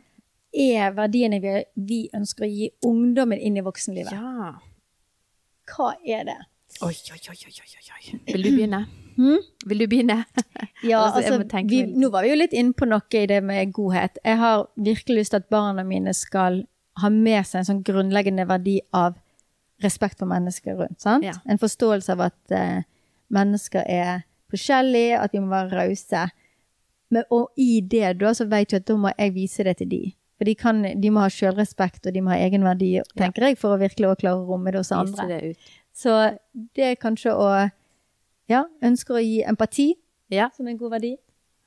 er 0.54 0.92
verdiene 0.98 1.40
vi, 1.44 1.52
vi 1.76 2.00
ønsker 2.18 2.46
å 2.48 2.50
gi 2.52 2.72
ungdommen 2.84 3.40
inn 3.40 3.58
i 3.58 3.62
voksenlivet. 3.66 4.12
ja. 4.12 4.56
Hva 5.72 5.94
er 6.04 6.26
det? 6.28 6.40
Oi, 6.82 6.96
oi, 7.14 7.20
oi, 7.30 7.38
oi, 7.46 7.54
oi. 7.62 8.20
Vil 8.34 8.44
du 8.44 8.50
begynne? 8.50 8.80
Hmm? 9.16 9.38
Vil 9.68 9.84
du 9.84 9.88
begynne? 9.92 10.24
Ja, 10.84 11.04
Altså, 11.06 11.36
altså, 11.38 11.62
vi, 11.70 11.84
nå 11.86 12.10
var 12.10 12.24
vi 12.26 12.32
jo 12.32 12.38
litt 12.40 12.54
inne 12.58 12.74
på 12.74 12.88
noe 12.90 13.06
i 13.14 13.28
det 13.30 13.38
med 13.46 13.70
godhet. 13.76 14.18
Jeg 14.26 14.38
har 14.42 14.64
virkelig 14.76 15.18
lyst 15.20 15.34
til 15.36 15.38
at 15.44 15.50
barna 15.54 15.84
mine 15.86 16.10
skal 16.18 16.64
ha 17.04 17.10
med 17.14 17.46
seg 17.46 17.60
en 17.60 17.68
sånn 17.68 17.84
grunnleggende 17.86 18.48
verdi 18.50 18.80
av 18.98 19.20
respekt 19.86 20.18
for 20.18 20.26
mennesker 20.32 20.80
rundt. 20.80 20.98
Sant? 21.04 21.24
Ja. 21.28 21.36
En 21.46 21.62
forståelse 21.62 22.16
av 22.16 22.24
at 22.32 22.56
uh, 22.56 22.82
mennesker 23.30 23.86
er 23.86 24.24
forskjellige, 24.52 25.20
at 25.24 25.32
vi 25.34 25.40
må 25.40 25.50
være 25.50 25.72
rause. 25.82 26.30
Men- 27.12 27.24
Og 27.32 27.52
i 27.58 27.82
det 27.82 28.20
da, 28.20 28.34
så 28.34 28.46
vet 28.48 28.70
du 28.72 28.76
at 28.78 28.86
da 28.86 28.96
må 28.96 29.12
jeg 29.18 29.34
vise 29.34 29.64
det 29.64 29.78
til 29.78 29.90
de. 29.90 30.14
For 30.38 30.46
de, 30.46 30.56
kan, 30.56 30.82
de 31.02 31.10
må 31.12 31.20
ha 31.22 31.28
selvrespekt, 31.30 32.08
og 32.08 32.14
de 32.14 32.22
må 32.22 32.32
ha 32.32 32.38
egenverdi, 32.38 33.02
tenker 33.18 33.44
jeg, 33.46 33.58
for 33.58 33.76
å 33.76 33.80
virkelig 33.80 34.08
å 34.10 34.16
klare 34.18 34.40
å 34.42 34.48
romme 34.48 34.72
det 34.72 34.80
hos 34.80 34.92
andre. 34.92 35.28
det 35.28 35.50
ut. 35.52 35.58
Så 35.94 36.38
det 36.76 36.84
er 36.84 36.96
kanskje 36.96 37.32
å 37.36 37.72
Ja, 38.50 38.66
ønsker 38.84 39.16
å 39.16 39.24
gi 39.24 39.44
empati 39.48 39.94
Ja. 40.30 40.50
som 40.50 40.68
en 40.68 40.78
god 40.78 40.92
verdi. 40.92 41.16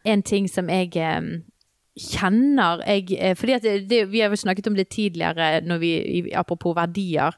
en 0.04 0.22
ting 0.22 0.48
som 0.48 0.68
jeg 0.68 0.96
um 0.96 1.44
kjenner 1.96 2.82
jeg, 2.86 3.12
eh, 3.20 3.34
fordi 3.34 3.60
det, 3.62 3.88
det, 3.88 4.08
Vi 4.10 4.20
har 4.20 4.28
jo 4.30 4.36
snakket 4.36 4.66
om 4.66 4.74
det 4.74 4.88
tidligere, 4.90 5.62
vi, 5.78 6.32
apropos 6.34 6.74
verdier. 6.74 7.32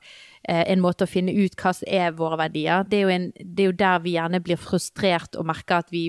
Eh, 0.47 0.63
en 0.71 0.83
måte 0.83 1.07
å 1.07 1.11
finne 1.11 1.33
ut 1.35 1.57
hva 1.59 1.73
som 1.75 1.89
er 1.91 2.13
våre 2.15 2.39
verdier. 2.39 2.85
Det 2.87 3.01
er, 3.03 3.09
en, 3.17 3.31
det 3.35 3.65
er 3.65 3.73
jo 3.73 3.79
der 3.81 4.03
vi 4.05 4.13
gjerne 4.15 4.43
blir 4.47 4.61
frustrert 4.63 5.35
og 5.35 5.49
merker 5.49 5.81
at 5.83 5.91
vi, 5.91 6.05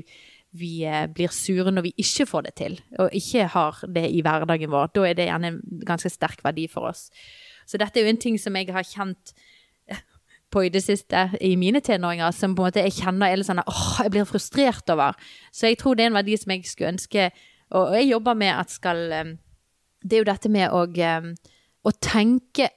vi 0.53 0.83
eh, 0.85 1.07
blir 1.09 1.33
sure 1.33 1.73
når 1.73 1.87
vi 1.87 1.93
ikke 2.03 2.27
får 2.29 2.45
det 2.45 2.53
til, 2.61 2.75
og 3.01 3.15
ikke 3.17 3.47
har 3.55 3.81
det 3.95 4.05
i 4.13 4.21
hverdagen 4.21 4.73
vår. 4.73 4.91
Da 4.93 5.07
er 5.09 5.17
det 5.17 5.29
gjerne 5.31 5.55
en 5.55 5.81
ganske 5.89 6.13
sterk 6.13 6.45
verdi 6.45 6.67
for 6.69 6.91
oss. 6.91 7.07
Så 7.65 7.81
dette 7.81 7.97
er 7.97 8.05
jo 8.05 8.13
en 8.13 8.21
ting 8.27 8.37
som 8.37 8.61
jeg 8.61 8.69
har 8.77 8.85
kjent 8.85 9.33
på 10.53 10.67
i 10.67 10.71
det 10.75 10.85
siste 10.85 11.31
i 11.41 11.55
mine 11.57 11.81
tenåringer, 11.81 12.29
som 12.29 12.53
på 12.53 12.61
en 12.61 12.69
måte 12.69 12.85
jeg 12.85 12.99
kjenner 13.01 13.33
er 13.33 13.41
sånn 13.41 13.65
åh, 13.65 13.91
jeg 14.05 14.13
blir 14.13 14.29
frustrert 14.29 14.93
over. 14.93 15.17
Så 15.49 15.71
jeg 15.71 15.81
tror 15.81 15.97
det 15.97 16.05
er 16.05 16.13
en 16.13 16.21
verdi 16.21 16.37
som 16.37 16.53
jeg 16.53 16.69
skulle 16.69 16.93
ønske, 16.93 17.31
og 17.73 17.97
jeg 17.97 18.13
jobber 18.13 18.37
med 18.37 18.53
at 18.53 18.69
skal 18.71 19.07
eh, 19.11 19.37
Det 20.05 20.13
er 20.13 20.21
jo 20.21 20.29
dette 20.29 20.49
med 20.53 20.69
å, 20.71 20.85
å 21.89 21.91
tenke 21.97 22.69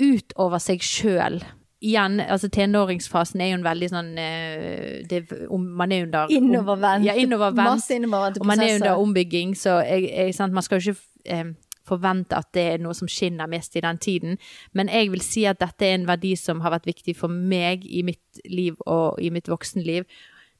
ut 0.00 0.36
over 0.36 0.62
seg 0.62 0.84
sjøl. 0.84 1.40
Igjen, 1.80 2.18
altså 2.20 2.50
tenåringsfasen 2.52 3.40
er 3.40 3.54
jo 3.54 3.58
en 3.60 3.64
veldig 3.64 3.88
sånn 3.88 4.10
eh, 4.20 5.00
det, 5.08 5.22
om, 5.48 5.62
Man 5.78 5.94
er 5.96 6.04
under 6.04 6.32
Innovervendt. 6.36 7.06
Ja, 7.08 7.14
innovervendt. 7.16 7.78
Masse 7.78 7.96
innovervendte 7.96 8.42
Og 8.42 8.50
man 8.50 8.60
er 8.60 8.68
prosesser. 8.68 8.84
under 8.84 9.04
ombygging, 9.06 9.54
så 9.56 9.78
jeg, 9.88 10.10
jeg, 10.10 10.34
sant, 10.36 10.52
man 10.52 10.66
skal 10.66 10.80
jo 10.80 10.92
ikke 10.92 11.32
eh, 11.38 11.54
forvente 11.88 12.36
at 12.36 12.50
det 12.52 12.66
er 12.74 12.84
noe 12.84 12.92
som 12.96 13.08
skinner 13.08 13.48
mest 13.50 13.78
i 13.80 13.84
den 13.84 13.98
tiden. 13.98 14.36
Men 14.76 14.92
jeg 14.92 15.08
vil 15.14 15.24
si 15.24 15.46
at 15.48 15.62
dette 15.62 15.88
er 15.88 15.96
en 15.96 16.06
verdi 16.10 16.34
som 16.36 16.60
har 16.60 16.74
vært 16.76 16.90
viktig 16.90 17.16
for 17.16 17.32
meg 17.32 17.88
i 17.88 18.04
mitt 18.06 18.44
liv 18.44 18.76
og 18.84 19.16
i 19.22 19.32
mitt 19.32 19.48
voksenliv. 19.48 20.04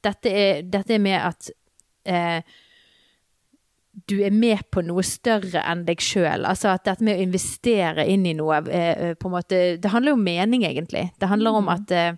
Dette 0.00 0.32
er, 0.32 0.64
dette 0.64 0.96
er 0.96 1.04
med 1.04 1.20
at 1.20 1.52
eh, 2.08 2.40
du 3.90 4.20
er 4.22 4.30
med 4.34 4.62
på 4.70 4.82
noe 4.86 5.02
større 5.06 5.62
enn 5.66 5.84
deg 5.86 6.02
sjøl. 6.02 6.46
Altså 6.46 6.70
at 6.72 6.86
dette 6.86 7.04
med 7.04 7.18
å 7.18 7.24
investere 7.24 8.06
inn 8.10 8.26
i 8.28 8.34
noe 8.38 8.60
eh, 8.70 9.14
på 9.18 9.28
en 9.28 9.34
måte, 9.34 9.60
Det 9.82 9.90
handler 9.90 10.14
jo 10.14 10.18
om 10.18 10.26
mening, 10.26 10.64
egentlig. 10.66 11.10
Det 11.18 11.30
handler 11.30 11.58
om 11.58 11.70
at 11.72 11.94
eh, 11.94 12.12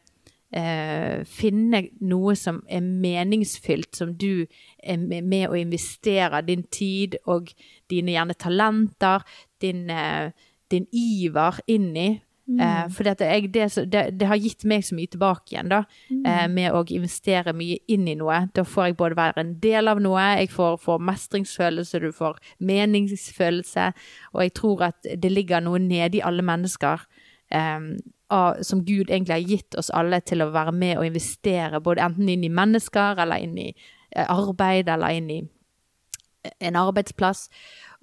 eh, 0.52 1.22
finne 1.28 1.84
noe 2.04 2.34
som 2.38 2.60
er 2.68 2.84
meningsfylt, 2.84 3.94
som 3.96 4.14
du 4.18 4.44
er 4.78 5.00
med, 5.00 5.24
med 5.24 5.48
å 5.48 5.58
investere 5.58 6.42
din 6.46 6.66
tid 6.70 7.16
og 7.26 7.52
dine 7.90 8.14
gjerne 8.16 8.36
talenter, 8.38 9.24
din, 9.62 9.88
eh, 9.90 10.30
din 10.70 10.86
iver 10.92 11.60
inn 11.72 11.90
i. 11.96 12.10
Eh, 12.60 12.88
for 12.92 13.04
det, 13.04 13.14
det, 13.52 14.02
det, 14.18 14.26
har 14.26 14.36
gitt 14.40 14.64
meg 14.68 14.84
så 14.84 14.96
mye 14.96 15.10
tilbake 15.10 15.54
igjen, 15.54 15.70
da. 15.72 15.82
Eh, 16.10 16.46
med 16.52 16.74
å 16.74 16.82
investere 16.94 17.54
mye 17.56 17.78
inn 17.92 18.08
i 18.10 18.16
noe. 18.18 18.42
Da 18.54 18.64
får 18.68 18.90
jeg 18.90 18.98
både 19.00 19.18
være 19.18 19.44
en 19.44 19.54
del 19.62 19.90
av 19.92 20.02
noe, 20.02 20.24
jeg 20.42 20.52
får, 20.52 20.78
får 20.82 21.04
mestringsfølelse, 21.10 22.02
du 22.02 22.10
får 22.16 22.40
meningsfølelse. 22.58 23.90
Og 24.34 24.44
jeg 24.46 24.54
tror 24.58 24.88
at 24.90 25.12
det 25.24 25.32
ligger 25.32 25.64
noe 25.64 25.80
nede 25.82 26.20
i 26.20 26.24
alle 26.24 26.44
mennesker 26.46 27.06
av, 27.52 28.62
som 28.64 28.80
Gud 28.80 29.10
egentlig 29.10 29.34
har 29.34 29.50
gitt 29.50 29.74
oss 29.76 29.90
alle 29.92 30.22
til 30.24 30.40
å 30.40 30.52
være 30.54 30.72
med 30.72 30.96
og 30.96 31.04
investere, 31.04 31.82
både 31.84 32.00
enten 32.06 32.30
inn 32.32 32.46
i 32.46 32.52
mennesker, 32.52 33.20
eller 33.20 33.44
inn 33.44 33.58
i 33.60 33.66
arbeid, 34.24 34.88
eller 34.88 35.18
inn 35.18 35.28
i 35.30 35.42
en 36.64 36.78
arbeidsplass. 36.80 37.48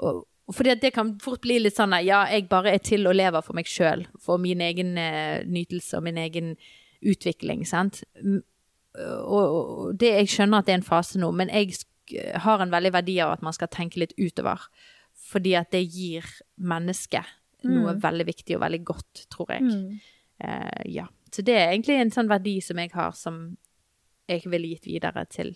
Og 0.06 0.24
fordi 0.56 0.76
det 0.82 0.94
kan 0.96 1.14
fort 1.22 1.42
bli 1.44 1.60
litt 1.62 1.78
sånn 1.78 1.94
at 1.94 2.06
ja, 2.08 2.24
jeg 2.32 2.48
bare 2.50 2.74
er 2.74 2.84
til 2.84 3.08
og 3.10 3.18
lever 3.18 3.44
for 3.46 3.58
meg 3.58 3.70
sjøl, 3.70 4.06
for 4.22 4.42
min 4.42 4.62
egen 4.66 4.96
eh, 4.98 5.46
nytelse 5.46 6.00
og 6.00 6.06
min 6.08 6.20
egen 6.22 6.56
utvikling, 7.06 7.66
sant. 7.70 8.02
Og, 8.98 9.92
det, 10.00 10.14
jeg 10.24 10.32
skjønner 10.34 10.62
at 10.62 10.70
det 10.70 10.74
er 10.74 10.80
en 10.82 10.88
fase 10.88 11.22
nå, 11.22 11.30
men 11.36 11.52
jeg 11.54 11.78
har 12.44 12.64
en 12.64 12.74
veldig 12.74 12.92
verdi 12.96 13.20
av 13.24 13.36
at 13.36 13.44
man 13.46 13.56
skal 13.56 13.70
tenke 13.72 14.02
litt 14.02 14.16
utover. 14.18 14.66
Fordi 15.30 15.54
at 15.60 15.70
det 15.76 15.84
gir 15.86 16.26
mennesket 16.58 17.38
noe 17.68 17.94
veldig 18.00 18.26
viktig 18.30 18.56
og 18.56 18.64
veldig 18.64 18.82
godt, 18.88 19.26
tror 19.32 19.54
jeg. 19.54 19.68
Mm. 19.68 20.00
Eh, 20.40 20.84
ja. 20.96 21.06
Så 21.32 21.44
det 21.46 21.56
er 21.60 21.72
egentlig 21.74 22.00
en 22.00 22.14
sånn 22.14 22.32
verdi 22.32 22.58
som 22.64 22.80
jeg 22.82 22.92
har, 22.96 23.14
som 23.18 23.42
jeg 24.30 24.46
ville 24.50 24.72
gitt 24.72 24.88
videre 24.90 25.26
til 25.30 25.54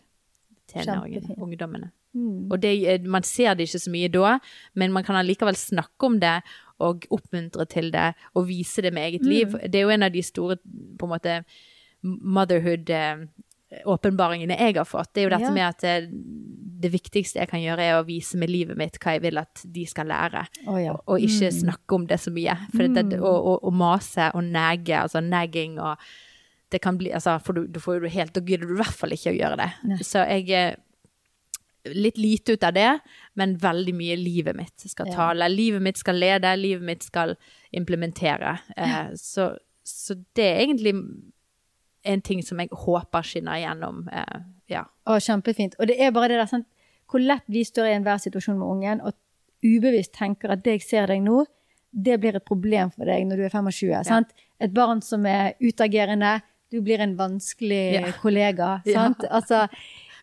tenåringene, 0.69 1.37
ungdommene. 1.41 1.91
Mm. 2.13 2.51
Og 2.51 2.59
det, 2.61 2.73
eh, 2.87 3.01
man 3.09 3.23
ser 3.23 3.55
det 3.55 3.67
ikke 3.69 3.79
så 3.81 3.91
mye 3.93 4.09
da, 4.13 4.35
men 4.75 4.91
man 4.93 5.03
kan 5.03 5.15
allikevel 5.17 5.55
snakke 5.57 6.05
om 6.05 6.19
det 6.21 6.35
og 6.83 7.05
oppmuntre 7.13 7.65
til 7.69 7.91
det 7.93 8.13
og 8.35 8.47
vise 8.47 8.81
det 8.81 8.91
med 8.93 9.07
eget 9.11 9.25
liv. 9.25 9.55
Det 9.69 9.75
er 9.79 9.87
jo 9.87 9.93
en 9.95 10.03
av 10.03 10.11
de 10.13 10.21
store 10.25 10.57
på 10.99 11.05
en 11.07 11.13
måte 11.13 11.43
motherhood 12.03 12.89
eh, 12.93 13.23
åpenbaringene 13.89 14.57
jeg 14.59 14.75
har 14.77 14.85
fått. 14.85 15.13
Det 15.13 15.23
er 15.23 15.27
jo 15.29 15.33
dette 15.33 15.47
Ja. 15.49 15.53
med 15.55 15.63
at 15.67 15.79
det, 15.81 16.09
det 16.83 16.91
viktigste 16.93 17.39
jeg 17.39 17.49
kan 17.49 17.61
gjøre, 17.63 17.79
er 17.81 17.95
å 18.01 18.05
vise 18.05 18.37
med 18.37 18.49
livet 18.51 18.77
mitt 18.77 18.99
hva 19.01 19.15
jeg 19.15 19.23
vil 19.23 19.37
at 19.41 19.63
de 19.65 19.85
skal 19.89 20.05
lære. 20.11 20.45
Oh, 20.67 20.77
ja. 20.77 20.93
Og 21.07 21.19
ikke 21.19 21.49
Mm. 21.49 21.57
snakke 21.63 21.95
om 21.95 22.05
det 22.07 22.19
så 22.19 22.29
mye. 22.31 22.57
For 22.75 22.87
det, 22.87 23.19
og, 23.19 23.45
og, 23.45 23.63
å 23.63 23.71
mase 23.71 24.29
og 24.35 24.43
nege, 24.43 24.93
altså 24.99 25.21
nagging 25.23 25.79
og 25.79 25.97
det 26.69 26.81
kan 26.81 26.97
bli, 26.97 27.11
altså, 27.13 27.39
for 27.41 27.53
du, 27.53 27.67
du 27.67 27.79
får 27.79 28.01
jo 28.01 28.09
helt, 28.09 28.33
da 28.33 28.41
gidder 28.41 28.67
du 28.67 28.73
i 28.73 28.81
hvert 28.81 28.93
fall 28.97 29.11
ikke 29.13 29.29
å 29.31 29.37
gjøre 29.37 29.57
det. 29.57 29.71
Ne. 29.85 29.97
Så 30.01 30.23
jeg 30.27 30.75
litt 31.85 32.17
lite 32.17 32.53
ut 32.55 32.63
av 32.63 32.73
det, 32.73 32.99
men 33.35 33.57
veldig 33.59 33.93
mye 33.97 34.15
livet 34.15 34.55
mitt 34.55 34.79
skal 34.87 35.07
Ja. 35.09 35.15
tale. 35.15 35.49
Livet 35.51 35.81
mitt 35.81 35.97
skal 35.97 36.15
lede, 36.15 36.55
livet 36.57 36.83
mitt 36.83 37.03
skal 37.03 37.35
implementere. 37.73 38.59
Eh, 38.77 39.11
så, 39.15 39.57
så 39.83 40.15
det 40.35 40.45
er 40.45 40.61
egentlig 40.65 40.93
en 42.05 42.21
ting 42.21 42.41
som 42.43 42.59
jeg 42.59 42.69
håper 42.71 43.23
skinner 43.27 43.59
igjennom. 43.59 44.07
Eh, 44.11 44.39
ja. 44.69 44.85
Å, 45.07 45.17
kjempefint. 45.23 45.75
Og 45.79 45.87
det 45.87 45.99
er 45.99 46.11
bare 46.15 46.31
det 46.33 46.39
der, 46.43 46.51
sant? 46.51 46.67
hvor 47.13 47.19
lett 47.21 47.43
vi 47.51 47.61
står 47.67 47.91
i 47.91 47.97
enhver 47.97 48.17
situasjon 48.17 48.57
med 48.57 48.65
ungen, 48.73 49.01
og 49.05 49.13
ubevisst 49.63 50.13
tenker 50.17 50.49
at 50.55 50.63
det 50.65 50.79
jeg 50.79 50.81
ser 50.87 51.11
deg 51.11 51.21
nå, 51.21 51.43
det 51.93 52.15
blir 52.23 52.35
et 52.39 52.45
problem 52.47 52.89
for 52.89 53.05
deg 53.05 53.27
når 53.27 53.37
du 53.37 53.43
er 53.45 53.53
25. 53.53 54.03
Sant? 54.07 54.31
Et 54.59 54.71
barn 54.73 55.01
som 55.05 55.25
er 55.29 55.53
utagerende, 55.61 56.39
du 56.73 56.79
blir 56.81 57.03
en 57.05 57.13
vanskelig 57.19 57.83
Ja. 57.99 58.11
kollega. 58.23 58.71
Ja. 58.89 58.93
Sant? 59.03 59.27
Altså, 59.29 59.67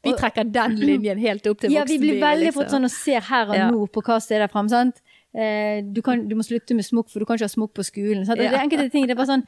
Vi 0.03 0.13
trekker 0.17 0.45
den 0.49 0.77
linjen 0.81 1.19
helt 1.21 1.47
opp 1.51 1.61
til 1.61 1.73
ja, 1.75 1.85
vi 1.85 1.99
blir 1.99 2.15
voksenlivet. 2.17 2.25
veldig 2.25 2.47
liksom. 2.47 2.63
fort 2.63 2.75
sånn 2.75 2.85
og 2.89 2.91
ser 2.95 3.21
her 3.21 3.49
og 3.51 3.57
Ja. 3.57 3.71
nå 3.71 3.87
på 3.93 4.03
hva 4.03 4.21
som 4.21 4.35
er 4.37 4.39
der 4.47 4.49
framme, 4.53 4.71
Sant? 4.73 5.03
Eh, 5.33 5.83
du, 5.85 6.01
kan, 6.03 6.27
du 6.27 6.35
må 6.35 6.43
slutte 6.43 6.75
med 6.75 6.85
smokk, 6.85 7.09
for 7.11 7.21
du 7.21 7.27
kan 7.27 7.37
ikke 7.37 7.47
ha 7.47 7.53
smokk 7.53 7.75
på 7.75 7.85
skolen. 7.87 8.25
Sant? 8.27 8.39
Det 8.41 8.49
er 8.49 8.57
enkelte 8.65 8.91
ting. 8.91 9.05
Det 9.07 9.13
er 9.15 9.21
bare 9.21 9.31
sånn 9.31 9.45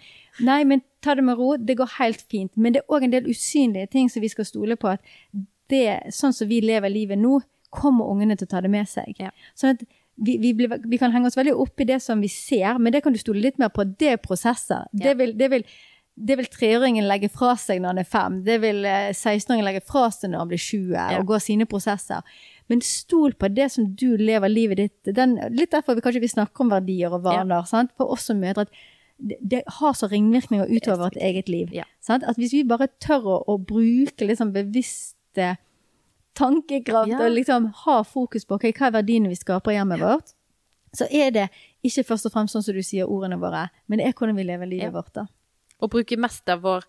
Nei, 0.46 0.62
men 0.64 0.82
ta 1.02 1.14
det 1.18 1.24
med 1.24 1.36
ro. 1.40 1.56
Det 1.56 1.76
går 1.76 1.96
helt 1.98 2.20
fint. 2.30 2.52
Men 2.56 2.72
det 2.76 2.82
er 2.84 2.92
òg 2.94 3.02
en 3.08 3.10
del 3.10 3.24
usynlige 3.26 3.90
ting 3.90 4.08
som 4.12 4.22
vi 4.22 4.28
skal 4.28 4.44
stole 4.46 4.76
på. 4.76 4.92
At 4.92 5.00
det, 5.72 6.12
sånn 6.14 6.32
som 6.36 6.46
vi 6.48 6.60
lever 6.60 6.92
livet 6.92 7.18
nå, 7.18 7.40
kommer 7.72 8.04
ungene 8.12 8.36
til 8.36 8.46
å 8.46 8.52
ta 8.52 8.60
det 8.60 8.70
med 8.70 8.86
seg. 8.86 9.16
Ja. 9.18 9.32
Sånn 9.58 9.74
at 9.74 9.82
vi, 10.22 10.36
vi, 10.38 10.52
blir, 10.54 10.68
vi 10.86 10.98
kan 11.00 11.10
henge 11.10 11.26
oss 11.26 11.36
veldig 11.38 11.54
opp 11.56 11.80
i 11.80 11.84
det 11.88 11.98
som 12.04 12.20
vi 12.20 12.28
ser, 12.28 12.78
men 12.78 12.92
det 12.92 13.02
kan 13.02 13.12
du 13.14 13.18
stole 13.18 13.40
litt 13.40 13.58
mer 13.58 13.72
på. 13.72 13.82
Det 13.98 14.12
er 14.12 14.20
prosesser. 14.22 14.84
Det 14.92 15.16
vil, 15.18 15.32
det 15.38 15.48
vil 15.50 15.64
det 16.14 16.36
vil 16.36 16.46
treåringen 16.52 17.06
legge 17.08 17.28
fra 17.32 17.54
seg 17.56 17.80
når 17.80 17.88
han 17.94 17.98
er 18.02 18.08
fem. 18.08 18.40
Det 18.44 18.58
vil 18.60 18.84
eh, 18.84 19.10
16-åringen 19.16 19.64
legge 19.64 19.80
fra 19.86 20.10
seg 20.12 20.30
når 20.30 20.38
han 20.42 20.50
blir 20.50 20.60
20, 20.60 20.96
og 21.18 21.26
gå 21.30 21.38
sine 21.40 21.66
prosesser. 21.66 22.20
Men 22.68 22.80
stol 22.84 23.32
på 23.34 23.48
det 23.48 23.70
som 23.72 23.86
du 23.96 24.16
lever 24.20 24.48
livet 24.52 24.76
ditt. 24.82 25.14
Den, 25.16 25.38
litt 25.56 25.72
derfor 25.72 25.96
vi 25.96 26.04
kanskje 26.04 26.20
vi 26.20 26.28
snakker 26.28 26.64
om 26.66 26.70
verdier 26.72 27.12
og 27.16 27.24
vaner. 27.24 27.64
Ja. 27.64 27.84
For 27.96 28.12
oss 28.12 28.28
som 28.28 28.38
mødre. 28.40 28.66
At 28.68 28.70
det, 29.22 29.38
det 29.40 29.62
har 29.78 29.92
så 29.96 30.08
ringvirkninger 30.12 30.68
utover 30.68 31.06
et 31.12 31.18
eget 31.22 31.48
liv. 31.48 31.72
Ja. 31.72 31.84
Sant? 32.04 32.24
At 32.28 32.36
hvis 32.40 32.52
vi 32.52 32.62
bare 32.68 32.88
tør 33.02 33.26
å, 33.32 33.36
å 33.48 33.56
bruke 33.58 34.26
liksom 34.28 34.52
bevisste 34.54 35.56
tankekraft 36.34 37.10
Ja. 37.12 37.18
og 37.24 37.30
liksom 37.34 37.66
ha 37.84 38.02
fokus 38.04 38.44
på 38.48 38.56
okay, 38.56 38.72
hva 38.72 38.88
er 38.88 38.96
verdiene 39.00 39.28
vi 39.28 39.36
skaper 39.36 39.72
i 39.72 39.76
hjemmet 39.76 40.00
vårt, 40.00 40.32
så 40.96 41.06
er 41.10 41.30
det 41.32 41.48
ikke 41.84 42.04
først 42.08 42.26
og 42.28 42.32
fremst 42.34 42.52
sånn 42.56 42.64
som 42.64 42.74
du 42.76 42.82
sier 42.84 43.08
ordene 43.08 43.38
våre, 43.40 43.66
men 43.88 43.98
det 44.00 44.06
er 44.08 44.12
hvordan 44.16 44.36
vi 44.36 44.44
lever 44.48 44.66
livet 44.68 44.90
Ja. 44.90 44.90
vårt. 44.96 45.12
da. 45.14 45.26
Og 45.82 45.90
bruke 45.90 46.16
mest 46.18 46.48
av 46.48 46.62
vår 46.62 46.84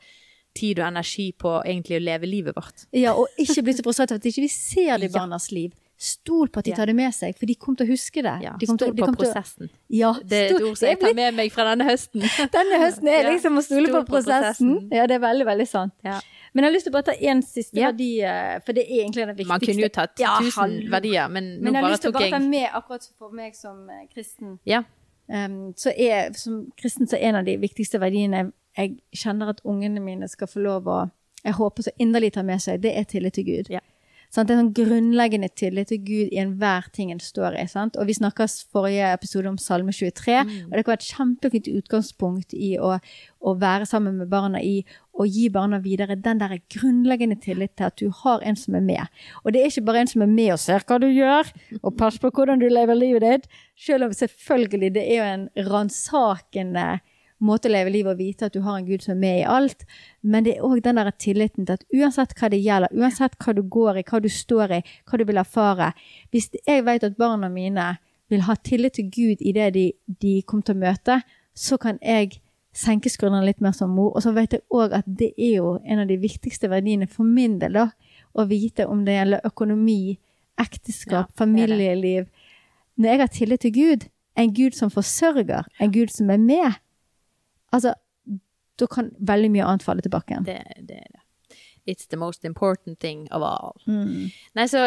tid 0.55 0.77
og 0.79 0.85
energi 0.91 1.31
på 1.33 1.63
egentlig 1.65 1.97
å 1.97 2.03
leve 2.03 2.27
livet 2.29 2.53
vårt. 2.55 2.83
Ja, 2.93 3.15
og 3.17 3.27
ikke 3.41 3.63
bli 3.65 3.73
så 3.73 3.81
frustrert 3.87 4.11
av 4.13 4.19
at 4.21 4.27
ikke 4.29 4.43
vi 4.45 4.51
ser 4.53 4.99
det 5.01 5.09
i 5.09 5.13
Ja. 5.13 5.19
barnas 5.19 5.51
liv. 5.51 5.71
Stol 5.97 6.49
på 6.49 6.59
at 6.59 6.65
de 6.65 6.73
tar 6.75 6.85
det 6.89 6.95
med 6.95 7.13
seg, 7.13 7.33
for 7.37 7.45
de 7.47 7.55
kommer 7.55 7.77
til 7.77 7.87
å 7.87 7.89
huske 7.93 8.21
det. 8.21 8.33
Ja, 8.43 8.51
de 8.59 8.65
Stol 8.67 8.77
de 8.77 9.01
på 9.01 9.05
kommer 9.05 9.17
til 9.17 9.29
å- 9.29 9.33
prosessen. 9.33 9.69
Ja, 9.89 10.13
Det 10.23 10.33
er 10.51 10.55
et 10.55 10.61
ord 10.61 10.77
som 10.77 10.87
jeg 10.89 10.99
tar 10.99 11.13
med 11.15 11.33
meg 11.33 11.51
fra 11.51 11.63
denne 11.63 11.85
høsten. 11.89 12.21
Denne 12.51 12.79
høsten 12.83 13.07
er 13.07 13.23
liksom 13.31 13.57
å 13.57 13.63
stole 13.63 13.87
Stol 13.87 13.95
på 13.95 14.05
på 14.05 14.11
prosessen. 14.17 14.73
prosessen. 14.75 14.89
Ja, 14.91 15.07
det 15.07 15.15
er 15.15 15.19
veldig, 15.25 15.45
veldig 15.47 15.67
sant. 15.67 15.93
Ja. 16.03 16.19
Men 16.53 16.63
jeg 16.65 16.69
har 16.69 16.75
lyst 16.75 16.83
til 16.85 16.91
å 16.91 16.97
bare 16.99 17.03
ta 17.03 17.13
én 17.17 17.41
siste 17.41 17.73
Ja. 17.79 17.91
verdi, 17.91 18.21
eh, 18.21 18.59
for 18.65 18.73
det 18.73 18.83
er 18.85 18.93
egentlig 19.05 19.25
den 19.25 19.35
viktigste. 19.35 19.47
Man 19.47 19.59
kunne 19.61 19.81
jo 19.81 19.89
tatt 19.89 20.19
Ja, 20.19 20.37
tusen 20.39 20.89
verdier, 20.91 21.29
men 21.31 21.43
nå 21.57 21.61
Men 21.63 21.73
jeg 21.73 21.73
Jeg 21.73 21.83
har 21.83 21.91
lyst 21.91 22.01
til 22.01 22.11
å 22.11 22.13
bare 22.19 22.29
ta 22.29 22.39
med, 22.39 22.69
akkurat 22.73 23.09
for 23.17 23.31
meg 23.31 23.55
som 23.55 23.89
eh, 23.89 24.05
kristen, 24.13 24.59
Ja. 24.65 24.83
Um, 25.29 25.73
så 25.73 25.89
er, 25.97 26.33
som 26.33 26.69
kristen 26.77 27.07
så 27.07 27.13
er 27.15 27.29
en 27.29 27.35
av 27.35 27.45
de 27.45 27.55
viktigste 27.57 27.97
verdiene 27.97 28.51
jeg 28.77 28.97
kjenner 29.15 29.53
at 29.53 29.61
ungene 29.63 30.01
mine 30.03 30.29
skal 30.31 30.49
få 30.49 30.63
lov 30.63 30.89
å 30.89 31.03
Jeg 31.43 31.57
håper 31.57 31.83
så 31.83 31.91
inderlig 31.99 32.29
ta 32.33 32.41
med 32.47 32.61
seg, 32.63 32.79
det 32.79 32.93
er 32.95 33.03
tillit 33.03 33.33
til 33.35 33.43
Gud. 33.43 33.67
Ja. 33.67 33.81
Sånn, 34.33 34.47
Det 34.47 34.53
er 34.55 34.61
sånn 34.63 34.73
grunnleggende 34.73 35.49
tillit 35.53 35.91
til 35.91 35.99
Gud 36.01 36.31
i 36.31 36.39
enhver 36.41 36.87
ting 36.95 37.11
en 37.11 37.19
står 37.21 37.53
i. 37.59 37.67
Sant? 37.67 37.99
Og 38.01 38.07
vi 38.07 38.15
snakka 38.17 38.47
forrige 38.73 39.11
episode 39.13 39.51
om 39.51 39.59
Salme 39.61 39.93
23, 39.93 40.39
og 40.39 40.71
det 40.73 40.85
kan 40.85 40.93
være 40.93 41.01
et 41.03 41.09
kjempefint 41.11 41.69
utgangspunkt 41.69 42.55
i 42.57 42.71
å, 42.81 42.95
å 43.43 43.53
være 43.61 43.85
sammen 43.85 44.17
med 44.17 44.31
barna 44.31 44.63
i 44.63 44.85
å 45.13 45.27
gi 45.29 45.49
barna 45.53 45.77
videre 45.83 46.17
den 46.17 46.41
der 46.41 46.55
grunnleggende 46.73 47.37
tillit 47.43 47.75
til 47.77 47.91
at 47.91 47.99
du 48.01 48.09
har 48.23 48.41
en 48.41 48.57
som 48.57 48.73
er 48.79 48.81
med. 48.81 49.21
Og 49.43 49.53
det 49.53 49.61
er 49.61 49.69
ikke 49.69 49.85
bare 49.91 50.01
en 50.01 50.13
som 50.15 50.25
er 50.25 50.33
med 50.33 50.55
og 50.55 50.63
ser 50.63 50.81
hva 50.81 50.97
du 50.97 51.11
gjør, 51.11 51.53
og 51.83 51.97
passer 51.99 52.23
på 52.23 52.33
hvordan 52.33 52.63
du 52.63 52.71
lever 52.71 52.97
livet 52.97 53.27
ditt, 53.27 53.49
selv 53.77 54.07
om 54.07 54.17
selvfølgelig 54.17 54.95
det 54.97 55.05
er 55.11 55.19
jo 55.19 55.29
en 55.29 55.49
ransakende 55.69 56.87
måte 57.43 57.69
å 57.69 57.73
leve 57.73 57.91
livet 57.93 58.15
og 58.15 58.21
vite 58.21 58.47
at 58.47 58.55
du 58.55 58.61
har 58.65 58.77
en 58.79 58.87
Gud 58.87 59.03
som 59.03 59.15
er 59.15 59.21
med 59.21 59.39
i 59.41 59.47
alt, 59.49 59.85
men 60.21 60.45
det 60.45 60.55
er 60.55 60.65
òg 60.67 60.81
den 60.85 60.99
der 60.99 61.11
tilliten 61.11 61.67
til 61.67 61.77
at 61.77 61.85
uansett 61.93 62.35
hva 62.39 62.49
det 62.53 62.61
gjelder, 62.63 62.95
uansett 62.95 63.37
hva 63.39 63.55
du 63.55 63.61
går 63.75 63.99
i, 63.99 64.05
hva 64.07 64.21
du 64.23 64.29
står 64.31 64.77
i, 64.79 64.81
hva 65.09 65.19
du 65.19 65.25
vil 65.29 65.41
erfare 65.41 65.91
Hvis 66.31 66.49
jeg 66.65 66.85
vet 66.85 67.03
at 67.03 67.17
barna 67.17 67.49
mine 67.49 67.97
vil 68.31 68.45
ha 68.47 68.55
tillit 68.55 68.97
til 68.97 69.09
Gud 69.11 69.41
i 69.41 69.53
det 69.55 69.73
de, 69.75 69.91
de 70.07 70.41
kommer 70.47 70.67
til 70.67 70.77
å 70.77 70.83
møte, 70.85 71.19
så 71.53 71.77
kan 71.77 71.99
jeg 72.01 72.39
senke 72.73 73.11
skuldrene 73.11 73.45
litt 73.45 73.61
mer 73.61 73.75
som 73.77 73.91
mor. 73.93 74.15
Og 74.15 74.23
så 74.25 74.33
vet 74.33 74.55
jeg 74.55 74.65
òg 74.73 74.95
at 74.97 75.05
det 75.07 75.33
er 75.37 75.59
jo 75.59 75.75
en 75.85 76.03
av 76.03 76.09
de 76.09 76.17
viktigste 76.17 76.69
verdiene 76.71 77.07
for 77.09 77.27
min 77.27 77.59
del, 77.61 77.77
da. 77.77 77.89
Å 78.33 78.47
vite 78.49 78.87
om 78.89 79.03
det 79.05 79.19
gjelder 79.19 79.45
økonomi, 79.45 80.17
ekteskap, 80.57 81.29
Ja, 81.29 81.37
familieliv. 81.37 82.25
Når 82.97 83.09
jeg 83.09 83.19
har 83.19 83.27
tillit 83.27 83.61
til 83.61 83.73
Gud, 83.73 84.07
en 84.37 84.53
Gud 84.53 84.73
som 84.73 84.89
forsørger, 84.89 85.67
en 85.79 85.91
Gud 85.93 86.09
som 86.09 86.29
er 86.33 86.41
med, 86.41 86.79
altså, 87.73 87.95
da 88.79 88.87
kan 88.89 89.11
veldig 89.19 89.51
mye 89.53 89.67
annet 89.67 89.83
falle 89.85 90.01
tilbake 90.05 90.33
igjen. 90.33 90.47
Det, 90.47 90.61
det 90.87 91.01
er 91.03 91.11
det. 91.11 91.19
It's 91.85 92.07
the 92.07 92.15
most 92.15 92.45
important 92.47 92.95
thing 93.03 93.25
of 93.35 93.43
all. 93.43 93.73
Mm. 93.91 94.29
Nei, 94.55 94.65
så, 94.71 94.79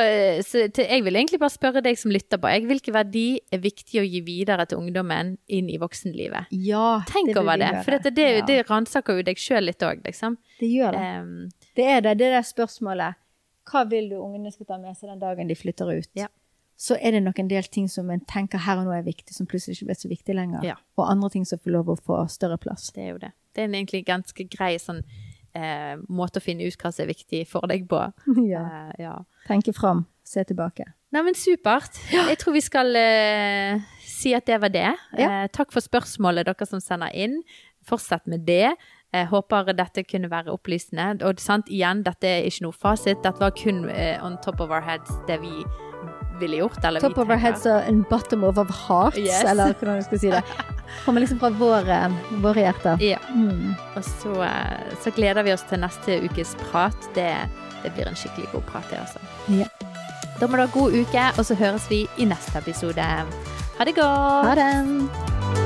så 0.47 0.63
til, 0.73 0.87
jeg 0.89 1.05
vil 1.05 1.19
egentlig 1.21 1.39
bare 1.43 1.53
spørre 1.53 1.83
deg 1.85 1.99
som 2.01 2.09
lytter 2.15 2.41
på. 2.41 2.49
Jeg, 2.49 2.65
hvilke 2.71 2.95
verdi 2.97 3.25
er 3.53 3.61
viktig 3.61 4.01
å 4.01 4.05
gi 4.07 4.23
videre 4.25 4.65
til 4.71 4.81
ungdommen 4.81 5.35
inn 5.53 5.69
i 5.69 5.77
voksenlivet? 5.83 6.49
Ja, 6.57 7.03
Tenk 7.11 7.35
det 7.35 7.43
over 7.43 7.61
det, 7.61 7.69
gjøre. 7.69 7.83
for 7.85 7.97
dette, 7.99 8.15
det, 8.17 8.27
Ja, 8.39 8.47
det 8.49 8.57
ransaker 8.71 9.21
jo 9.21 9.27
deg 9.29 9.37
sjøl 9.43 9.69
litt 9.69 9.85
òg, 9.85 10.01
liksom. 10.09 10.39
det 10.63 10.71
gjør 10.73 10.97
det. 10.97 11.05
Um, 11.21 11.69
Det 11.77 11.85
er 11.85 12.01
det. 12.01 12.17
Det 12.23 12.31
er 12.31 12.39
det 12.39 12.43
spørsmålet. 12.49 13.21
Hva 13.69 13.85
vil 13.93 14.09
du 14.15 14.17
ungene 14.23 14.55
skal 14.55 14.71
ta 14.73 14.81
med 14.81 14.97
seg 14.97 15.13
den 15.13 15.21
dagen 15.21 15.53
de 15.53 15.59
flytter 15.59 15.93
ut? 15.99 16.09
Ja. 16.17 16.31
Så 16.77 16.99
er 17.01 17.17
det 17.17 17.23
nok 17.25 17.39
en 17.41 17.49
del 17.49 17.65
ting 17.73 17.89
som 17.89 18.11
en 18.13 18.21
tenker 18.29 18.61
her 18.67 18.83
og 18.83 18.89
nå 18.89 18.93
er 18.93 19.07
viktig, 19.07 19.33
som 19.35 19.49
plutselig 19.49 19.79
ikke 19.79 19.89
blir 19.91 19.99
så 20.01 20.11
viktig 20.11 20.35
lenger. 20.37 20.65
Ja. 20.67 20.75
Og 21.01 21.09
andre 21.09 21.31
ting 21.33 21.47
som 21.49 21.61
får 21.63 21.73
lov 21.73 21.89
å 21.89 21.97
få 21.97 22.19
større 22.29 22.59
plass. 22.61 22.91
det 22.93 23.05
er 23.05 23.15
jo 23.15 23.23
det. 23.23 23.33
Det 23.57 23.63
er 23.65 23.71
en 23.71 23.79
egentlig 23.79 24.03
ganske 24.05 24.45
grei 24.53 24.75
sånn 24.81 25.01
eh, 25.57 25.97
måte 26.13 26.43
å 26.43 26.45
finne 26.45 26.67
ut 26.69 26.77
hva 26.77 26.93
som 26.93 27.07
er 27.07 27.15
viktig 27.15 27.47
for 27.49 27.67
deg 27.71 27.89
på. 27.89 28.03
Ja. 28.53 28.67
Eh, 28.67 28.93
ja. 29.07 29.15
Tenke 29.49 29.73
fram, 29.73 30.05
se 30.27 30.45
tilbake. 30.45 30.91
Nei, 31.15 31.23
men 31.23 31.39
supert. 31.39 31.97
Jeg 32.13 32.37
tror 32.43 32.57
vi 32.57 32.65
skal 32.65 32.93
eh, 32.99 33.81
si 34.05 34.35
at 34.37 34.45
det 34.51 34.61
var 34.61 34.75
det. 34.75 34.91
Ja. 35.17 35.31
Eh, 35.31 35.49
takk 35.55 35.73
for 35.73 35.81
spørsmålet, 35.81 36.49
dere 36.51 36.69
som 36.69 36.83
sender 36.83 37.15
inn. 37.15 37.41
Fortsett 37.87 38.27
med 38.29 38.45
det. 38.45 38.75
Jeg 39.15 39.29
håper 39.31 39.71
dette 39.73 40.03
kunne 40.05 40.29
være 40.29 40.53
opplysende. 40.53 41.23
Og 41.25 41.41
sant, 41.41 41.71
igjen, 41.73 42.03
dette 42.05 42.29
er 42.29 42.49
ikke 42.51 42.67
noe 42.67 42.77
fasit. 42.77 43.23
Dette 43.25 43.41
var 43.41 43.55
kun 43.57 43.87
eh, 43.89 44.19
on 44.21 44.37
top 44.45 44.61
of 44.61 44.75
our 44.75 44.83
heads 44.85 45.15
det 45.31 45.39
vi 45.41 45.55
ville 46.41 46.57
gjort. 46.61 46.79
Eller 46.85 47.01
Top 47.01 47.19
of 47.19 47.29
our 47.31 47.37
heads 47.41 47.67
and 47.67 48.05
bottom 48.11 48.45
of 48.45 48.59
our 48.59 48.73
hearts, 48.73 49.19
Yes. 49.19 49.45
eller 49.45 49.73
hvordan 49.79 49.97
du 50.01 50.03
skal 50.07 50.19
si 50.23 50.31
det. 50.31 50.43
Kommer 51.05 51.21
liksom 51.21 51.39
fra 51.43 51.51
våre, 51.51 52.01
våre 52.43 52.61
hjerter. 52.67 53.03
Ja. 53.03 53.19
Mm. 53.35 53.75
Og 53.97 54.05
så, 54.05 54.35
eh, 54.47 54.95
så 55.05 55.11
gleder 55.17 55.43
vi 55.47 55.53
oss 55.53 55.65
til 55.69 55.81
neste 55.83 56.21
ukes 56.25 56.55
prat. 56.71 57.11
Det, 57.15 57.31
det 57.83 57.93
blir 57.97 58.09
en 58.09 58.17
skikkelig 58.19 58.49
god 58.53 58.67
prat, 58.73 58.89
det 58.91 59.01
også. 59.03 59.23
Ja. 59.61 59.69
Da 60.41 60.47
må 60.47 60.57
du 60.59 60.67
ha 60.67 60.71
god 60.75 60.93
uke, 60.93 61.29
og 61.39 61.45
så 61.49 61.55
høres 61.57 61.89
vi 61.91 62.05
i 62.19 62.25
neste 62.29 62.59
episode. 62.59 63.03
Ha 63.79 63.85
det 63.85 63.95
godt! 63.97 64.47
Ha 64.51 64.55
det! 64.55 65.66